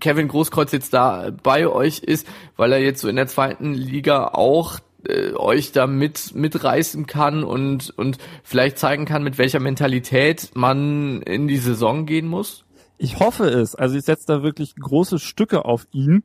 Kevin 0.00 0.28
Großkreuz 0.28 0.72
jetzt 0.72 0.94
da 0.94 1.30
bei 1.42 1.66
euch 1.66 2.00
ist, 2.00 2.26
weil 2.56 2.72
er 2.72 2.78
jetzt 2.78 3.00
so 3.00 3.08
in 3.08 3.16
der 3.16 3.26
zweiten 3.26 3.74
Liga 3.74 4.28
auch 4.28 4.78
äh, 5.06 5.32
euch 5.32 5.72
da 5.72 5.86
mit 5.86 6.34
mitreißen 6.34 7.06
kann 7.06 7.44
und 7.44 7.90
und 7.96 8.18
vielleicht 8.44 8.78
zeigen 8.78 9.04
kann, 9.04 9.24
mit 9.24 9.38
welcher 9.38 9.60
Mentalität 9.60 10.50
man 10.54 11.22
in 11.22 11.48
die 11.48 11.58
Saison 11.58 12.06
gehen 12.06 12.28
muss? 12.28 12.64
Ich 12.98 13.18
hoffe 13.18 13.44
es. 13.44 13.74
Also 13.74 13.96
ich 13.96 14.04
setze 14.04 14.26
da 14.28 14.42
wirklich 14.42 14.76
große 14.76 15.18
Stücke 15.18 15.64
auf 15.64 15.86
ihn. 15.90 16.22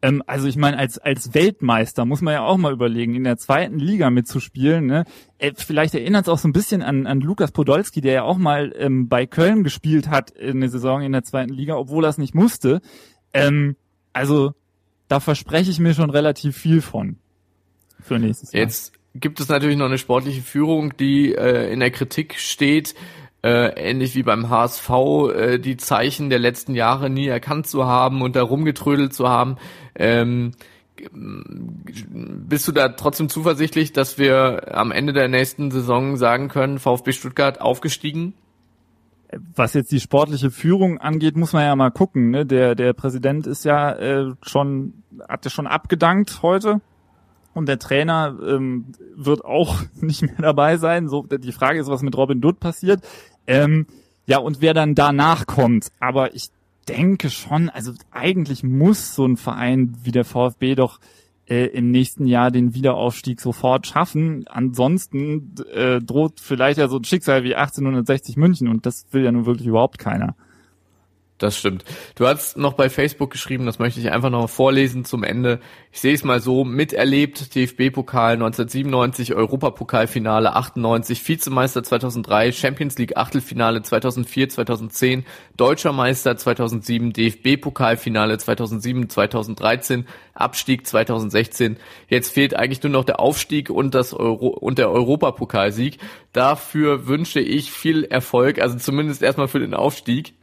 Ähm, 0.00 0.22
also 0.26 0.46
ich 0.46 0.56
meine, 0.56 0.78
als, 0.78 0.98
als 0.98 1.34
Weltmeister 1.34 2.04
muss 2.04 2.20
man 2.20 2.34
ja 2.34 2.44
auch 2.44 2.56
mal 2.56 2.72
überlegen, 2.72 3.14
in 3.14 3.24
der 3.24 3.36
zweiten 3.36 3.78
Liga 3.78 4.10
mitzuspielen. 4.10 4.86
Ne? 4.86 5.04
Äh, 5.38 5.52
vielleicht 5.56 5.94
erinnert 5.94 6.26
es 6.26 6.28
auch 6.28 6.38
so 6.38 6.48
ein 6.48 6.52
bisschen 6.52 6.82
an, 6.82 7.06
an 7.06 7.20
Lukas 7.20 7.52
Podolski, 7.52 8.00
der 8.00 8.12
ja 8.12 8.22
auch 8.22 8.38
mal 8.38 8.72
ähm, 8.76 9.08
bei 9.08 9.26
Köln 9.26 9.64
gespielt 9.64 10.08
hat 10.08 10.30
in 10.30 10.60
der 10.60 10.70
Saison 10.70 11.02
in 11.02 11.12
der 11.12 11.24
zweiten 11.24 11.52
Liga, 11.52 11.76
obwohl 11.76 12.04
er 12.04 12.10
es 12.10 12.18
nicht 12.18 12.34
musste. 12.34 12.80
Ähm, 13.32 13.76
also 14.12 14.52
da 15.08 15.20
verspreche 15.20 15.70
ich 15.70 15.80
mir 15.80 15.94
schon 15.94 16.10
relativ 16.10 16.56
viel 16.56 16.80
von 16.80 17.16
für 18.00 18.18
nächstes 18.18 18.52
Jahr. 18.52 18.62
Jetzt 18.62 18.92
gibt 19.14 19.40
es 19.40 19.48
natürlich 19.48 19.76
noch 19.76 19.86
eine 19.86 19.98
sportliche 19.98 20.42
Führung, 20.42 20.96
die 20.96 21.34
äh, 21.34 21.72
in 21.72 21.80
der 21.80 21.90
Kritik 21.90 22.38
steht, 22.38 22.94
äh, 23.42 23.68
ähnlich 23.90 24.14
wie 24.14 24.22
beim 24.22 24.50
HSV, 24.50 24.90
äh, 25.34 25.58
die 25.58 25.76
Zeichen 25.76 26.30
der 26.30 26.38
letzten 26.38 26.74
Jahre 26.74 27.08
nie 27.10 27.26
erkannt 27.26 27.66
zu 27.66 27.86
haben 27.86 28.22
und 28.22 28.36
da 28.36 28.42
rumgetrödelt 28.42 29.14
zu 29.14 29.28
haben. 29.28 29.56
Ähm, 29.94 30.52
bist 31.12 32.66
du 32.66 32.72
da 32.72 32.88
trotzdem 32.88 33.28
zuversichtlich, 33.28 33.92
dass 33.92 34.18
wir 34.18 34.76
am 34.76 34.90
Ende 34.90 35.12
der 35.12 35.28
nächsten 35.28 35.70
Saison 35.70 36.16
sagen 36.16 36.48
können, 36.48 36.78
VfB 36.78 37.12
Stuttgart 37.12 37.60
aufgestiegen? 37.60 38.34
Was 39.54 39.74
jetzt 39.74 39.92
die 39.92 40.00
sportliche 40.00 40.50
Führung 40.50 40.98
angeht, 40.98 41.36
muss 41.36 41.52
man 41.52 41.62
ja 41.62 41.76
mal 41.76 41.90
gucken. 41.90 42.30
Ne? 42.30 42.46
Der, 42.46 42.74
der 42.74 42.94
Präsident 42.94 43.46
ist 43.46 43.64
ja 43.64 43.92
äh, 43.92 44.32
schon, 44.42 45.04
hat 45.28 45.44
ja 45.44 45.50
schon 45.50 45.66
abgedankt 45.66 46.42
heute. 46.42 46.80
Und 47.58 47.68
der 47.68 47.78
Trainer 47.78 48.38
ähm, 48.40 48.86
wird 49.14 49.44
auch 49.44 49.82
nicht 50.00 50.22
mehr 50.22 50.36
dabei 50.38 50.76
sein. 50.78 51.08
So, 51.08 51.22
die 51.24 51.52
Frage 51.52 51.80
ist, 51.80 51.88
was 51.88 52.02
mit 52.02 52.16
Robin 52.16 52.40
Dutt 52.40 52.60
passiert. 52.60 53.02
Ähm, 53.46 53.86
ja, 54.26 54.38
und 54.38 54.60
wer 54.60 54.74
dann 54.74 54.94
danach 54.94 55.46
kommt. 55.46 55.88
Aber 56.00 56.34
ich 56.34 56.48
denke 56.88 57.30
schon, 57.30 57.68
also 57.68 57.92
eigentlich 58.10 58.62
muss 58.62 59.14
so 59.14 59.26
ein 59.26 59.36
Verein 59.36 59.96
wie 60.02 60.12
der 60.12 60.24
VfB 60.24 60.74
doch 60.74 61.00
äh, 61.48 61.66
im 61.66 61.90
nächsten 61.90 62.26
Jahr 62.26 62.50
den 62.50 62.74
Wiederaufstieg 62.74 63.40
sofort 63.40 63.86
schaffen. 63.86 64.46
Ansonsten 64.48 65.54
äh, 65.72 66.00
droht 66.00 66.40
vielleicht 66.40 66.78
ja 66.78 66.88
so 66.88 66.98
ein 66.98 67.04
Schicksal 67.04 67.42
wie 67.44 67.54
1860 67.54 68.36
München 68.36 68.68
und 68.68 68.86
das 68.86 69.06
will 69.10 69.24
ja 69.24 69.32
nun 69.32 69.46
wirklich 69.46 69.66
überhaupt 69.66 69.98
keiner. 69.98 70.36
Das 71.38 71.56
stimmt. 71.56 71.84
Du 72.16 72.26
hast 72.26 72.56
noch 72.56 72.72
bei 72.72 72.90
Facebook 72.90 73.30
geschrieben, 73.30 73.64
das 73.64 73.78
möchte 73.78 74.00
ich 74.00 74.10
einfach 74.10 74.28
noch 74.28 74.50
vorlesen 74.50 75.04
zum 75.04 75.22
Ende. 75.22 75.60
Ich 75.92 76.00
sehe 76.00 76.12
es 76.12 76.24
mal 76.24 76.40
so, 76.40 76.64
miterlebt, 76.64 77.54
DFB-Pokal 77.54 78.32
1997, 78.32 79.34
Europapokalfinale 79.34 80.56
98, 80.56 81.26
Vizemeister 81.28 81.84
2003, 81.84 82.50
Champions 82.50 82.98
League 82.98 83.16
Achtelfinale 83.16 83.82
2004, 83.82 84.48
2010, 84.48 85.24
Deutscher 85.56 85.92
Meister 85.92 86.36
2007, 86.36 87.12
DFB-Pokalfinale 87.12 88.36
2007, 88.36 89.08
2013, 89.08 90.06
Abstieg 90.34 90.88
2016. 90.88 91.76
Jetzt 92.08 92.32
fehlt 92.32 92.56
eigentlich 92.56 92.82
nur 92.82 92.90
noch 92.90 93.04
der 93.04 93.20
Aufstieg 93.20 93.70
und 93.70 93.94
das 93.94 94.12
Euro 94.12 94.48
und 94.48 94.78
der 94.78 94.90
Europapokalsieg. 94.90 95.98
Dafür 96.32 97.06
wünsche 97.06 97.38
ich 97.38 97.70
viel 97.70 98.02
Erfolg, 98.02 98.60
also 98.60 98.76
zumindest 98.76 99.22
erstmal 99.22 99.48
für 99.48 99.60
den 99.60 99.74
Aufstieg. 99.74 100.34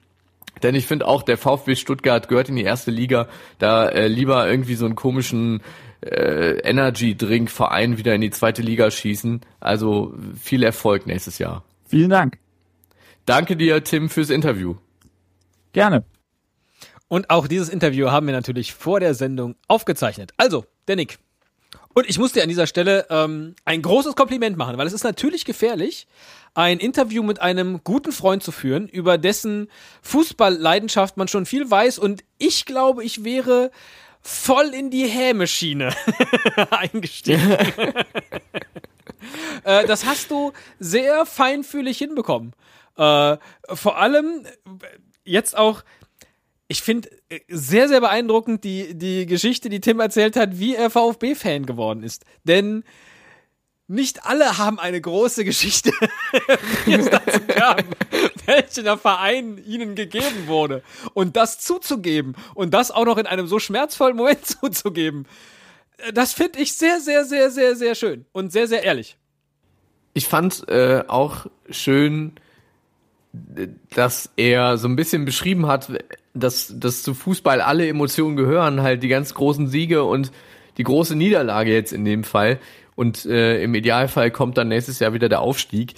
Denn 0.64 0.76
ich 0.76 0.88
finde 0.88 1.08
auch, 1.08 1.24
der 1.24 1.38
VfB 1.38 1.76
Stuttgart 1.76 2.28
gehört 2.28 2.50
in 2.50 2.56
die 2.56 2.64
erste 2.64 2.92
Liga. 2.92 3.28
Da 3.60 3.88
äh, 3.90 4.08
lieber 4.08 4.50
irgendwie 4.50 4.76
so 4.76 4.86
einen 4.86 4.96
komischen 4.96 5.62
äh, 6.02 6.60
Energy-Drink-Verein 6.60 7.98
wieder 7.98 8.16
in 8.16 8.22
die 8.22 8.32
zweite 8.32 8.62
Liga 8.62 8.90
schießen. 8.92 9.42
Also 9.60 10.14
viel 10.40 10.64
Erfolg 10.64 11.08
nächstes 11.08 11.40
Jahr. 11.40 11.64
Vielen 11.88 12.10
Dank. 12.10 12.40
Danke 13.26 13.58
dir, 13.58 13.84
Tim, 13.84 14.10
fürs 14.10 14.30
Interview. 14.30 14.76
Gerne. 15.74 16.04
Und 17.08 17.30
auch 17.30 17.48
dieses 17.48 17.70
Interview 17.70 18.10
haben 18.10 18.28
wir 18.28 18.34
natürlich 18.34 18.74
vor 18.74 19.00
der 19.00 19.14
Sendung 19.14 19.56
aufgezeichnet. 19.68 20.32
Also, 20.38 20.66
der 20.88 20.96
Nick. 20.96 21.20
Und 21.94 22.10
ich 22.10 22.20
muss 22.20 22.34
dir 22.34 22.44
an 22.44 22.50
dieser 22.50 22.68
Stelle 22.68 23.06
ähm, 23.10 23.56
ein 23.64 23.82
großes 23.82 24.16
Kompliment 24.16 24.58
machen, 24.58 24.78
weil 24.78 24.88
es 24.88 24.94
ist 24.94 25.04
natürlich 25.04 25.46
gefährlich, 25.46 26.08
ein 26.56 26.80
Interview 26.80 27.22
mit 27.22 27.42
einem 27.42 27.82
guten 27.84 28.12
Freund 28.12 28.42
zu 28.42 28.52
führen, 28.52 28.88
über 28.88 29.18
dessen 29.20 29.70
Fußballleidenschaft 30.02 31.18
man 31.18 31.28
schon 31.28 31.46
viel 31.46 31.70
weiß. 31.70 32.00
Und 32.00 32.24
ich 32.38 32.66
glaube, 32.66 33.04
ich 33.04 33.24
wäre 33.24 33.70
voll 34.22 34.74
in 34.74 34.90
die 34.90 35.06
Hämeschiene 35.06 35.94
eingestiegen. 36.72 37.52
äh, 39.64 39.86
das 39.86 40.06
hast 40.06 40.32
du 40.32 40.54
sehr 40.80 41.26
feinfühlig 41.26 41.98
hinbekommen. 41.98 42.54
Äh, 42.98 43.38
vor 43.68 43.98
allem 43.98 44.48
jetzt 45.26 45.58
auch 45.58 45.84
ich 46.68 46.82
finde 46.82 47.10
äh, 47.30 47.42
sehr, 47.48 47.88
sehr 47.88 48.02
beeindruckend 48.02 48.64
die, 48.64 48.98
die 48.98 49.26
Geschichte, 49.26 49.70
die 49.70 49.82
Tim 49.82 50.00
erzählt 50.00 50.36
hat, 50.36 50.58
wie 50.60 50.76
er 50.76 50.90
VfB-Fan 50.90 51.66
geworden 51.66 52.02
ist. 52.04 52.26
Denn 52.44 52.84
nicht 53.88 54.26
alle 54.26 54.58
haben 54.58 54.80
eine 54.80 55.00
große 55.00 55.46
Geschichte, 55.46 55.92
wie 56.86 56.94
es 56.94 57.10
dazu 57.10 57.40
kam, 57.48 57.78
welche 58.46 58.84
der 58.84 58.98
Verein 58.98 59.62
ihnen 59.66 59.96
gegeben 59.96 60.48
wurde. 60.48 60.82
Und 61.14 61.36
das 61.36 61.60
zuzugeben 61.60 62.36
und 62.56 62.74
das 62.74 62.92
auch 62.92 63.06
noch 63.06 63.18
in 63.18 63.28
einem 63.28 63.48
so 63.48 63.60
schmerzvollen 63.60 64.16
Moment 64.16 64.46
zuzugeben, 64.46 65.28
äh, 65.98 66.14
das 66.14 66.34
finde 66.34 66.60
ich 66.60 66.74
sehr, 66.74 67.00
sehr, 67.00 67.26
sehr, 67.26 67.52
sehr, 67.52 67.76
sehr 67.76 67.96
schön 67.96 68.26
und 68.32 68.52
sehr, 68.52 68.68
sehr 68.68 68.84
ehrlich. 68.84 69.18
Ich 70.14 70.28
fand 70.28 70.68
äh, 70.70 71.04
auch 71.08 71.46
schön, 71.70 72.34
dass 73.94 74.32
er 74.38 74.78
so 74.78 74.88
ein 74.88 74.96
bisschen 74.96 75.26
beschrieben 75.26 75.68
hat, 75.68 75.92
dass, 76.34 76.74
dass 76.78 77.04
zu 77.04 77.14
Fußball 77.14 77.62
alle 77.62 77.88
Emotionen 77.88 78.38
gehören, 78.38 78.82
halt 78.82 79.04
die 79.04 79.10
ganz 79.10 79.34
großen 79.34 79.68
Siege 79.68 80.06
und 80.06 80.32
die 80.78 80.84
große 80.84 81.16
Niederlage 81.16 81.74
jetzt 81.74 81.92
in 81.92 82.06
dem 82.06 82.24
Fall. 82.24 82.60
Und 82.96 83.26
äh, 83.26 83.62
im 83.62 83.76
Idealfall 83.76 84.32
kommt 84.32 84.58
dann 84.58 84.70
nächstes 84.70 85.00
Jahr 85.00 85.14
wieder 85.14 85.30
der 85.30 85.42
Aufstieg. 85.42 85.94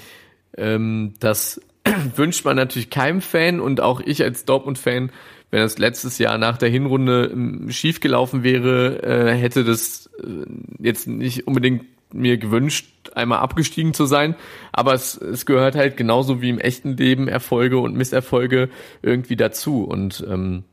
Ähm, 0.58 1.14
das 1.20 1.62
wünscht 2.16 2.46
man 2.46 2.56
natürlich 2.56 2.90
keinem 2.90 3.22
Fan 3.22 3.60
und 3.60 3.82
auch 3.82 4.02
ich 4.02 4.24
als 4.24 4.46
Dortmund-Fan, 4.46 5.12
wenn 5.52 5.62
das 5.62 5.78
letztes 5.78 6.18
Jahr 6.18 6.38
nach 6.38 6.58
der 6.58 6.70
Hinrunde 6.70 7.30
ähm, 7.32 7.70
schiefgelaufen 7.70 8.44
wäre, 8.44 9.04
äh, 9.04 9.36
hätte 9.36 9.64
das 9.64 10.10
äh, 10.20 10.46
jetzt 10.80 11.08
nicht 11.08 11.48
unbedingt 11.48 11.86
mir 12.14 12.38
gewünscht, 12.38 12.88
einmal 13.16 13.40
abgestiegen 13.40 13.94
zu 13.94 14.06
sein. 14.06 14.36
Aber 14.72 14.94
es, 14.94 15.18
es 15.18 15.46
gehört 15.46 15.76
halt 15.76 15.98
genauso 15.98 16.42
wie 16.42 16.50
im 16.50 16.60
echten 16.60 16.98
Leben 16.98 17.28
Erfolge 17.28 17.80
und 17.80 17.96
Misserfolge 17.96 18.70
irgendwie 19.02 19.36
dazu 19.36 19.84
und 19.84 20.26
ähm, 20.30 20.64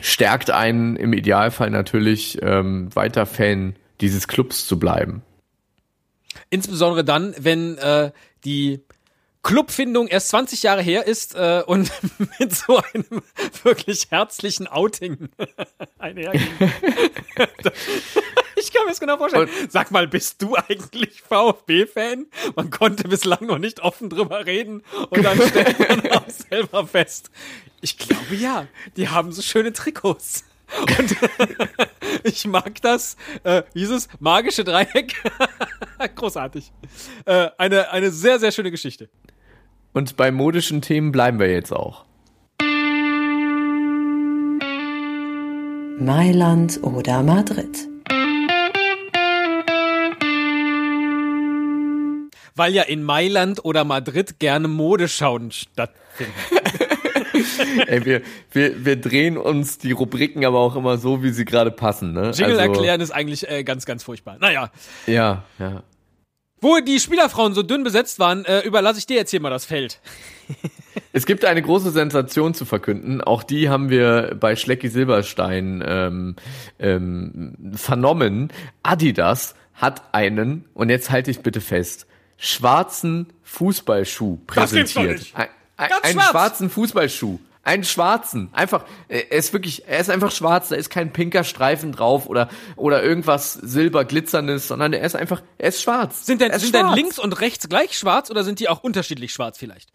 stärkt 0.00 0.50
einen 0.50 0.96
im 0.96 1.12
Idealfall 1.12 1.70
natürlich 1.70 2.38
ähm, 2.42 2.94
weiter 2.94 3.26
Fan 3.26 3.74
dieses 4.00 4.28
Clubs 4.28 4.66
zu 4.66 4.78
bleiben. 4.78 5.22
Insbesondere 6.50 7.04
dann, 7.04 7.34
wenn 7.38 7.78
äh, 7.78 8.12
die 8.44 8.80
Clubfindung 9.42 10.08
erst 10.08 10.28
20 10.28 10.62
Jahre 10.62 10.82
her 10.82 11.06
ist 11.06 11.34
äh, 11.34 11.62
und 11.64 11.90
mit 12.38 12.54
so 12.54 12.82
einem 12.92 13.22
wirklich 13.62 14.10
herzlichen 14.10 14.66
Outing 14.66 15.30
einherging. 15.98 16.48
ich 18.56 18.72
kann 18.72 18.84
mir 18.84 18.90
das 18.90 19.00
genau 19.00 19.16
vorstellen. 19.16 19.48
Und 19.48 19.72
Sag 19.72 19.90
mal, 19.90 20.08
bist 20.08 20.42
du 20.42 20.56
eigentlich 20.56 21.22
VfB-Fan? 21.22 22.26
Man 22.56 22.70
konnte 22.70 23.08
bislang 23.08 23.46
noch 23.46 23.58
nicht 23.58 23.80
offen 23.80 24.10
drüber 24.10 24.44
reden 24.44 24.82
und 25.10 25.22
dann 25.22 25.40
stellt 25.48 25.78
man 25.78 26.10
auch 26.12 26.28
selber 26.28 26.86
fest. 26.86 27.30
Ich 27.80 27.96
glaube 27.96 28.34
ja, 28.34 28.66
die 28.96 29.08
haben 29.08 29.32
so 29.32 29.40
schöne 29.40 29.72
Trikots. 29.72 30.44
Und 30.80 31.16
ich 32.24 32.46
mag 32.46 32.80
das, 32.82 33.16
äh, 33.44 33.62
dieses 33.74 34.08
magische 34.20 34.64
Dreieck. 34.64 35.14
Großartig. 36.14 36.72
Äh, 37.24 37.48
eine, 37.58 37.90
eine 37.90 38.10
sehr, 38.10 38.38
sehr 38.38 38.52
schöne 38.52 38.70
Geschichte. 38.70 39.08
Und 39.92 40.16
bei 40.16 40.30
modischen 40.30 40.82
Themen 40.82 41.12
bleiben 41.12 41.38
wir 41.38 41.50
jetzt 41.50 41.72
auch. 41.72 42.04
Mailand 46.00 46.78
oder 46.82 47.22
Madrid. 47.22 47.88
Weil 52.54 52.74
ja 52.74 52.82
in 52.82 53.02
Mailand 53.02 53.64
oder 53.64 53.84
Madrid 53.84 54.38
gerne 54.38 54.68
Modeschauen 54.68 55.50
stattfinden. 55.50 56.32
Ey, 57.86 58.04
wir, 58.04 58.22
wir, 58.52 58.84
wir 58.84 58.96
drehen 58.96 59.36
uns 59.36 59.78
die 59.78 59.92
Rubriken 59.92 60.44
aber 60.44 60.58
auch 60.58 60.76
immer 60.76 60.98
so, 60.98 61.22
wie 61.22 61.30
sie 61.30 61.44
gerade 61.44 61.70
passen. 61.70 62.12
Ne? 62.12 62.32
Jingle 62.34 62.58
also, 62.58 62.72
erklären 62.72 63.00
ist 63.00 63.10
eigentlich 63.10 63.48
äh, 63.48 63.64
ganz, 63.64 63.86
ganz 63.86 64.02
furchtbar. 64.02 64.36
Naja. 64.40 64.70
Ja, 65.06 65.44
ja. 65.58 65.82
Wo 66.60 66.80
die 66.80 66.98
Spielerfrauen 66.98 67.54
so 67.54 67.62
dünn 67.62 67.84
besetzt 67.84 68.18
waren, 68.18 68.44
äh, 68.44 68.60
überlasse 68.60 68.98
ich 68.98 69.06
dir 69.06 69.16
jetzt 69.16 69.30
hier 69.30 69.40
mal 69.40 69.50
das 69.50 69.64
Feld. 69.64 70.00
es 71.12 71.24
gibt 71.24 71.44
eine 71.44 71.62
große 71.62 71.90
Sensation 71.90 72.52
zu 72.52 72.64
verkünden. 72.64 73.20
Auch 73.20 73.44
die 73.44 73.68
haben 73.68 73.90
wir 73.90 74.36
bei 74.38 74.56
Schlecki 74.56 74.88
Silberstein 74.88 75.84
ähm, 75.86 76.36
ähm, 76.80 77.54
vernommen. 77.74 78.52
Adidas 78.82 79.54
hat 79.74 80.12
einen, 80.12 80.64
und 80.74 80.90
jetzt 80.90 81.10
halte 81.10 81.30
ich 81.30 81.40
bitte 81.40 81.60
fest, 81.60 82.06
schwarzen 82.36 83.26
Fußballschuh 83.44 84.38
präsentiert. 84.46 85.32
Ein, 85.78 85.90
ein, 85.90 86.02
einen 86.02 86.12
schwarz. 86.14 86.30
schwarzen 86.30 86.70
Fußballschuh. 86.70 87.38
Einen 87.62 87.84
schwarzen. 87.84 88.48
Einfach, 88.52 88.84
er 89.08 89.32
ist 89.32 89.52
wirklich, 89.52 89.86
er 89.86 90.00
ist 90.00 90.10
einfach 90.10 90.30
schwarz, 90.30 90.68
da 90.68 90.76
ist 90.76 90.90
kein 90.90 91.12
pinker 91.12 91.44
Streifen 91.44 91.92
drauf 91.92 92.26
oder, 92.26 92.48
oder 92.76 93.02
irgendwas 93.02 93.54
silberglitzerndes, 93.54 94.68
sondern 94.68 94.92
er 94.92 95.02
ist 95.02 95.14
einfach, 95.16 95.42
er 95.58 95.68
ist 95.68 95.82
schwarz. 95.82 96.24
Sind 96.24 96.40
denn, 96.40 96.58
sind 96.58 96.74
denn 96.74 96.92
links 96.94 97.18
und 97.18 97.40
rechts 97.40 97.68
gleich 97.68 97.98
schwarz 97.98 98.30
oder 98.30 98.42
sind 98.44 98.60
die 98.60 98.68
auch 98.68 98.82
unterschiedlich 98.82 99.32
schwarz 99.32 99.58
vielleicht? 99.58 99.90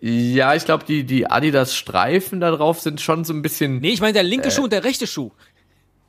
Ja, 0.00 0.54
ich 0.54 0.64
glaube, 0.64 0.84
die, 0.84 1.04
die 1.04 1.28
Adidas 1.28 1.74
Streifen 1.74 2.40
da 2.40 2.52
drauf 2.52 2.80
sind 2.80 3.00
schon 3.00 3.24
so 3.24 3.32
ein 3.32 3.42
bisschen. 3.42 3.80
Nee, 3.80 3.90
ich 3.90 4.00
meine 4.00 4.12
der 4.12 4.22
linke 4.22 4.48
äh, 4.48 4.50
Schuh 4.50 4.64
und 4.64 4.72
der 4.72 4.84
rechte 4.84 5.06
Schuh. 5.06 5.32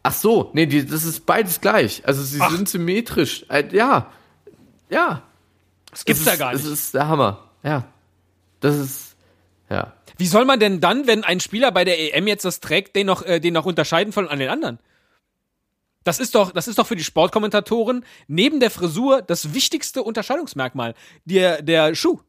Ach 0.04 0.14
so, 0.14 0.52
nee, 0.54 0.66
die, 0.66 0.86
das 0.86 1.04
ist 1.04 1.26
beides 1.26 1.60
gleich. 1.60 2.04
Also 2.06 2.24
sie 2.24 2.40
Ach. 2.40 2.52
sind 2.52 2.70
symmetrisch. 2.70 3.46
Äh, 3.50 3.64
ja. 3.76 4.12
Ja. 4.90 5.24
Das 5.92 6.06
gibt's 6.06 6.24
da 6.24 6.36
gar 6.36 6.54
nicht. 6.54 6.64
Das 6.64 6.72
ist 6.72 6.94
der 6.94 7.08
Hammer. 7.08 7.50
Ja. 7.64 7.86
Das 8.60 8.76
ist, 8.76 9.09
ja. 9.70 9.94
Wie 10.18 10.28
soll 10.28 10.46
man 10.46 10.60
denn 10.60 10.82
dann, 10.82 11.08
wenn 11.08 11.24
ein 11.24 11.40
Spieler 11.40 11.72
bei 11.72 11.86
der 11.86 12.16
EM 12.16 12.28
jetzt 12.28 12.44
das 12.44 12.60
trägt, 12.60 12.96
den 12.96 13.08
noch, 13.08 13.24
äh, 13.26 13.40
den 13.40 13.54
noch 13.54 13.66
unterscheiden 13.66 14.12
von 14.12 14.28
an 14.28 14.40
den 14.40 14.50
anderen? 14.50 14.80
Das 16.04 16.20
ist 16.20 16.36
doch, 16.36 16.52
das 16.52 16.68
ist 16.68 16.80
doch 16.80 16.88
für 16.88 16.96
die 16.96 17.04
Sportkommentatoren 17.04 18.04
neben 18.28 18.60
der 18.60 18.72
Frisur 18.72 19.22
das 19.22 19.54
wichtigste 19.54 20.02
Unterscheidungsmerkmal. 20.04 20.94
Der, 21.26 21.62
der 21.62 21.94
Schuh. 21.96 22.20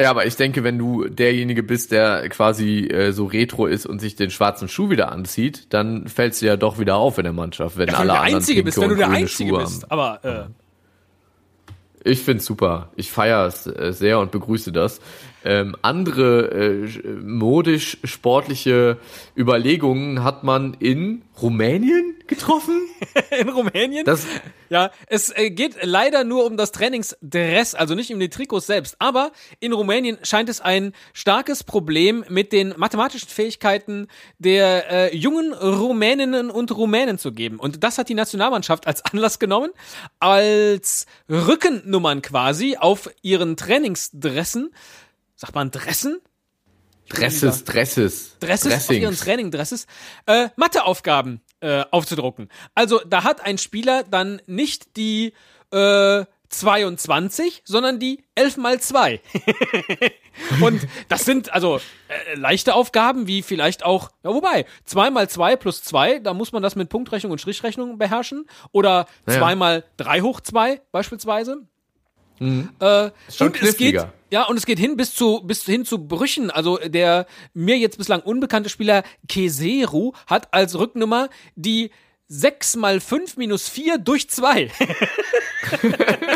Ja, 0.00 0.10
aber 0.10 0.26
ich 0.26 0.36
denke, 0.36 0.64
wenn 0.64 0.78
du 0.78 1.04
derjenige 1.08 1.62
bist, 1.62 1.92
der 1.92 2.28
quasi 2.30 2.86
äh, 2.86 3.12
so 3.12 3.26
retro 3.26 3.66
ist 3.66 3.84
und 3.86 4.00
sich 4.00 4.16
den 4.16 4.30
schwarzen 4.30 4.68
Schuh 4.68 4.90
wieder 4.90 5.12
anzieht, 5.12 5.66
dann 5.72 6.08
fällst 6.08 6.40
du 6.42 6.46
ja 6.46 6.56
doch 6.56 6.78
wieder 6.78 6.96
auf 6.96 7.18
in 7.18 7.24
der 7.24 7.32
Mannschaft, 7.32 7.76
wenn 7.76 7.88
Ja, 7.88 7.98
alle 7.98 8.00
wenn 8.00 8.08
du 8.08 8.12
der 8.14 8.20
anderen 8.22 8.36
Einzige 8.36 8.62
bist, 8.64 8.80
wenn 8.80 8.88
du 8.88 8.96
der 8.96 9.10
Einzige 9.10 9.50
Schuhe 9.50 9.60
bist. 9.62 9.82
haben. 9.82 9.90
Aber 9.90 10.48
äh, 12.04 12.10
Ich 12.10 12.22
find's 12.22 12.46
super. 12.46 12.90
Ich 12.96 13.12
feiere 13.12 13.46
es 13.46 13.66
äh, 13.66 13.92
sehr 13.92 14.18
und 14.18 14.30
begrüße 14.32 14.72
das. 14.72 15.00
Ähm, 15.44 15.76
andere 15.82 16.50
äh, 16.50 17.08
modisch-sportliche 17.20 18.98
Überlegungen 19.36 20.22
hat 20.22 20.44
man 20.44 20.74
in 20.78 21.22
Rumänien 21.40 22.16
getroffen. 22.26 22.80
in 23.38 23.48
Rumänien. 23.48 24.04
Das, 24.04 24.26
Ja, 24.68 24.90
es 25.06 25.30
äh, 25.36 25.50
geht 25.50 25.76
leider 25.82 26.24
nur 26.24 26.46
um 26.46 26.56
das 26.56 26.72
Trainingsdress, 26.72 27.74
also 27.74 27.94
nicht 27.94 28.12
um 28.12 28.20
die 28.20 28.30
Trikots 28.30 28.66
selbst. 28.66 28.96
Aber 28.98 29.32
in 29.60 29.72
Rumänien 29.72 30.18
scheint 30.22 30.48
es 30.48 30.60
ein 30.60 30.92
starkes 31.12 31.64
Problem 31.64 32.24
mit 32.28 32.52
den 32.52 32.74
mathematischen 32.76 33.28
Fähigkeiten 33.28 34.08
der 34.38 34.90
äh, 34.90 35.16
jungen 35.16 35.52
Rumäninnen 35.52 36.50
und 36.50 36.70
Rumänen 36.72 37.18
zu 37.18 37.32
geben. 37.32 37.58
Und 37.58 37.84
das 37.84 37.98
hat 37.98 38.08
die 38.08 38.14
Nationalmannschaft 38.14 38.86
als 38.86 39.04
Anlass 39.04 39.38
genommen, 39.38 39.70
als 40.20 41.06
Rückennummern 41.28 42.22
quasi 42.22 42.76
auf 42.78 43.10
ihren 43.22 43.56
Trainingsdressen. 43.56 44.72
Sagt 45.42 45.56
man 45.56 45.72
Dressen? 45.72 46.20
Dresses, 47.08 47.64
Dresses. 47.64 48.38
Dresses 48.38 48.72
auf 48.72 48.90
ihren 48.90 49.00
Dressings. 49.00 49.20
Training-Dresses 49.22 49.86
äh, 50.26 50.50
Matheaufgaben 50.54 51.40
äh, 51.58 51.82
aufzudrucken. 51.90 52.48
Also 52.76 53.00
da 53.04 53.24
hat 53.24 53.44
ein 53.44 53.58
Spieler 53.58 54.04
dann 54.04 54.40
nicht 54.46 54.96
die 54.96 55.32
äh, 55.72 56.24
22, 56.48 57.62
sondern 57.64 57.98
die 57.98 58.22
11 58.36 58.56
mal 58.58 58.78
2. 58.78 59.20
Und 60.60 60.86
das 61.08 61.24
sind 61.24 61.52
also 61.52 61.78
äh, 62.06 62.34
leichte 62.36 62.74
Aufgaben, 62.74 63.26
wie 63.26 63.42
vielleicht 63.42 63.84
auch, 63.84 64.10
ja 64.22 64.32
wobei, 64.32 64.64
2 64.84 65.10
mal 65.10 65.28
2 65.28 65.56
plus 65.56 65.82
2, 65.82 66.20
da 66.20 66.34
muss 66.34 66.52
man 66.52 66.62
das 66.62 66.76
mit 66.76 66.88
Punktrechnung 66.88 67.32
und 67.32 67.40
Strichrechnung 67.40 67.98
beherrschen. 67.98 68.46
Oder 68.70 69.06
Naja. 69.26 69.40
2 69.40 69.56
mal 69.56 69.84
3 69.96 70.20
hoch 70.20 70.40
2 70.40 70.80
beispielsweise. 70.92 71.66
Äh, 72.80 73.10
schon 73.30 73.48
und 73.48 73.62
es 73.62 73.76
geht, 73.76 74.04
ja, 74.30 74.44
und 74.44 74.56
es 74.56 74.66
geht 74.66 74.78
hin 74.78 74.96
bis 74.96 75.14
zu, 75.14 75.40
bis 75.42 75.64
hin 75.64 75.84
zu 75.84 76.06
Brüchen. 76.06 76.50
Also 76.50 76.78
der 76.78 77.26
mir 77.54 77.76
jetzt 77.78 77.98
bislang 77.98 78.20
unbekannte 78.20 78.68
Spieler 78.70 79.02
Keseru 79.28 80.12
hat 80.26 80.52
als 80.52 80.78
Rücknummer 80.78 81.28
die 81.54 81.90
6 82.28 82.76
mal 82.76 83.00
5 83.00 83.36
minus 83.36 83.68
4 83.68 83.98
durch 83.98 84.30
2. 84.30 84.70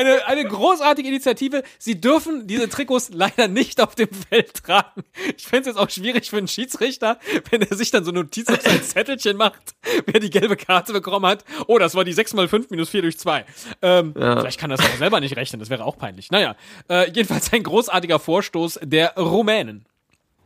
eine, 0.00 0.26
eine 0.26 0.44
großartige 0.44 1.08
Initiative. 1.08 1.62
Sie 1.78 2.00
dürfen 2.00 2.46
diese 2.46 2.68
Trikots 2.68 3.10
leider 3.12 3.48
nicht 3.48 3.80
auf 3.80 3.94
dem 3.94 4.08
Feld 4.08 4.64
tragen. 4.64 5.04
Ich 5.36 5.46
fände 5.46 5.70
es 5.70 5.76
jetzt 5.76 5.78
auch 5.78 5.90
schwierig 5.90 6.30
für 6.30 6.38
einen 6.38 6.48
Schiedsrichter, 6.48 7.18
wenn 7.50 7.62
er 7.62 7.76
sich 7.76 7.90
dann 7.90 8.04
so 8.04 8.10
Notiz 8.10 8.48
auf 8.48 8.60
sein 8.62 8.82
Zettelchen 8.82 9.36
macht, 9.36 9.74
wer 10.06 10.20
die 10.20 10.30
gelbe 10.30 10.56
Karte 10.56 10.92
bekommen 10.92 11.26
hat. 11.26 11.44
Oh, 11.66 11.78
das 11.78 11.94
war 11.94 12.04
die 12.04 12.12
6 12.12 12.34
mal 12.34 12.48
5 12.48 12.70
minus 12.70 12.90
4 12.90 13.02
durch 13.02 13.18
2. 13.18 13.44
Ähm, 13.82 14.12
Vielleicht 14.14 14.58
kann 14.58 14.70
das 14.70 14.80
auch 14.80 14.98
selber 14.98 15.20
nicht 15.20 15.36
rechnen, 15.36 15.60
das 15.60 15.70
wäre 15.70 15.84
auch 15.84 15.98
peinlich. 15.98 16.30
Naja, 16.30 16.56
äh, 16.88 17.10
jedenfalls 17.10 17.52
ein 17.52 17.62
großartiger 17.62 18.18
Vorstoß 18.18 18.80
der 18.82 19.14
Rumänen. 19.16 19.86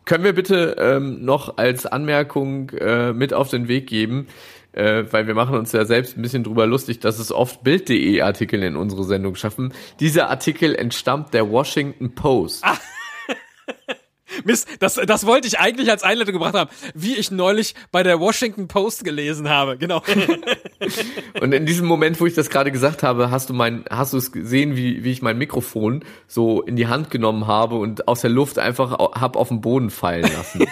Können 0.05 0.25
wir 0.25 0.35
bitte 0.35 0.77
ähm, 0.79 1.25
noch 1.25 1.57
als 1.57 1.87
Anmerkung 1.87 2.71
äh, 2.71 3.13
mit 3.15 3.33
auf 3.33 3.49
den 3.49 3.69
Weg 3.69 3.87
geben, 3.87 4.27
äh, 4.75 5.05
weil 5.11 5.27
wir 5.27 5.35
machen 5.35 5.57
uns 5.57 5.73
ja 5.73 5.85
selbst 5.85 6.17
ein 6.17 6.23
bisschen 6.23 6.45
drüber 6.45 6.67
lustig, 6.67 7.01
dass 7.01 7.19
es 7.19 7.33
oft 7.33 7.63
Bild.de 7.63 8.21
Artikel 8.21 8.63
in 8.63 8.77
unsere 8.77 9.05
Sendung 9.05 9.35
schaffen. 9.35 9.73
Dieser 10.01 10.31
Artikel 10.31 10.75
entstammt 10.75 11.35
der 11.35 11.51
Washington 11.51 12.15
Post. 12.15 12.65
Mist, 14.45 14.69
das, 14.81 14.95
das 14.95 15.27
wollte 15.27 15.47
ich 15.47 15.61
eigentlich 15.61 15.91
als 15.91 16.03
Einleitung 16.03 16.33
gebracht 16.35 16.55
haben, 16.55 16.71
wie 16.95 17.15
ich 17.15 17.31
neulich 17.31 17.75
bei 17.93 18.03
der 18.03 18.19
Washington 18.19 18.67
Post 18.67 19.05
gelesen 19.05 19.49
habe. 19.49 19.79
Genau. 19.79 20.03
Und 21.41 21.53
in 21.53 21.67
diesem 21.67 21.87
Moment, 21.87 22.21
wo 22.21 22.27
ich 22.27 22.35
das 22.35 22.51
gerade 22.51 22.73
gesagt 22.73 23.03
habe, 23.05 23.31
hast 23.31 23.51
du 23.51 23.55
mein, 23.55 23.85
hast 23.89 24.13
du 24.13 24.17
es 24.17 24.33
gesehen, 24.33 24.77
wie, 24.77 25.05
wie 25.05 25.13
ich 25.13 25.23
mein 25.23 25.39
Mikrofon 25.39 26.05
so 26.27 26.63
in 26.63 26.75
die 26.75 26.89
Hand 26.89 27.11
genommen 27.11 27.47
habe 27.47 27.77
und 27.77 28.09
aus 28.09 28.23
der 28.23 28.31
Luft 28.31 28.59
einfach 28.59 28.99
hab 28.99 29.37
auf 29.37 29.49
den 29.49 29.61
Boden 29.61 29.91
fallen 29.91 30.23
lassen. 30.23 30.67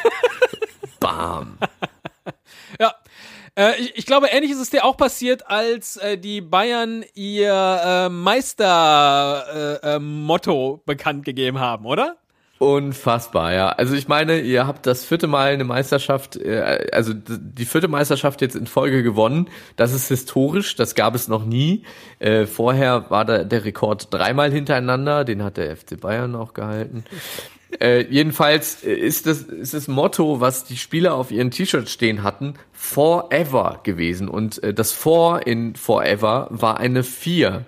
Bam. 1.00 1.58
Ja. 2.80 2.94
Äh, 3.54 3.80
ich, 3.80 3.96
ich 3.98 4.06
glaube, 4.06 4.28
ähnlich 4.28 4.50
ist 4.50 4.60
es 4.60 4.70
dir 4.70 4.84
auch 4.84 4.96
passiert, 4.96 5.48
als 5.48 5.96
äh, 5.98 6.16
die 6.16 6.40
Bayern 6.40 7.04
ihr 7.14 7.80
äh, 7.84 8.08
Meister-Motto 8.08 9.86
äh, 9.86 9.96
äh, 9.96 9.98
Motto 9.98 10.82
bekannt 10.86 11.24
gegeben 11.24 11.58
haben, 11.60 11.84
oder? 11.84 12.16
Unfassbar, 12.62 13.52
ja. 13.52 13.70
Also 13.70 13.94
ich 13.94 14.06
meine, 14.06 14.40
ihr 14.40 14.68
habt 14.68 14.86
das 14.86 15.04
vierte 15.04 15.26
Mal 15.26 15.52
eine 15.52 15.64
Meisterschaft, 15.64 16.36
äh, 16.36 16.86
also 16.92 17.12
die 17.12 17.64
vierte 17.64 17.88
Meisterschaft 17.88 18.40
jetzt 18.40 18.54
in 18.54 18.68
Folge 18.68 19.02
gewonnen. 19.02 19.50
Das 19.74 19.92
ist 19.92 20.06
historisch, 20.06 20.76
das 20.76 20.94
gab 20.94 21.16
es 21.16 21.26
noch 21.26 21.44
nie. 21.44 21.82
Äh, 22.20 22.46
vorher 22.46 23.10
war 23.10 23.24
da 23.24 23.42
der 23.42 23.64
Rekord 23.64 24.14
dreimal 24.14 24.52
hintereinander, 24.52 25.24
den 25.24 25.42
hat 25.42 25.56
der 25.56 25.76
FC 25.76 26.00
Bayern 26.00 26.36
auch 26.36 26.54
gehalten. 26.54 27.02
Äh, 27.80 28.06
jedenfalls 28.10 28.84
äh, 28.84 28.92
ist 28.92 29.26
das, 29.26 29.42
ist 29.42 29.74
das 29.74 29.88
Motto, 29.88 30.40
was 30.40 30.64
die 30.64 30.76
Spieler 30.76 31.14
auf 31.14 31.30
ihren 31.30 31.50
T-Shirts 31.50 31.90
stehen 31.90 32.22
hatten, 32.22 32.54
Forever 32.72 33.80
gewesen. 33.82 34.28
Und 34.28 34.62
äh, 34.62 34.74
das 34.74 34.92
For 34.92 35.46
in 35.46 35.74
Forever 35.74 36.48
war 36.50 36.78
eine 36.78 37.02
4. 37.02 37.64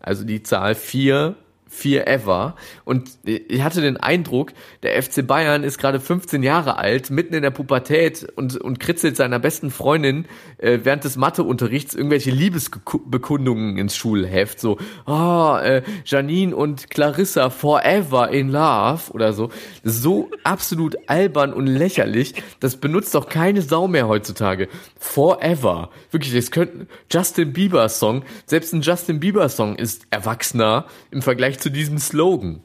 Also 0.00 0.24
die 0.24 0.42
Zahl 0.42 0.74
4, 0.74 1.36
4 1.74 2.06
ever. 2.06 2.56
Und 2.84 3.10
ich 3.24 3.62
hatte 3.62 3.80
den 3.80 3.96
Eindruck, 3.96 4.52
der 4.82 5.02
FC 5.02 5.26
Bayern 5.26 5.64
ist 5.64 5.78
gerade 5.78 6.00
15 6.00 6.42
Jahre 6.42 6.76
alt, 6.76 7.10
mitten 7.10 7.34
in 7.34 7.42
der 7.42 7.50
Pubertät 7.50 8.26
und, 8.36 8.56
und 8.56 8.80
kritzelt 8.80 9.16
seiner 9.16 9.38
besten 9.38 9.70
Freundin 9.70 10.26
äh, 10.64 10.84
während 10.84 11.04
des 11.04 11.16
Matheunterrichts 11.16 11.94
irgendwelche 11.94 12.30
Liebesbekundungen 12.30 13.76
ins 13.76 13.96
Schulheft. 13.96 14.58
So, 14.58 14.78
oh, 15.06 15.56
äh, 15.62 15.82
Janine 16.04 16.56
und 16.56 16.90
Clarissa 16.90 17.50
forever 17.50 18.30
in 18.30 18.48
love 18.48 19.12
oder 19.12 19.32
so. 19.32 19.50
So 19.82 20.30
absolut 20.42 20.96
albern 21.06 21.52
und 21.52 21.66
lächerlich. 21.66 22.34
Das 22.60 22.76
benutzt 22.76 23.14
doch 23.14 23.28
keine 23.28 23.62
Sau 23.62 23.86
mehr 23.88 24.08
heutzutage. 24.08 24.68
Forever. 24.98 25.90
Wirklich, 26.10 26.34
es 26.34 26.50
könnte 26.50 26.86
Justin 27.12 27.52
Bieber 27.52 27.88
Song. 27.88 28.24
Selbst 28.46 28.72
ein 28.72 28.80
Justin 28.80 29.20
Bieber 29.20 29.48
Song 29.48 29.76
ist 29.76 30.06
erwachsener 30.10 30.86
im 31.10 31.22
Vergleich 31.22 31.60
zu 31.60 31.70
diesem 31.70 31.98
Slogan. 31.98 32.62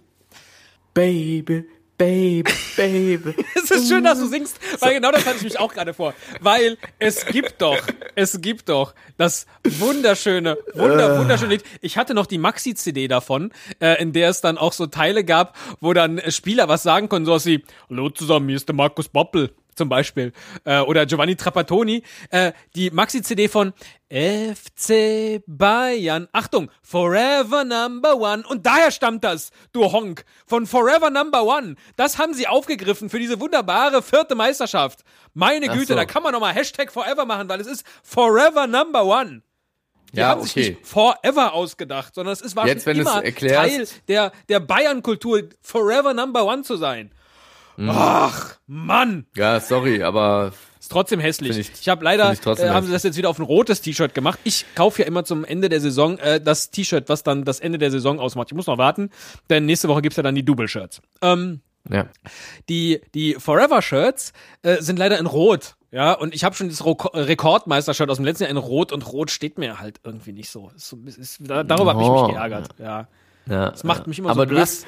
Baby, 0.93 1.65
baby, 1.99 2.43
baby. 2.75 3.35
Es 3.55 3.69
ist 3.69 3.89
schön, 3.89 4.03
dass 4.03 4.19
du 4.19 4.27
singst, 4.27 4.59
weil 4.79 4.95
genau 4.95 5.11
das 5.11 5.25
hatte 5.27 5.37
ich 5.37 5.43
mich 5.43 5.59
auch 5.59 5.71
gerade 5.71 5.93
vor. 5.93 6.15
Weil 6.39 6.77
es 6.97 7.25
gibt 7.27 7.61
doch, 7.61 7.77
es 8.15 8.41
gibt 8.41 8.69
doch 8.69 8.95
das 9.17 9.45
wunderschöne, 9.63 10.57
wunder, 10.73 11.19
wunderschöne 11.19 11.51
Lied. 11.51 11.63
Ich 11.81 11.97
hatte 11.97 12.15
noch 12.15 12.25
die 12.25 12.39
Maxi-CD 12.39 13.07
davon, 13.07 13.51
äh, 13.79 14.01
in 14.01 14.13
der 14.13 14.29
es 14.29 14.41
dann 14.41 14.57
auch 14.57 14.73
so 14.73 14.87
Teile 14.87 15.23
gab, 15.23 15.55
wo 15.81 15.93
dann 15.93 16.17
äh, 16.17 16.31
Spieler 16.31 16.67
was 16.67 16.81
sagen 16.81 17.09
konnten, 17.09 17.27
so 17.27 17.33
was 17.33 17.45
wie, 17.45 17.63
Hallo 17.89 18.09
zusammen, 18.09 18.47
hier 18.47 18.55
ist 18.55 18.67
der 18.67 18.75
Markus 18.75 19.09
Boppel 19.09 19.51
zum 19.79 19.89
Beispiel. 19.89 20.33
Äh, 20.65 20.81
oder 20.81 21.05
Giovanni 21.07 21.35
Trapattoni. 21.35 22.03
Äh, 22.29 22.51
die 22.75 22.91
Maxi-CD 22.91 23.47
von 23.47 23.73
FC 24.09 25.41
Bayern. 25.47 26.27
Achtung, 26.33 26.69
Forever 26.83 27.63
Number 27.63 28.17
One. 28.17 28.43
Und 28.47 28.65
daher 28.65 28.91
stammt 28.91 29.23
das, 29.23 29.51
du 29.71 29.91
Honk, 29.91 30.25
von 30.45 30.67
Forever 30.67 31.09
Number 31.09 31.43
One. 31.43 31.75
Das 31.95 32.17
haben 32.17 32.33
sie 32.33 32.47
aufgegriffen 32.47 33.09
für 33.09 33.19
diese 33.19 33.39
wunderbare 33.39 34.01
vierte 34.03 34.35
Meisterschaft. 34.35 35.03
Meine 35.33 35.67
Ach 35.69 35.73
Güte, 35.73 35.93
so. 35.93 35.95
da 35.95 36.05
kann 36.05 36.23
man 36.23 36.33
nochmal 36.33 36.53
Hashtag 36.53 36.91
Forever 36.91 37.25
machen, 37.25 37.47
weil 37.47 37.61
es 37.61 37.67
ist 37.67 37.85
Forever 38.03 38.67
Number 38.67 39.05
One. 39.05 39.41
Die 40.11 40.17
Ja, 40.17 40.29
haben 40.29 40.41
sich 40.41 40.51
okay. 40.51 40.69
nicht 40.71 40.87
Forever 40.87 41.53
ausgedacht, 41.53 42.15
sondern 42.15 42.33
es 42.33 42.41
ist 42.41 42.55
war 42.55 42.67
Jetzt, 42.67 42.83
schon 42.83 42.95
immer 42.95 43.23
Teil 43.23 43.87
der, 44.07 44.31
der 44.49 44.59
Bayern-Kultur, 44.59 45.43
Forever 45.61 46.13
Number 46.13 46.45
One 46.45 46.63
zu 46.63 46.75
sein. 46.75 47.11
Mhm. 47.79 47.89
Ach, 47.91 48.55
Mann. 48.67 49.25
Ja, 49.35 49.59
sorry, 49.59 50.03
aber 50.03 50.51
Ist 50.79 50.91
trotzdem 50.91 51.19
hässlich. 51.19 51.53
Find 51.55 51.69
Ich, 51.73 51.81
ich- 51.81 51.89
habe 51.89 52.03
leider, 52.03 52.31
ich 52.33 52.45
äh, 52.45 52.69
haben 52.69 52.85
sie 52.85 52.91
das 52.91 53.03
jetzt 53.03 53.15
wieder 53.17 53.29
auf 53.29 53.39
ein 53.39 53.43
rotes 53.45 53.81
T-Shirt 53.81 54.13
gemacht. 54.13 54.37
Ich 54.43 54.65
kaufe 54.75 55.01
ja 55.01 55.07
immer 55.07 55.23
zum 55.23 55.45
Ende 55.45 55.69
der 55.69 55.79
Saison 55.79 56.17
äh, 56.19 56.41
das 56.41 56.71
T-Shirt, 56.71 57.07
was 57.07 57.23
dann 57.23 57.45
das 57.45 57.59
Ende 57.59 57.77
der 57.77 57.89
Saison 57.91 58.19
ausmacht. 58.19 58.49
Ich 58.51 58.55
muss 58.55 58.67
noch 58.67 58.77
warten, 58.77 59.09
denn 59.49 59.65
nächste 59.65 59.87
Woche 59.87 60.01
gibt's 60.01 60.17
ja 60.17 60.23
dann 60.23 60.35
die 60.35 60.43
Double-Shirts. 60.43 61.01
Ähm, 61.21 61.61
ja. 61.89 62.05
die, 62.67 62.99
die 63.13 63.35
Forever-Shirts 63.35 64.33
äh, 64.63 64.81
sind 64.81 64.99
leider 64.99 65.17
in 65.17 65.25
Rot. 65.25 65.75
Ja, 65.91 66.13
und 66.13 66.35
ich 66.35 66.43
habe 66.43 66.53
schon 66.55 66.69
das 66.69 66.83
Ro 66.85 66.91
Rekordmeister-Shirt 67.13 68.09
aus 68.09 68.17
dem 68.17 68.25
letzten 68.25 68.43
Jahr 68.43 68.51
in 68.51 68.57
Rot 68.57 68.91
und 68.91 69.11
Rot 69.11 69.31
steht 69.31 69.57
mir 69.57 69.79
halt 69.79 69.99
irgendwie 70.03 70.33
nicht 70.33 70.49
so. 70.51 70.69
Ist 70.75 70.87
so 70.89 70.97
ist, 71.05 71.17
ist, 71.17 71.37
da, 71.39 71.63
darüber 71.63 71.93
habe 71.93 72.03
ich 72.03 72.09
Oh. 72.09 72.25
mich 72.27 72.35
geärgert. 72.35 72.69
Ja. 72.77 73.07
ja 73.47 73.71
Das 73.71 73.83
macht 73.83 74.05
mich 74.05 74.19
immer 74.19 74.29
aber 74.31 74.41
so 74.41 74.45
du 74.45 74.55
blass. 74.55 74.69
bist, 74.81 74.87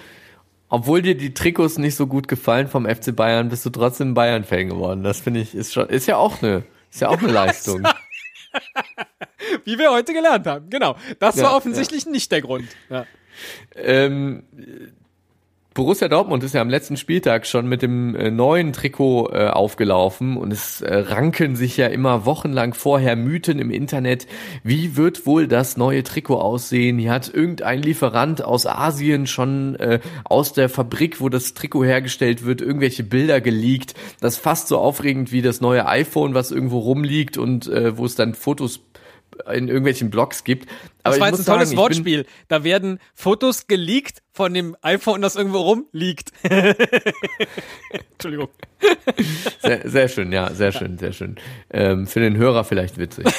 obwohl 0.71 1.01
dir 1.03 1.15
die 1.15 1.33
Trikots 1.33 1.77
nicht 1.77 1.95
so 1.95 2.07
gut 2.07 2.27
gefallen 2.27 2.67
vom 2.67 2.85
FC 2.87 3.15
Bayern, 3.15 3.49
bist 3.49 3.65
du 3.65 3.69
trotzdem 3.69 4.13
Bayern-Fan 4.15 4.69
geworden. 4.69 5.03
Das 5.03 5.19
finde 5.19 5.41
ich, 5.41 5.53
ist 5.53 5.73
schon, 5.73 5.87
ist 5.89 6.07
ja 6.07 6.17
auch 6.17 6.41
eine 6.41 6.63
Ist 6.89 7.01
ja 7.01 7.09
auch 7.09 7.19
eine 7.19 7.31
Leistung. 7.31 7.83
Wie 9.65 9.77
wir 9.77 9.91
heute 9.91 10.13
gelernt 10.13 10.47
haben. 10.47 10.69
Genau. 10.69 10.95
Das 11.19 11.35
Ja, 11.35 11.43
war 11.43 11.55
offensichtlich 11.57 12.05
nicht 12.05 12.31
der 12.31 12.41
Grund. 12.41 12.67
Ja. 12.89 13.05
Ähm, 13.75 14.43
Borussia 15.73 16.09
Dortmund 16.09 16.43
ist 16.43 16.53
ja 16.53 16.59
am 16.59 16.69
letzten 16.69 16.97
Spieltag 16.97 17.47
schon 17.47 17.65
mit 17.65 17.81
dem 17.81 18.13
äh, 18.13 18.29
neuen 18.29 18.73
Trikot 18.73 19.29
äh, 19.31 19.47
aufgelaufen 19.47 20.35
und 20.35 20.51
es 20.51 20.81
äh, 20.81 20.93
ranken 20.93 21.55
sich 21.55 21.77
ja 21.77 21.87
immer 21.87 22.25
wochenlang 22.25 22.73
vorher 22.73 23.15
Mythen 23.15 23.57
im 23.57 23.71
Internet. 23.71 24.27
Wie 24.65 24.97
wird 24.97 25.25
wohl 25.25 25.47
das 25.47 25.77
neue 25.77 26.03
Trikot 26.03 26.41
aussehen? 26.41 26.99
Hier 26.99 27.13
hat 27.13 27.33
irgendein 27.33 27.81
Lieferant 27.81 28.43
aus 28.43 28.67
Asien 28.67 29.27
schon 29.27 29.77
aus 30.25 30.53
der 30.53 30.67
Fabrik, 30.67 31.21
wo 31.21 31.29
das 31.29 31.53
Trikot 31.53 31.85
hergestellt 31.85 32.45
wird, 32.45 32.61
irgendwelche 32.61 33.03
Bilder 33.03 33.39
geleakt. 33.39 33.93
Das 34.19 34.35
ist 34.35 34.41
fast 34.41 34.67
so 34.67 34.77
aufregend 34.77 35.31
wie 35.31 35.41
das 35.41 35.61
neue 35.61 35.87
iPhone, 35.87 36.33
was 36.33 36.51
irgendwo 36.51 36.79
rumliegt 36.79 37.37
und 37.37 37.67
wo 37.67 38.05
es 38.05 38.15
dann 38.15 38.33
Fotos 38.33 38.81
in 39.53 39.67
irgendwelchen 39.67 40.09
Blogs 40.09 40.43
gibt. 40.43 40.69
Das 41.03 41.15
ich 41.15 41.21
war 41.21 41.29
jetzt 41.29 41.39
ein 41.39 41.45
tolles 41.45 41.69
sagen, 41.69 41.81
Wortspiel. 41.81 42.25
Da 42.47 42.63
werden 42.63 42.99
Fotos 43.13 43.67
geleakt 43.67 44.21
von 44.33 44.53
dem 44.53 44.75
iPhone, 44.81 45.21
das 45.21 45.35
irgendwo 45.35 45.59
rumliegt. 45.59 46.31
Entschuldigung. 48.11 48.49
Sehr, 49.61 49.89
sehr 49.89 50.07
schön, 50.07 50.31
ja, 50.31 50.53
sehr 50.53 50.71
schön, 50.71 50.97
sehr 50.97 51.13
schön. 51.13 51.35
Ähm, 51.71 52.07
für 52.07 52.19
den 52.19 52.37
Hörer 52.37 52.63
vielleicht 52.63 52.97
witzig. 52.97 53.25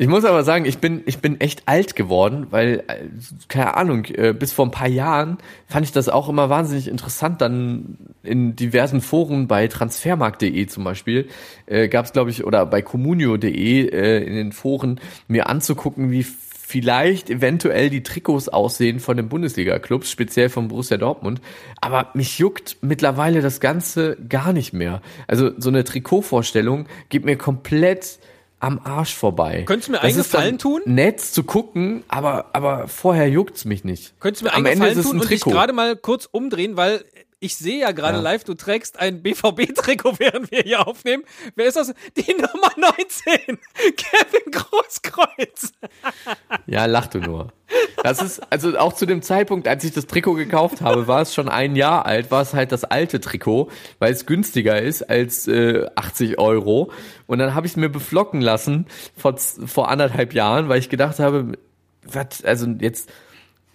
Ich 0.00 0.08
muss 0.08 0.24
aber 0.24 0.44
sagen, 0.44 0.64
ich 0.64 0.78
bin, 0.78 1.02
ich 1.04 1.18
bin 1.18 1.42
echt 1.42 1.64
alt 1.66 1.94
geworden, 1.94 2.46
weil, 2.48 2.84
äh, 2.86 3.04
keine 3.48 3.76
Ahnung, 3.76 4.06
äh, 4.06 4.32
bis 4.32 4.50
vor 4.50 4.64
ein 4.64 4.70
paar 4.70 4.88
Jahren 4.88 5.36
fand 5.66 5.84
ich 5.84 5.92
das 5.92 6.08
auch 6.08 6.30
immer 6.30 6.48
wahnsinnig 6.48 6.88
interessant, 6.88 7.42
dann 7.42 7.98
in 8.22 8.56
diversen 8.56 9.02
Foren 9.02 9.46
bei 9.46 9.68
transfermarkt.de 9.68 10.66
zum 10.68 10.84
Beispiel, 10.84 11.28
äh, 11.66 11.88
gab 11.88 12.06
es, 12.06 12.14
glaube 12.14 12.30
ich, 12.30 12.44
oder 12.46 12.64
bei 12.64 12.80
communio.de 12.80 13.90
äh, 13.90 14.24
in 14.24 14.36
den 14.36 14.52
Foren, 14.52 15.00
mir 15.28 15.50
anzugucken, 15.50 16.10
wie 16.10 16.22
vielleicht 16.22 17.28
eventuell 17.28 17.90
die 17.90 18.02
Trikots 18.02 18.48
aussehen 18.48 19.00
von 19.00 19.18
den 19.18 19.28
Bundesliga-Clubs, 19.28 20.10
speziell 20.10 20.48
von 20.48 20.68
Borussia 20.68 20.96
Dortmund. 20.96 21.42
Aber 21.78 22.08
mich 22.14 22.38
juckt 22.38 22.78
mittlerweile 22.80 23.42
das 23.42 23.60
Ganze 23.60 24.16
gar 24.30 24.54
nicht 24.54 24.72
mehr. 24.72 25.02
Also 25.26 25.50
so 25.58 25.68
eine 25.68 25.84
Trikotvorstellung 25.84 26.86
geht 27.10 27.26
mir 27.26 27.36
komplett 27.36 28.18
am 28.60 28.78
Arsch 28.84 29.14
vorbei. 29.14 29.64
Könntest 29.66 29.88
du 29.88 29.92
mir 29.92 30.00
einen 30.02 30.16
Gefallen 30.16 30.58
tun? 30.58 30.82
Nett 30.84 31.20
zu 31.20 31.42
gucken, 31.42 32.04
aber, 32.08 32.50
aber 32.52 32.88
vorher 32.88 33.28
juckt's 33.28 33.64
mich 33.64 33.84
nicht. 33.84 34.14
Könntest 34.20 34.42
du 34.42 34.46
mir 34.46 34.52
einen 34.52 34.64
Gefallen 34.64 35.02
tun 35.02 35.16
ein 35.16 35.20
und 35.20 35.30
dich 35.30 35.40
gerade 35.42 35.72
mal 35.72 35.96
kurz 35.96 36.28
umdrehen, 36.30 36.76
weil 36.76 37.04
ich 37.40 37.56
sehe 37.56 37.80
ja 37.80 37.92
gerade 37.92 38.18
Ja. 38.18 38.22
live, 38.22 38.44
du 38.44 38.54
trägst 38.54 38.98
ein 39.00 39.22
BVB-Trikot, 39.22 40.14
während 40.18 40.50
wir 40.50 40.60
hier 40.62 40.86
aufnehmen. 40.86 41.24
Wer 41.56 41.66
ist 41.66 41.76
das? 41.76 41.92
Die 42.16 42.32
Nummer 42.34 42.70
19. 42.76 43.58
Kevin 43.96 44.52
Großkreuz. 44.52 45.72
Ja, 46.66 46.86
lach 46.86 47.06
du 47.08 47.18
nur. 47.18 47.52
Das 48.02 48.20
ist, 48.20 48.40
also 48.50 48.76
auch 48.78 48.92
zu 48.94 49.06
dem 49.06 49.22
Zeitpunkt, 49.22 49.68
als 49.68 49.84
ich 49.84 49.92
das 49.92 50.06
Trikot 50.06 50.34
gekauft 50.34 50.80
habe, 50.80 51.06
war 51.06 51.22
es 51.22 51.34
schon 51.34 51.48
ein 51.48 51.76
Jahr 51.76 52.06
alt, 52.06 52.30
war 52.30 52.42
es 52.42 52.52
halt 52.54 52.72
das 52.72 52.84
alte 52.84 53.20
Trikot, 53.20 53.70
weil 53.98 54.12
es 54.12 54.26
günstiger 54.26 54.80
ist 54.80 55.02
als 55.08 55.46
äh, 55.48 55.86
80 55.94 56.38
Euro. 56.38 56.90
Und 57.26 57.38
dann 57.38 57.54
habe 57.54 57.66
ich 57.66 57.72
es 57.72 57.76
mir 57.76 57.88
beflocken 57.88 58.40
lassen 58.40 58.86
vor, 59.16 59.36
vor 59.38 59.88
anderthalb 59.88 60.34
Jahren, 60.34 60.68
weil 60.68 60.78
ich 60.78 60.88
gedacht 60.88 61.18
habe, 61.20 61.52
was, 62.02 62.44
also 62.44 62.66
jetzt 62.80 63.10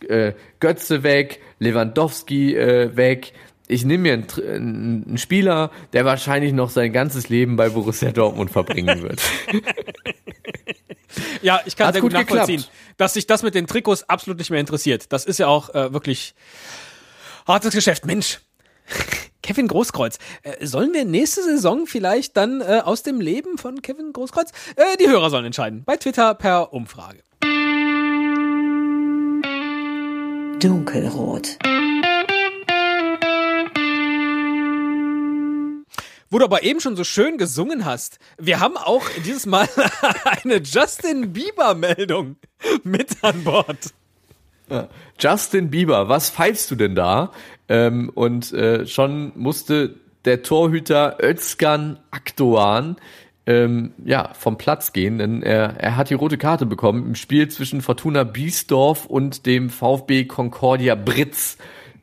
äh, 0.07 0.34
Götze 0.59 1.03
weg, 1.03 1.39
Lewandowski 1.59 2.55
äh, 2.55 2.95
weg. 2.95 3.34
Ich 3.68 3.84
nehme 3.84 4.03
mir 4.03 4.13
einen, 4.13 5.05
einen 5.05 5.18
Spieler, 5.18 5.72
der 5.93 6.05
wahrscheinlich 6.05 6.53
noch 6.53 6.70
sein 6.70 6.93
ganzes 6.93 7.30
Leben 7.30 7.55
bei 7.55 7.70
Borussia 7.70 8.11
Dortmund 8.11 8.51
verbringen 8.51 9.01
wird. 9.01 9.22
Ja, 11.41 11.61
ich 11.66 11.76
kann 11.76 11.88
Hat 11.88 11.93
sehr 11.93 12.01
gut, 12.01 12.11
gut 12.11 12.20
geklappt. 12.20 12.49
nachvollziehen, 12.49 12.66
dass 12.97 13.13
sich 13.13 13.26
das 13.28 13.41
mit 13.43 13.55
den 13.55 13.68
Trikots 13.68 14.07
absolut 14.09 14.38
nicht 14.39 14.49
mehr 14.49 14.59
interessiert. 14.59 15.11
Das 15.13 15.26
ist 15.26 15.39
ja 15.39 15.47
auch 15.47 15.74
äh, 15.74 15.93
wirklich 15.93 16.36
hartes 17.47 17.74
Geschäft. 17.74 18.05
Mensch, 18.05 18.39
Kevin 19.41 19.68
Großkreuz. 19.68 20.18
Äh, 20.43 20.66
sollen 20.66 20.93
wir 20.93 21.05
nächste 21.05 21.43
Saison 21.43 21.86
vielleicht 21.86 22.36
dann 22.36 22.61
äh, 22.61 22.82
aus 22.84 23.03
dem 23.03 23.22
Leben 23.22 23.57
von 23.57 23.82
Kevin 23.82 24.11
Großkreuz? 24.11 24.51
Äh, 24.76 24.97
die 24.99 25.07
Hörer 25.07 25.30
sollen 25.30 25.45
entscheiden. 25.45 25.84
Bei 25.86 25.97
Twitter 25.97 26.34
per 26.36 26.74
Umfrage. 26.74 27.20
Dunkelrot. 30.59 31.57
Wo 36.36 36.39
du 36.39 36.43
aber 36.43 36.63
eben 36.63 36.81
schon 36.81 36.97
so 36.97 37.05
schön 37.05 37.38
gesungen 37.38 37.86
hast, 37.86 38.19
wir 38.38 38.59
haben 38.59 38.75
auch 38.75 39.05
dieses 39.25 39.45
Mal 39.45 39.69
eine 40.43 40.57
Justin 40.57 41.31
Bieber-Meldung 41.31 42.36
mit 42.83 43.23
an 43.23 43.45
Bord. 43.45 43.93
Justin 45.17 45.69
Bieber, 45.69 46.09
was 46.09 46.29
pfeifst 46.29 46.69
du 46.69 46.75
denn 46.75 46.93
da? 46.93 47.31
Ähm, 47.69 48.11
und 48.13 48.51
äh, 48.51 48.86
schon 48.86 49.31
musste 49.36 49.95
der 50.25 50.43
Torhüter 50.43 51.19
Özkan 51.23 51.99
Akdoğan 52.11 52.97
ähm, 53.45 53.93
ja, 54.03 54.33
vom 54.33 54.57
Platz 54.57 54.91
gehen, 54.91 55.19
denn 55.19 55.41
er, 55.41 55.77
er 55.77 55.95
hat 55.95 56.09
die 56.09 56.15
rote 56.15 56.38
Karte 56.38 56.65
bekommen 56.65 57.05
im 57.07 57.15
Spiel 57.15 57.47
zwischen 57.47 57.81
Fortuna 57.81 58.25
Biesdorf 58.25 59.05
und 59.05 59.45
dem 59.45 59.69
VfB 59.69 60.25
Concordia 60.25 60.95
Britz. 60.95 61.57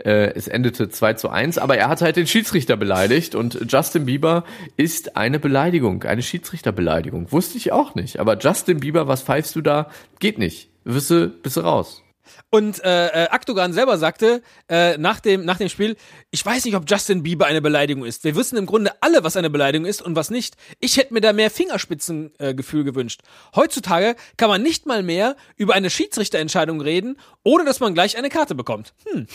Äh, 0.04 0.32
es 0.34 0.48
endete 0.48 0.88
2 0.88 1.14
zu 1.14 1.28
1, 1.28 1.58
aber 1.58 1.76
er 1.76 1.88
hat 1.88 2.02
halt 2.02 2.16
den 2.16 2.26
Schiedsrichter 2.26 2.76
beleidigt 2.76 3.34
und 3.34 3.66
Justin 3.68 4.06
Bieber 4.06 4.44
ist 4.76 5.16
eine 5.16 5.38
Beleidigung, 5.38 6.02
eine 6.02 6.22
Schiedsrichterbeleidigung. 6.22 7.30
Wusste 7.30 7.58
ich 7.58 7.72
auch 7.72 7.94
nicht, 7.94 8.18
aber 8.18 8.38
Justin 8.38 8.80
Bieber, 8.80 9.06
was 9.06 9.22
pfeifst 9.22 9.54
du 9.54 9.60
da? 9.60 9.88
Geht 10.18 10.38
nicht. 10.38 10.68
Wirst 10.84 11.10
du, 11.10 11.28
bist 11.28 11.56
du 11.56 11.60
raus. 11.60 12.01
Und 12.50 12.82
äh, 12.84 13.06
äh, 13.06 13.28
Akdogan 13.28 13.72
selber 13.72 13.98
sagte 13.98 14.42
äh, 14.68 14.96
nach, 14.98 15.20
dem, 15.20 15.44
nach 15.44 15.58
dem 15.58 15.68
Spiel, 15.68 15.96
ich 16.30 16.44
weiß 16.44 16.64
nicht, 16.64 16.74
ob 16.74 16.88
Justin 16.88 17.22
Bieber 17.22 17.46
eine 17.46 17.60
Beleidigung 17.60 18.04
ist. 18.04 18.24
Wir 18.24 18.36
wissen 18.36 18.56
im 18.56 18.66
Grunde 18.66 18.92
alle, 19.00 19.24
was 19.24 19.36
eine 19.36 19.50
Beleidigung 19.50 19.86
ist 19.86 20.02
und 20.02 20.16
was 20.16 20.30
nicht. 20.30 20.56
Ich 20.80 20.96
hätte 20.96 21.14
mir 21.14 21.20
da 21.20 21.32
mehr 21.32 21.50
Fingerspitzengefühl 21.50 22.80
äh, 22.80 22.84
gewünscht. 22.84 23.22
Heutzutage 23.54 24.16
kann 24.36 24.48
man 24.48 24.62
nicht 24.62 24.86
mal 24.86 25.02
mehr 25.02 25.36
über 25.56 25.74
eine 25.74 25.90
Schiedsrichterentscheidung 25.90 26.80
reden, 26.80 27.18
ohne 27.42 27.64
dass 27.64 27.80
man 27.80 27.94
gleich 27.94 28.16
eine 28.16 28.28
Karte 28.28 28.54
bekommt. 28.54 28.94
Hm. 29.10 29.26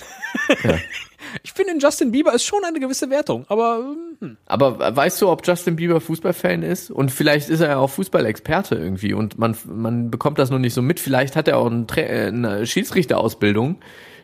Ich 1.43 1.53
finde, 1.53 1.74
in 1.74 1.80
Justin 1.80 2.11
Bieber 2.11 2.34
ist 2.34 2.43
schon 2.43 2.63
eine 2.63 2.80
gewisse 2.80 3.09
Wertung, 3.09 3.45
aber 3.49 3.95
hm. 4.20 4.38
Aber 4.45 4.95
weißt 4.95 5.22
du, 5.22 5.30
ob 5.30 5.45
Justin 5.45 5.76
Bieber 5.76 6.01
Fußballfan 6.01 6.63
ist? 6.63 6.89
Und 6.89 7.11
vielleicht 7.11 7.49
ist 7.49 7.59
er 7.59 7.70
ja 7.70 7.78
auch 7.78 7.89
Fußballexperte 7.89 8.76
irgendwie 8.76 9.13
und 9.13 9.38
man, 9.38 9.55
man 9.65 10.09
bekommt 10.09 10.39
das 10.39 10.49
noch 10.49 10.59
nicht 10.59 10.74
so 10.74 10.82
mit. 10.82 10.99
Vielleicht 10.99 11.36
hat 11.36 11.47
er 11.47 11.57
auch 11.57 11.70
Tra 11.86 12.01
äh, 12.01 12.28
eine 12.28 12.65
Schiedsrichterausbildung. 12.65 13.78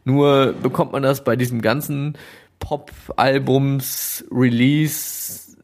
Nur 0.06 0.54
bekommt 0.54 0.92
man 0.92 1.04
das 1.04 1.24
bei 1.24 1.36
diesem 1.36 1.62
ganzen 1.62 2.18
Pop-Albums, 2.60 4.26
Release, 4.32 5.58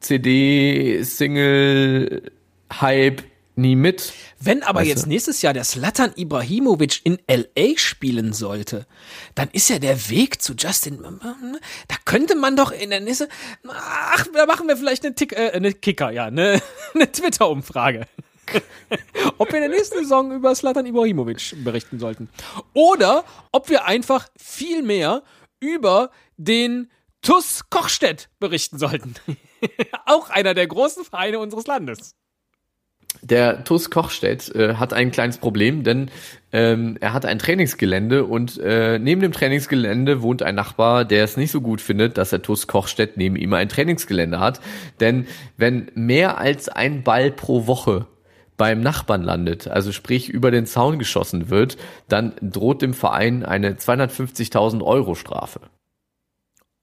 CD, 0.00 1.02
Single, 1.02 2.22
Hype 2.72 3.22
nie 3.60 3.76
mit. 3.76 4.12
Wenn 4.38 4.62
aber 4.62 4.80
Weißt 4.80 4.88
jetzt 4.88 5.04
du? 5.04 5.08
nächstes 5.08 5.42
Jahr 5.42 5.52
der 5.52 5.64
Slatan 5.64 6.12
Ibrahimovic 6.16 7.00
in 7.04 7.18
LA 7.28 7.76
spielen 7.76 8.32
sollte, 8.32 8.86
dann 9.34 9.48
ist 9.52 9.68
ja 9.68 9.78
der 9.78 10.08
Weg 10.10 10.42
zu 10.42 10.54
Justin, 10.54 11.02
da 11.88 11.96
könnte 12.04 12.34
man 12.34 12.56
doch 12.56 12.72
in 12.72 12.90
der 12.90 13.00
nächste, 13.00 13.28
ach, 13.68 14.26
da 14.34 14.46
machen 14.46 14.68
wir 14.68 14.76
vielleicht 14.76 15.04
eine, 15.04 15.14
Tick, 15.14 15.32
äh, 15.32 15.50
eine 15.50 15.72
Kicker, 15.72 16.10
ja, 16.10 16.26
eine, 16.26 16.60
eine 16.94 17.10
Twitter-Umfrage. 17.10 18.06
ob 19.38 19.48
wir 19.52 19.62
in 19.62 19.70
der 19.70 19.78
nächsten 19.78 19.98
Saison 19.98 20.32
über 20.32 20.54
Slatan 20.54 20.86
Ibrahimovic 20.86 21.54
berichten 21.64 21.98
sollten. 21.98 22.28
Oder 22.72 23.24
ob 23.52 23.68
wir 23.68 23.84
einfach 23.84 24.28
viel 24.36 24.82
mehr 24.82 25.22
über 25.60 26.10
den 26.36 26.90
TUS 27.22 27.64
Kochstedt 27.70 28.30
berichten 28.38 28.78
sollten. 28.78 29.14
Auch 30.06 30.30
einer 30.30 30.54
der 30.54 30.66
großen 30.66 31.04
Vereine 31.04 31.38
unseres 31.38 31.66
Landes. 31.66 32.16
Der 33.22 33.64
TuS 33.64 33.90
Kochstedt 33.90 34.54
äh, 34.54 34.74
hat 34.76 34.92
ein 34.92 35.10
kleines 35.10 35.38
Problem, 35.38 35.84
denn 35.84 36.10
ähm, 36.52 36.96
er 37.00 37.12
hat 37.12 37.26
ein 37.26 37.38
Trainingsgelände 37.38 38.24
und 38.24 38.58
äh, 38.58 38.98
neben 38.98 39.20
dem 39.20 39.32
Trainingsgelände 39.32 40.22
wohnt 40.22 40.42
ein 40.42 40.54
Nachbar, 40.54 41.04
der 41.04 41.24
es 41.24 41.36
nicht 41.36 41.50
so 41.50 41.60
gut 41.60 41.80
findet, 41.80 42.18
dass 42.18 42.30
der 42.30 42.42
TuS 42.42 42.66
Kochstedt 42.66 43.16
neben 43.16 43.36
ihm 43.36 43.52
ein 43.52 43.68
Trainingsgelände 43.68 44.40
hat. 44.40 44.60
Denn 45.00 45.26
wenn 45.56 45.90
mehr 45.94 46.38
als 46.38 46.68
ein 46.68 47.02
Ball 47.02 47.30
pro 47.30 47.66
Woche 47.66 48.06
beim 48.56 48.80
Nachbarn 48.80 49.22
landet, 49.22 49.68
also 49.68 49.92
sprich 49.92 50.28
über 50.28 50.50
den 50.50 50.66
Zaun 50.66 50.98
geschossen 50.98 51.50
wird, 51.50 51.76
dann 52.08 52.34
droht 52.40 52.82
dem 52.82 52.94
Verein 52.94 53.44
eine 53.44 53.74
250.000 53.74 54.82
Euro 54.82 55.14
Strafe. 55.14 55.60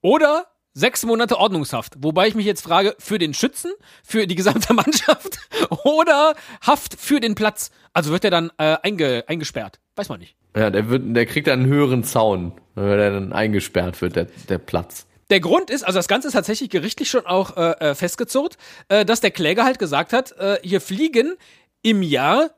Oder 0.01 0.45
sechs 0.77 1.03
Monate 1.03 1.37
Ordnungshaft. 1.37 1.95
Wobei 1.97 2.27
ich 2.27 2.35
mich 2.35 2.45
jetzt 2.45 2.61
frage, 2.61 2.95
für 2.99 3.17
den 3.17 3.33
Schützen, 3.33 3.71
für 4.03 4.27
die 4.27 4.35
gesamte 4.35 4.73
Mannschaft 4.75 5.39
oder 5.83 6.35
Haft 6.61 6.99
für 6.99 7.19
den 7.19 7.35
Platz. 7.35 7.71
Also 7.93 8.11
wird 8.11 8.23
er 8.23 8.31
dann 8.31 8.51
äh, 8.57 8.77
einge 8.83 9.23
eingesperrt. 9.27 9.79
Weiß 9.95 10.09
man 10.09 10.19
nicht. 10.19 10.35
Ja, 10.55 10.69
der 10.69 10.89
wird, 10.89 11.15
der 11.15 11.25
kriegt 11.25 11.47
dann 11.47 11.61
einen 11.61 11.71
höheren 11.71 12.03
Zaun, 12.03 12.53
weil 12.75 12.99
er 12.99 13.11
dann 13.11 13.33
eingesperrt 13.33 14.01
wird, 14.01 14.15
der, 14.15 14.27
der 14.49 14.59
Platz. 14.59 15.07
Der 15.29 15.39
Grund 15.39 15.69
ist, 15.69 15.83
also 15.83 15.97
das 15.97 16.07
Ganze 16.07 16.27
ist 16.27 16.33
tatsächlich 16.33 16.69
gerichtlich 16.69 17.09
schon 17.09 17.25
auch 17.25 17.57
äh, 17.57 17.71
äh, 17.79 17.95
festgezurrt, 17.95 18.57
äh, 18.87 19.03
dass 19.03 19.19
der 19.19 19.31
Kläger 19.31 19.65
halt 19.65 19.79
gesagt 19.79 20.13
hat, 20.13 20.31
äh, 20.33 20.57
hier 20.63 20.79
fliegen 20.79 21.35
im 21.81 22.01
Jahr 22.01 22.51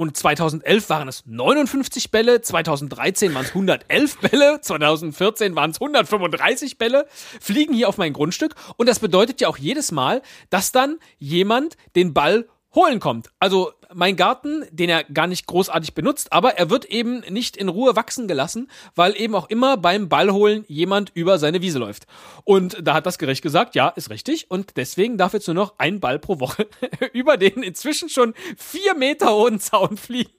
und 0.00 0.16
2011 0.16 0.88
waren 0.88 1.08
es 1.08 1.24
59 1.26 2.10
Bälle, 2.10 2.40
2013 2.40 3.34
waren 3.34 3.44
es 3.44 3.50
111 3.50 4.16
Bälle, 4.16 4.58
2014 4.62 5.54
waren 5.54 5.72
es 5.72 5.76
135 5.78 6.78
Bälle, 6.78 7.06
fliegen 7.38 7.74
hier 7.74 7.86
auf 7.86 7.98
mein 7.98 8.14
Grundstück. 8.14 8.54
Und 8.78 8.88
das 8.88 8.98
bedeutet 8.98 9.42
ja 9.42 9.48
auch 9.48 9.58
jedes 9.58 9.92
Mal, 9.92 10.22
dass 10.48 10.72
dann 10.72 11.00
jemand 11.18 11.76
den 11.96 12.14
Ball 12.14 12.48
holen 12.74 12.98
kommt. 12.98 13.28
Also 13.40 13.74
mein 13.94 14.16
Garten, 14.16 14.64
den 14.70 14.88
er 14.88 15.04
gar 15.04 15.26
nicht 15.26 15.46
großartig 15.46 15.94
benutzt, 15.94 16.32
aber 16.32 16.56
er 16.58 16.70
wird 16.70 16.84
eben 16.84 17.20
nicht 17.28 17.56
in 17.56 17.68
Ruhe 17.68 17.96
wachsen 17.96 18.28
gelassen, 18.28 18.70
weil 18.94 19.20
eben 19.20 19.34
auch 19.34 19.48
immer 19.48 19.76
beim 19.76 20.08
Ballholen 20.08 20.64
jemand 20.68 21.10
über 21.14 21.38
seine 21.38 21.62
Wiese 21.62 21.78
läuft. 21.78 22.06
Und 22.44 22.76
da 22.86 22.94
hat 22.94 23.06
das 23.06 23.18
Gericht 23.18 23.42
gesagt, 23.42 23.74
ja, 23.74 23.88
ist 23.88 24.10
richtig. 24.10 24.50
Und 24.50 24.76
deswegen 24.76 25.18
darf 25.18 25.32
jetzt 25.32 25.46
nur 25.48 25.54
noch 25.54 25.74
ein 25.78 26.00
Ball 26.00 26.18
pro 26.18 26.40
Woche 26.40 26.66
über 27.12 27.36
den 27.36 27.62
inzwischen 27.62 28.08
schon 28.08 28.34
vier 28.56 28.94
Meter 28.94 29.32
hohen 29.34 29.60
Zaun 29.60 29.96
fliegen. 29.96 30.30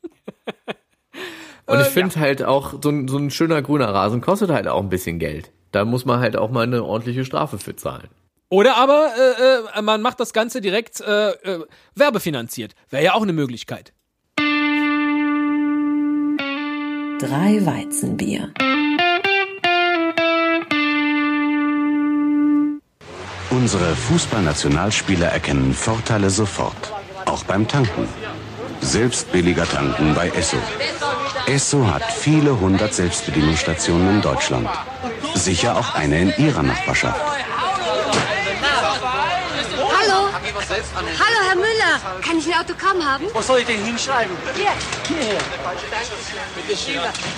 Und 1.65 1.79
ich 1.79 1.87
Äh, 1.87 1.91
finde 1.91 2.19
halt 2.19 2.43
auch, 2.43 2.75
so 2.81 2.89
ein, 2.89 3.07
so 3.07 3.17
ein 3.17 3.31
schöner 3.31 3.61
grüner 3.61 3.93
Rasen 3.93 4.21
kostet 4.21 4.49
halt 4.49 4.67
auch 4.67 4.81
ein 4.81 4.89
bisschen 4.89 5.19
Geld. 5.19 5.51
Da 5.71 5.85
muss 5.85 6.05
man 6.05 6.19
halt 6.19 6.35
auch 6.35 6.49
mal 6.51 6.63
eine 6.63 6.83
ordentliche 6.83 7.23
Strafe 7.25 7.57
für 7.57 7.75
zahlen. 7.75 8.09
Oder 8.51 8.75
aber 8.75 9.13
äh, 9.17 9.79
äh, 9.79 9.81
man 9.81 10.01
macht 10.01 10.19
das 10.19 10.33
Ganze 10.33 10.59
direkt 10.59 10.99
äh, 10.99 11.29
äh, 11.29 11.65
werbefinanziert. 11.95 12.75
Wäre 12.89 13.05
ja 13.05 13.13
auch 13.13 13.21
eine 13.21 13.31
Möglichkeit. 13.31 13.93
Drei 17.17 17.65
Weizenbier. 17.65 18.53
Unsere 23.51 23.95
Fußballnationalspieler 23.95 25.27
erkennen 25.27 25.73
Vorteile 25.73 26.29
sofort, 26.29 26.91
auch 27.25 27.45
beim 27.45 27.65
Tanken. 27.69 28.09
Selbst 28.81 29.31
billiger 29.31 29.65
tanken 29.65 30.13
bei 30.13 30.27
Esso. 30.29 30.57
Esso 31.47 31.87
hat 31.87 32.03
viele 32.03 32.59
hundert 32.59 32.93
Selbstbedienungsstationen 32.93 34.15
in 34.15 34.21
Deutschland. 34.21 34.67
Sicher 35.35 35.77
auch 35.77 35.95
eine 35.95 36.19
in 36.19 36.33
Ihrer 36.37 36.63
Nachbarschaft. 36.63 37.21
Hallo? 40.71 41.07
Hallo, 41.19 41.49
Herr 41.49 41.55
Müller. 41.55 42.21
Kann 42.21 42.37
ich 42.37 42.47
ein 42.47 42.61
Autogramm 42.61 43.05
haben? 43.05 43.25
Wo 43.33 43.41
soll 43.41 43.59
ich 43.59 43.65
denn 43.65 43.83
hinschreiben? 43.83 44.33
Hier. 44.55 44.71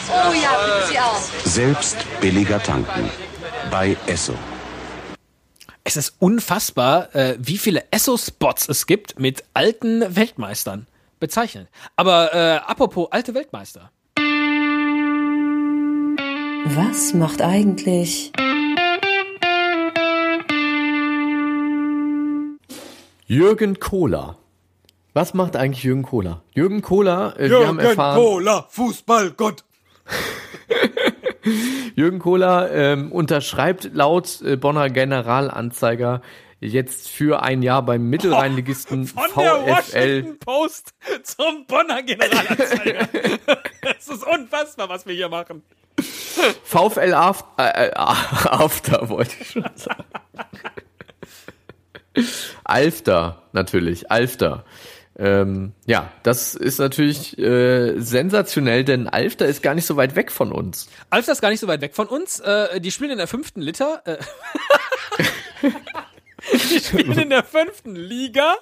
Oh 0.08 0.34
ja, 0.34 0.52
bitte 0.66 0.88
Sie 0.88 1.00
auch. 1.00 1.20
Selbst 1.44 1.98
billiger 2.22 2.62
tanken 2.62 3.10
bei 3.72 3.98
Esso. 4.06 4.36
Es 5.84 5.98
ist 5.98 6.16
unfassbar, 6.20 7.14
äh, 7.16 7.36
wie 7.40 7.58
viele 7.58 7.86
Esso-Spots 7.90 8.70
es 8.70 8.86
gibt 8.86 9.20
mit 9.20 9.44
alten 9.56 10.16
Weltmeistern. 10.16 10.86
Bezeichnend. 11.20 11.70
Aber 11.96 12.34
äh, 12.36 12.58
apropos 12.70 13.12
alte 13.12 13.34
Weltmeister. 13.34 13.90
Was 16.66 17.14
macht 17.14 17.42
eigentlich 17.42 18.32
Jürgen 23.34 23.80
Kohler. 23.80 24.38
Was 25.14 25.34
macht 25.34 25.56
eigentlich 25.56 25.84
Jürgen 25.84 26.04
Kohler? 26.04 26.44
Jürgen 26.54 26.84
Kohler, 26.84 27.34
äh, 27.40 27.50
wir 27.50 27.68
haben 27.68 27.80
erfahren, 27.80 28.16
Kohler, 28.16 28.68
Fußballgott. 28.70 29.64
Jürgen 31.96 32.20
Kohler 32.20 32.72
ähm, 32.72 33.12
unterschreibt 33.12 33.90
laut 33.92 34.40
äh, 34.44 34.56
Bonner 34.56 34.92
Generalanzeiger 34.92 36.22
jetzt 36.60 37.10
für 37.10 37.42
ein 37.42 37.64
Jahr 37.64 37.82
beim 37.82 38.08
Mittelrheinligisten 38.08 39.08
Von 39.08 39.24
der 39.36 39.56
VfL. 39.56 39.72
Washington 39.72 40.38
Post 40.38 40.94
zum 41.24 41.66
Bonner 41.66 42.04
Generalanzeiger. 42.04 43.10
Es 43.98 44.10
ist 44.10 44.28
unfassbar, 44.28 44.90
was 44.90 45.08
wir 45.08 45.16
hier 45.16 45.30
machen. 45.30 45.64
VfL 46.64 47.16
Aft, 47.16 47.46
äh, 47.58 47.88
äh, 47.88 47.92
After 47.96 49.10
wollte 49.10 49.36
ich 49.40 49.50
schon 49.50 49.66
sagen. 49.76 50.04
Alfter, 52.74 53.44
natürlich, 53.52 54.10
Alfter. 54.10 54.66
Ähm, 55.16 55.74
ja, 55.86 56.12
das 56.24 56.56
ist 56.56 56.80
natürlich 56.80 57.38
äh, 57.38 58.00
sensationell, 58.00 58.84
denn 58.84 59.08
Alfter 59.08 59.46
ist 59.46 59.62
gar 59.62 59.76
nicht 59.76 59.86
so 59.86 59.96
weit 59.96 60.16
weg 60.16 60.32
von 60.32 60.52
uns. 60.52 60.90
Alfter 61.12 61.34
ist 61.34 61.42
gar 61.42 61.52
nicht 61.52 61.60
so 61.60 61.68
weit 61.68 61.82
weg 61.82 61.96
von 61.96 62.08
uns. 62.08 62.40
Äh, 62.40 62.82
die 62.82 62.90
spielen 62.90 63.12
in 63.12 63.20
der 63.20 63.28
fünften 63.28 63.62
Liter. 63.62 64.02
Äh, 64.06 64.18
die 66.52 66.80
spielen 66.80 67.20
in 67.20 67.30
der 67.30 67.44
fünften 67.44 67.96
Liga. 67.96 68.56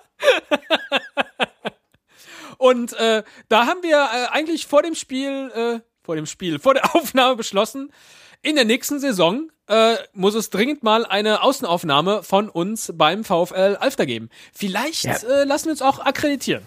Und 2.58 2.92
äh, 3.00 3.24
da 3.48 3.66
haben 3.66 3.82
wir 3.82 3.96
äh, 3.96 4.28
eigentlich 4.32 4.68
vor 4.68 4.84
dem 4.84 4.96
Spiel, 4.96 5.52
äh, 5.56 5.80
vor 6.04 6.18
dem 6.18 6.26
Spiel, 6.26 6.60
vor 6.60 6.74
der 6.74 6.94
Aufnahme 6.98 7.38
beschlossen, 7.38 7.94
in 8.42 8.56
der 8.56 8.66
nächsten 8.66 9.00
Saison 9.00 9.50
äh, 9.72 9.96
muss 10.14 10.36
es 10.36 10.50
dringend 10.50 10.84
mal 10.84 11.06
eine 11.06 11.42
Außenaufnahme 11.44 12.24
von 12.24 12.50
uns 12.50 12.94
beim 12.96 13.24
VfL 13.24 13.78
Alfter 13.80 14.06
geben. 14.06 14.30
Vielleicht 14.54 15.06
Ja. 15.06 15.14
äh, 15.14 15.44
lassen 15.46 15.66
wir 15.66 15.72
uns 15.72 15.82
auch 15.82 16.00
akkreditieren. 16.00 16.64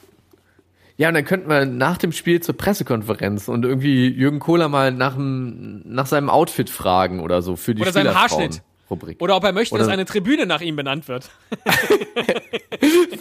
Ja, 0.97 1.09
und 1.09 1.15
dann 1.15 1.25
könnten 1.25 1.49
wir 1.49 1.67
nach 1.67 1.99
dem 1.99 2.13
Spiel 2.13 2.41
zur 2.41 2.57
Pressekonferenz 2.57 3.49
und 3.49 3.65
irgendwie 3.65 4.09
Jürgen 4.09 4.39
Kohler 4.39 4.69
mal 4.69 4.93
nach, 4.93 5.15
dem, 5.15 5.83
nach 5.85 6.07
seinem 6.07 6.31
Outfit 6.31 6.71
fragen 6.71 7.21
oder 7.21 7.43
so 7.43 7.57
für 7.57 7.75
die 7.75 7.83
Oder 7.83 7.93
seinem 7.93 8.15
Haarschnitt. 8.15 8.63
Rubrik. 8.91 9.21
Oder 9.23 9.37
ob 9.37 9.45
er 9.45 9.53
möchte, 9.53 9.77
dass 9.77 9.87
Oder- 9.87 9.95
eine 9.95 10.05
Tribüne 10.05 10.47
nach 10.47 10.61
ihm 10.61 10.77
benannt 10.77 11.09
wird. 11.09 11.31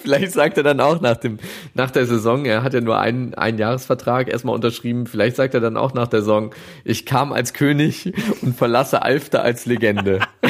Vielleicht 0.01 0.33
sagt 0.33 0.57
er 0.57 0.63
dann 0.63 0.79
auch 0.81 0.99
nach 1.01 1.17
dem, 1.17 1.39
nach 1.73 1.91
der 1.91 2.05
Saison, 2.05 2.45
er 2.45 2.63
hat 2.63 2.73
ja 2.73 2.81
nur 2.81 2.99
einen, 2.99 3.33
einen 3.33 3.57
Jahresvertrag 3.57 4.27
erstmal 4.27 4.55
unterschrieben, 4.55 5.07
vielleicht 5.07 5.37
sagt 5.37 5.53
er 5.53 5.61
dann 5.61 5.77
auch 5.77 5.93
nach 5.93 6.07
der 6.07 6.19
Saison, 6.19 6.53
ich 6.83 7.05
kam 7.05 7.31
als 7.31 7.53
König 7.53 8.11
und 8.41 8.57
verlasse 8.57 9.01
Alfter 9.03 9.41
als 9.43 9.65
Legende. 9.65 10.19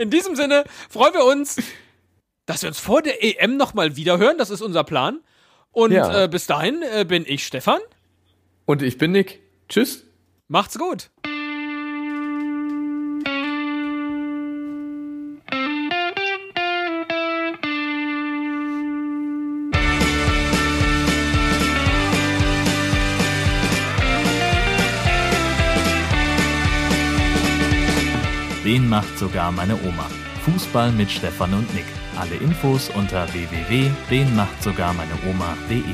In 0.00 0.10
diesem 0.10 0.36
Sinne 0.36 0.64
freuen 0.88 1.14
wir 1.14 1.24
uns, 1.24 1.56
dass 2.46 2.62
wir 2.62 2.68
uns 2.68 2.78
vor 2.80 3.02
der 3.02 3.22
EM 3.22 3.56
nochmal 3.56 3.96
wiederhören. 3.96 4.38
Das 4.38 4.50
ist 4.50 4.62
unser 4.62 4.84
Plan. 4.84 5.20
Und 5.70 5.92
Ja. 5.92 6.24
äh, 6.24 6.28
bis 6.28 6.46
dahin 6.46 6.82
äh, 6.82 7.04
bin 7.04 7.24
ich 7.26 7.46
Stefan. 7.46 7.80
Und 8.64 8.82
ich 8.82 8.98
bin 8.98 9.12
Nick. 9.12 9.40
Tschüss. 9.68 10.04
Macht's 10.48 10.78
gut. 10.78 11.10
Den 28.66 28.88
macht 28.88 29.16
sogar 29.16 29.52
meine 29.52 29.74
Oma. 29.74 30.10
Fußball 30.44 30.90
mit 30.90 31.08
Stefan 31.08 31.54
und 31.54 31.72
Nick. 31.72 31.84
Alle 32.18 32.34
Infos 32.34 32.90
unter 32.90 33.32
www.denmachtsogarmeineoma.de. 33.32 35.84